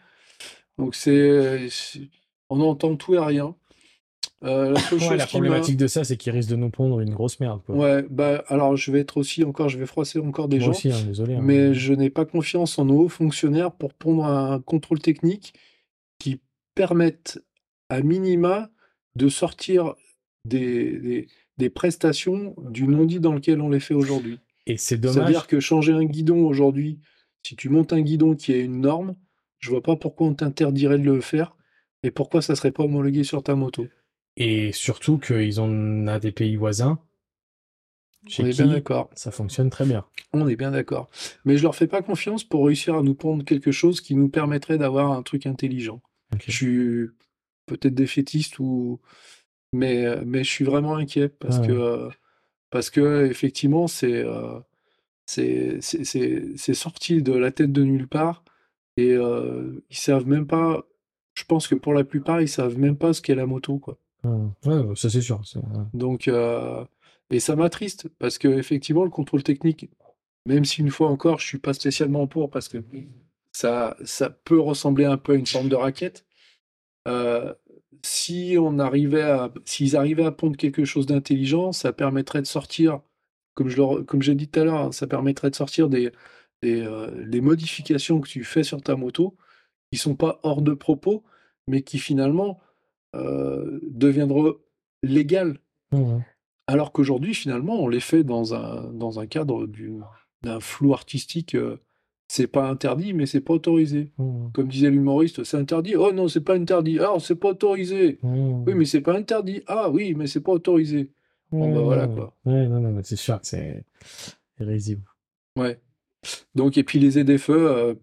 [0.78, 2.08] Donc c'est, c'est-
[2.48, 3.54] on entend tout et rien.
[4.42, 6.56] Euh, la seule Ouais, chose la qui m'a- problématique de ça, c'est qu'il risque de
[6.56, 7.60] nous pondre une grosse merde.
[7.66, 7.76] Quoi.
[7.76, 10.70] Ouais, bah alors je vais être aussi encore, je vais froisser encore des Moi gens.
[10.72, 11.34] aussi, hein, désolé.
[11.34, 11.40] hein.
[11.42, 15.52] Mais je n'ai pas confiance en nos hauts fonctionnaires pour pondre un contrôle technique
[16.18, 16.40] qui
[16.74, 17.42] permette
[17.90, 18.70] à minima
[19.14, 19.94] de sortir
[20.46, 21.26] des, des,
[21.58, 24.38] des prestations du non-dit dans lequel on les fait aujourd'hui.
[24.66, 25.16] Et c'est dommage.
[25.16, 26.98] C'est-à-dire que changer un guidon aujourd'hui,
[27.46, 29.16] si tu montes un guidon qui a une norme,
[29.60, 31.56] je vois pas pourquoi on t'interdirait de le faire
[32.02, 33.86] et pourquoi ça serait pas homologué sur ta moto.
[34.36, 36.98] Et surtout qu'ils ont a des pays voisins
[38.26, 39.10] chez On est qui bien d'accord.
[39.14, 40.04] ça fonctionne très bien.
[40.32, 41.10] On est bien d'accord.
[41.44, 44.28] Mais je leur fais pas confiance pour réussir à nous pondre quelque chose qui nous
[44.28, 46.00] permettrait d'avoir un truc intelligent.
[46.46, 47.06] Je suis
[47.66, 49.00] peut-être défaitiste ou
[49.72, 51.66] mais mais je suis vraiment inquiet parce Ah ouais.
[51.68, 52.08] que
[52.70, 54.60] parce que effectivement euh,
[55.26, 58.44] c'est sorti de la tête de nulle part
[59.00, 60.84] et euh, ils savent même pas.
[61.34, 63.98] Je pense que pour la plupart ils savent même pas ce qu'est la moto quoi.
[64.24, 65.40] Ouais, ouais, ça c'est sûr.
[65.94, 66.84] Donc, euh,
[67.30, 69.88] et ça m'attriste parce que effectivement, le contrôle technique,
[70.46, 72.78] même si une fois encore, je suis pas spécialement pour parce que
[73.52, 76.26] ça, ça peut ressembler un peu à une forme de raquette.
[77.08, 77.54] euh,
[78.02, 83.00] si on arrivait à, s'ils arrivaient à pondre quelque chose d'intelligent, ça permettrait de sortir,
[83.54, 86.10] comme je le- comme j'ai dit tout à l'heure, hein, ça permettrait de sortir des,
[86.62, 89.36] des, euh, des modifications que tu fais sur ta moto
[89.92, 91.24] qui sont pas hors de propos,
[91.66, 92.60] mais qui finalement
[93.16, 94.54] euh, deviendront
[95.02, 95.58] légales
[95.92, 96.20] Ouais.
[96.68, 99.98] alors qu'aujourd'hui, finalement, on les fait dans un, dans un cadre du-
[100.42, 101.54] d'un flou artistique.
[101.56, 101.78] euh,
[102.28, 104.12] c'est pas interdit, mais c'est pas autorisé.
[104.18, 104.50] Ouais.
[104.54, 105.96] Comme disait l'humoriste, c'est interdit.
[105.96, 107.00] Oh non, c'est pas interdit.
[107.00, 108.20] Ah, c'est pas autorisé.
[108.22, 109.62] Oui, mais c'est pas interdit.
[109.66, 111.10] Ah oui, mais c'est pas autorisé.
[111.50, 112.36] Bon, bah, voilà, quoi.
[112.44, 113.82] Ouais, non, non, mais c'est sûr c'est
[114.60, 115.02] risible.
[115.56, 115.80] Ouais.
[116.54, 117.94] Donc, et puis les ZFE, euh,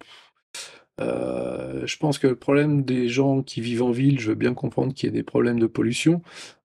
[1.00, 4.54] Euh, je pense que le problème des gens qui vivent en ville, je veux bien
[4.54, 6.22] comprendre qu'il y ait des problèmes de pollution.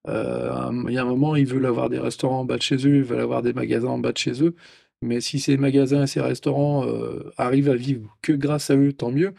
[0.09, 2.77] Euh, il y a un moment, ils veulent avoir des restaurants en bas de chez
[2.77, 4.55] eux, ils veulent avoir des magasins en bas de chez eux.
[5.03, 8.93] Mais si ces magasins et ces restaurants euh, arrivent à vivre que grâce à eux,
[8.93, 9.35] tant mieux.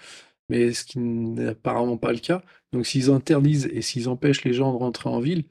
[0.49, 2.43] Mais ce qui n'est apparemment pas le cas.
[2.73, 5.45] Donc s'ils interdisent et s'ils empêchent les gens de rentrer en ville,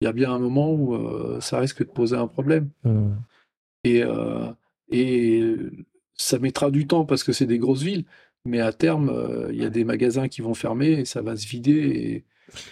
[0.00, 0.96] il y a bien un moment où
[1.40, 2.70] ça risque de poser un problème.
[2.84, 3.14] Hmm.
[3.84, 4.02] Et,
[4.90, 5.54] et
[6.16, 8.04] ça mettra du temps parce que c'est des grosses villes.
[8.44, 11.36] Mais à terme, euh, il y a des magasins qui vont fermer et ça va
[11.36, 12.24] se vider et,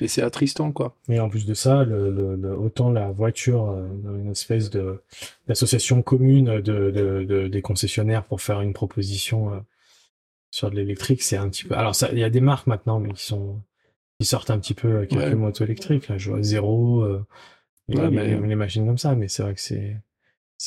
[0.04, 0.96] et c'est attristant, quoi.
[1.08, 3.88] Mais en plus de ça, le, le- le- autant la voiture, euh,
[4.20, 5.02] une espèce de
[5.48, 9.58] d'association commune de, de, de- des concessionnaires pour faire une proposition euh,
[10.52, 11.74] sur de l'électrique, c'est un petit peu.
[11.74, 13.60] Alors il y a des marques maintenant, mais qui sont
[14.20, 15.34] qui sortent un petit peu quelques Ouais.
[15.34, 16.06] motos électriques.
[16.06, 17.04] Là, je vois Zéro,
[17.88, 19.96] Ouais, mais- les machines comme ça, mais c'est vrai que c'est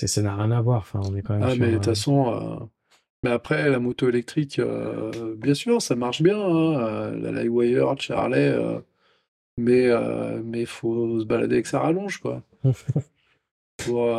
[0.06, 0.80] ça n'a rien à voir.
[0.82, 2.66] Enfin, on est quand même Ah, sur, mais de toute façon, euh,
[3.24, 8.00] mais après, la moto électrique, euh, bien sûr, ça marche bien, hein, euh, la Livewire,
[8.00, 8.80] Charlet, euh,
[9.58, 12.44] mais euh, mais faut se balader avec sa rallonge, quoi.
[13.86, 14.10] Pour,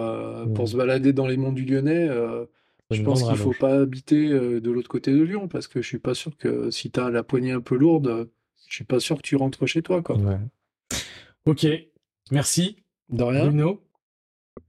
[0.55, 2.09] pour se balader dans les monts du Lyonnais,
[2.92, 5.98] je pense qu'il faut pas habiter de l'autre côté de Lyon, parce que je suis
[5.98, 8.30] pas sûr que si tu as la poignée un peu lourde,
[8.68, 10.16] je suis pas sûr que tu rentres chez toi, quoi.
[10.16, 10.38] Ouais.
[11.44, 11.66] Ok,
[12.30, 12.76] merci
[13.10, 13.46] De rien.
[13.46, 13.82] Bruno.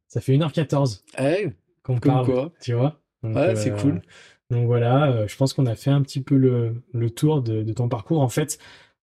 [0.10, 1.48] Ça fait 1h14 Eh,
[1.84, 2.52] qu'on comme parle, quoi.
[2.62, 3.00] tu vois.
[3.24, 4.02] Donc, Ouais, c'est euh, cool.
[4.50, 7.62] Donc voilà, euh, je pense qu'on a fait un petit peu le, le tour de,
[7.64, 8.20] de ton parcours.
[8.22, 8.58] En fait,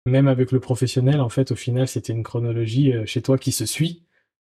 [0.07, 3.53] même avec le professionnel, en fait, au final, c'était une chronologie euh, chez toi qui
[3.53, 4.03] se suit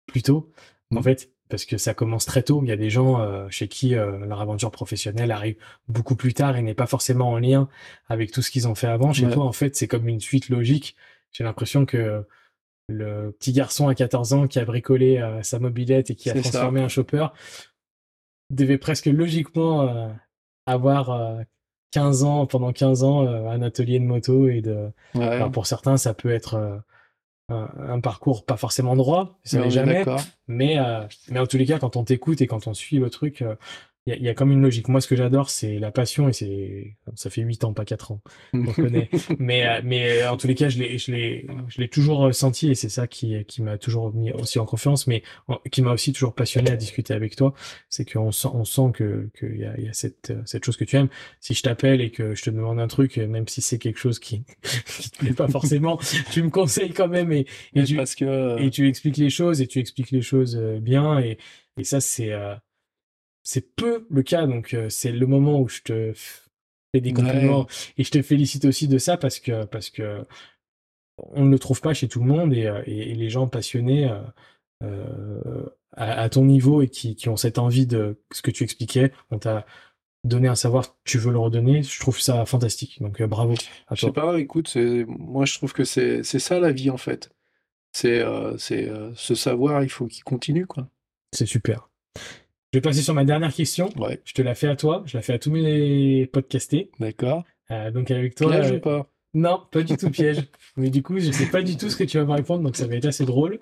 [0.07, 0.51] plutôt.
[0.91, 1.03] En Mm.
[1.03, 2.61] fait, parce que ça commence très tôt.
[2.63, 5.55] Il y a des gens euh, chez qui euh, leur aventure professionnelle arrive
[5.87, 7.69] beaucoup plus tard et n'est pas forcément en lien
[8.07, 9.13] avec tout ce qu'ils ont fait avant.
[9.13, 9.33] Chez Ouais.
[9.33, 10.95] toi, en fait, c'est comme une suite logique.
[11.31, 12.25] J'ai l'impression que
[12.89, 16.33] le petit garçon à 14 ans qui a bricolé euh, sa mobilette et qui a
[16.35, 16.41] ça.
[16.41, 17.27] transformé un chopper
[18.49, 20.09] devait presque logiquement euh,
[20.65, 21.41] avoir euh,
[21.91, 24.89] 15 ans, pendant 15 ans, euh, un atelier de moto et de.
[25.15, 25.23] Ouais.
[25.23, 26.77] Alors pour certains, ça peut être euh,
[27.49, 30.05] un, un parcours pas forcément droit, ça n'est est jamais.
[30.47, 33.09] Mais, euh, mais en tous les cas, quand on t'écoute et quand on suit le
[33.09, 33.55] truc, euh,
[34.09, 34.87] il y, a- y a comme une logique.
[34.87, 36.95] Moi, ce que j'adore, c'est la passion et c'est.
[37.15, 38.21] Ça fait 8 ans, pas 4 ans.
[38.53, 39.09] On connaît.
[39.39, 42.19] mais, euh, mais euh, en tous les cas, je l'ai, je l'ai, je l'ai toujours
[42.19, 45.23] ressenti et c'est ça qui, qui m'a toujours mis aussi en confiance, mais
[45.71, 47.53] qui m'a aussi toujours passionné à discuter avec toi.
[47.89, 50.65] C'est qu'on sent, on sent que, qu'il y a, il y a cette, euh, cette
[50.65, 51.09] chose que tu aimes.
[51.39, 53.99] Si je t'appelle et que je te demande un truc, euh, même si c'est quelque
[53.99, 54.43] chose qui,
[54.99, 55.99] qui te plaît pas forcément,
[56.31, 57.45] tu me conseilles quand même et,
[57.75, 60.55] et tu, parce que euh, et tu expliques les choses et tu expliques les choses
[60.57, 61.37] euh, bien et,
[61.77, 62.55] et ça c'est euh,
[63.43, 67.15] c'est peu le cas donc c'est le moment où je te fais des Ouais.
[67.15, 67.67] compliments
[67.97, 70.25] et je te félicite aussi de ça parce que parce que
[71.17, 74.09] on ne le trouve pas chez tout le monde et, et, et les gens passionnés
[74.83, 78.63] euh, à, à ton niveau et qui, qui ont cette envie de ce que tu
[78.63, 79.65] expliquais on t'a
[80.23, 83.53] donné un savoir tu veux le redonner je trouve ça fantastique donc bravo
[83.87, 84.75] à Je sais pas, écoute,
[85.07, 87.31] moi je trouve que c'est ça la vie en fait.
[87.91, 90.87] C'est euh, c'est euh, ce savoir, il faut qu'il continue quoi.
[91.33, 91.89] c'est super
[92.71, 95.17] je vais passer sur ma dernière question Ouais, Je te la fais à toi, je
[95.17, 96.91] la fais à tous mes podcastés.
[96.99, 97.43] d'accord.
[97.71, 98.49] Euh, donc avec toi.
[98.51, 99.11] Piège euh, ou pas?
[99.33, 100.39] Non, pas du tout piège.
[100.77, 102.75] Mais du coup, je sais pas du tout ce que tu vas me répondre, donc
[102.75, 103.59] ça va être assez drôle.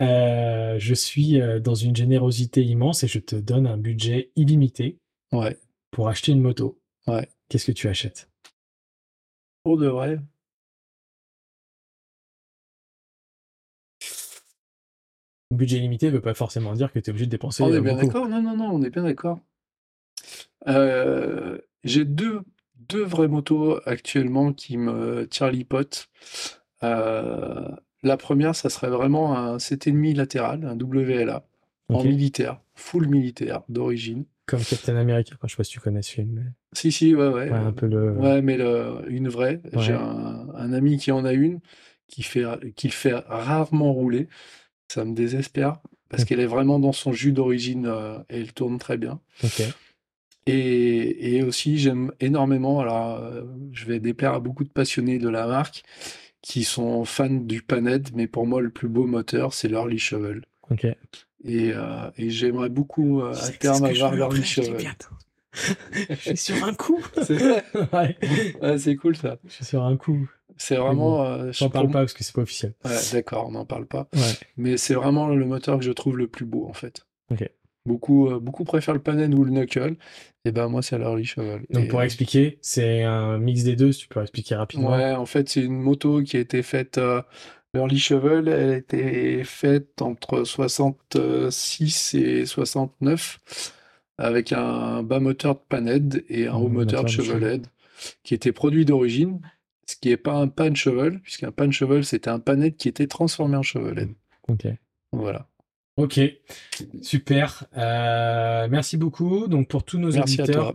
[0.00, 4.98] Euh, je suis dans une générosité immense et je te donne un budget illimité
[5.32, 5.58] Ouais,
[5.90, 6.80] pour acheter une moto.
[7.06, 7.28] Ouais.
[7.48, 8.30] Qu'est-ce que tu achètes?
[9.64, 10.18] Pour de vrai.
[15.50, 17.80] Budget illimité veut pas forcément dire que tu es obligé de dépenser On euh, est
[17.80, 18.06] bien beaucoup.
[18.06, 18.28] d'accord?
[18.28, 19.40] Non, non, non, on est bien d'accord.
[20.68, 22.40] Euh, j'ai deux,
[22.88, 26.08] deux vraies motos actuellement qui me tirent l'hypote.
[26.82, 27.68] Euh,
[28.02, 31.44] la première, ça serait vraiment un 7,5 latéral, un WLA,
[31.88, 34.24] en militaire, full militaire d'origine.
[34.46, 35.34] Comme Captain America.
[35.42, 36.30] Je sais pas si tu connais ce film.
[36.34, 37.50] mais- Si, si, ouais, ouais.
[37.50, 38.12] Ouais, un peu le.
[38.12, 39.60] Ouais, mais le- une vraie.
[39.76, 41.60] J'ai un, un ami qui en a une,
[42.08, 42.44] qui fait,
[42.74, 44.28] qui le fait rarement rouler.
[44.90, 48.78] Ça me désespère parce qu'elle est vraiment dans son jus d'origine euh, et elle tourne
[48.78, 49.20] très bien.
[50.46, 55.28] Et, et aussi, j'aime énormément, alors euh, je vais déplaire à beaucoup de passionnés de
[55.28, 55.84] la marque
[56.42, 60.42] qui sont fans du Panhead, mais pour moi, le plus beau moteur, c'est l'Early Shovel.
[61.44, 64.90] Et, euh, et j'aimerais beaucoup euh, à terme avoir l'Early Shovel.
[66.08, 67.00] Je suis sur un coup.
[67.22, 68.16] C'est vrai ouais.
[68.60, 69.36] Ouais, c'est cool ça.
[69.46, 70.28] Je suis sur un coup.
[70.62, 71.24] C'est vraiment.
[71.24, 72.74] euh, je- J'en parle pas parce que c'est pas officiel.
[72.84, 74.08] Ouais, d'accord, on n'en parle pas.
[74.14, 74.20] Ouais.
[74.58, 77.06] Mais c'est vraiment le moteur que je trouve le plus beau en fait.
[77.30, 77.48] Ok.
[77.86, 79.96] Beaucoup, euh, beaucoup préfèrent le Panhead ou le Knuckle.
[80.44, 81.62] Et ben moi, c'est l'Early Shovel.
[81.70, 84.90] Donc Et, pour euh, expliquer, c'est un mix des deux, si tu peux expliquer rapidement.
[84.90, 86.98] Ouais, en fait, c'est une moto qui a été faite.
[86.98, 87.22] euh,
[87.72, 93.72] L'Early Shovel, elle a été faite entre 66 et 69
[94.18, 97.08] avec un bas moteur de Panhead et un haut moteur moteur de.
[97.08, 97.60] Chevrolet.
[98.22, 99.40] qui était produit d'origine,
[99.86, 103.06] ce qui n'est pas un pan cheval, puisqu'un pan cheval, c'était un panette qui était
[103.06, 104.10] transformé en chevelette.
[104.48, 104.66] Ok.
[105.12, 105.48] Voilà.
[105.96, 106.20] Ok,
[107.02, 107.66] super.
[107.76, 109.48] Euh, merci beaucoup.
[109.48, 110.74] Donc pour tous nos Merci auditeurs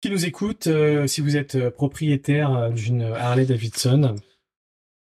[0.00, 4.16] qui nous écoutent, euh, si vous êtes euh, propriétaire d'une Harley Davidson,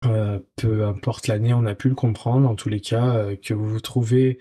[0.05, 2.47] euh, peu importe l'année, on a pu le comprendre.
[2.47, 4.39] En tous les cas, que vous vous trouvez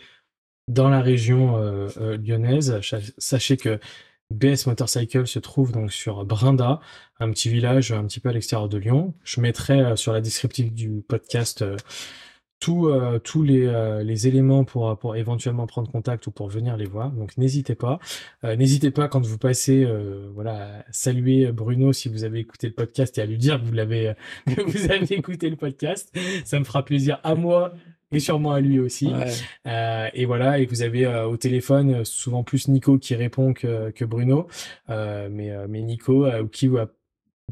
[0.68, 1.56] dans la région
[1.98, 2.80] lyonnaise,
[3.18, 3.78] sachez que
[4.32, 6.80] BS Motorcycle se trouve donc sur Brinda,
[7.20, 9.14] un petit village un petit peu à l'extérieur de Lyon.
[9.24, 11.76] Je mettrai euh, sur la descriptive du podcast euh,
[12.68, 17.10] euh, tous les, les éléments pour, pour éventuellement prendre contact ou pour venir les voir.
[17.10, 17.98] Donc n'hésitez pas.
[18.44, 19.84] N'hésitez pas quand vous passez,
[20.32, 23.66] voilà, à saluer Bruno si vous avez écouté le podcast et à lui dire que
[23.66, 24.14] vous l'avez,
[24.46, 26.16] que vous avez écouté le podcast.
[26.44, 27.74] Ça me fera plaisir à moi
[28.12, 29.08] et sûrement à lui aussi.
[29.08, 29.32] Ouais.
[29.66, 33.52] Euh, et voilà, et vous avez euh, au téléphone euh, souvent plus Nico qui répond
[33.52, 34.46] que, que Bruno.
[34.90, 36.78] Euh, mais, mais Nico, euh, qui vous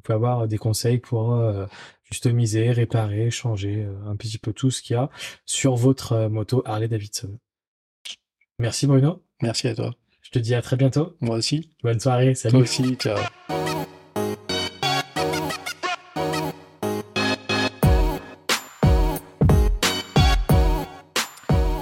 [0.03, 1.43] pouvez avoir des conseils pour
[2.05, 5.11] customiser, réparer, changer un petit peu tout ce qu'il y a
[5.45, 7.39] sur votre moto Harley Davidson.
[8.59, 9.23] Merci Bruno.
[9.43, 9.95] Merci à toi.
[10.23, 11.17] Je te dis à très bientôt.
[11.21, 11.71] Moi aussi.
[11.83, 12.35] Bonne soirée.
[12.35, 12.53] Salut.
[12.53, 12.95] Toi aussi.
[12.97, 13.19] Ciao.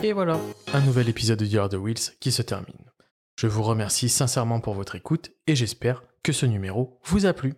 [0.09, 0.41] Et voilà,
[0.73, 2.91] un nouvel épisode de Year the Wheels qui se termine.
[3.39, 7.53] Je vous remercie sincèrement pour votre écoute et j'espère que ce numéro vous a plu.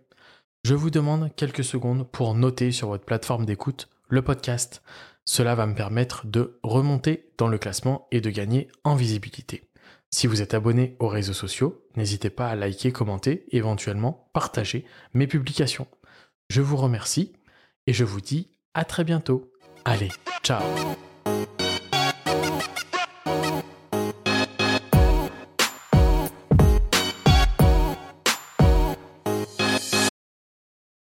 [0.65, 4.83] Je vous demande quelques secondes pour noter sur votre plateforme d'écoute le podcast.
[5.25, 9.63] Cela va me permettre de remonter dans le classement et de gagner en visibilité.
[10.11, 15.29] Si vous êtes abonné aux réseaux sociaux, n'hésitez pas à liker, commenter, éventuellement partager mes
[15.29, 15.87] publications.
[16.49, 17.33] Je vous remercie
[17.87, 19.53] et je vous dis à très bientôt.
[19.85, 20.11] Allez,
[20.43, 20.65] ciao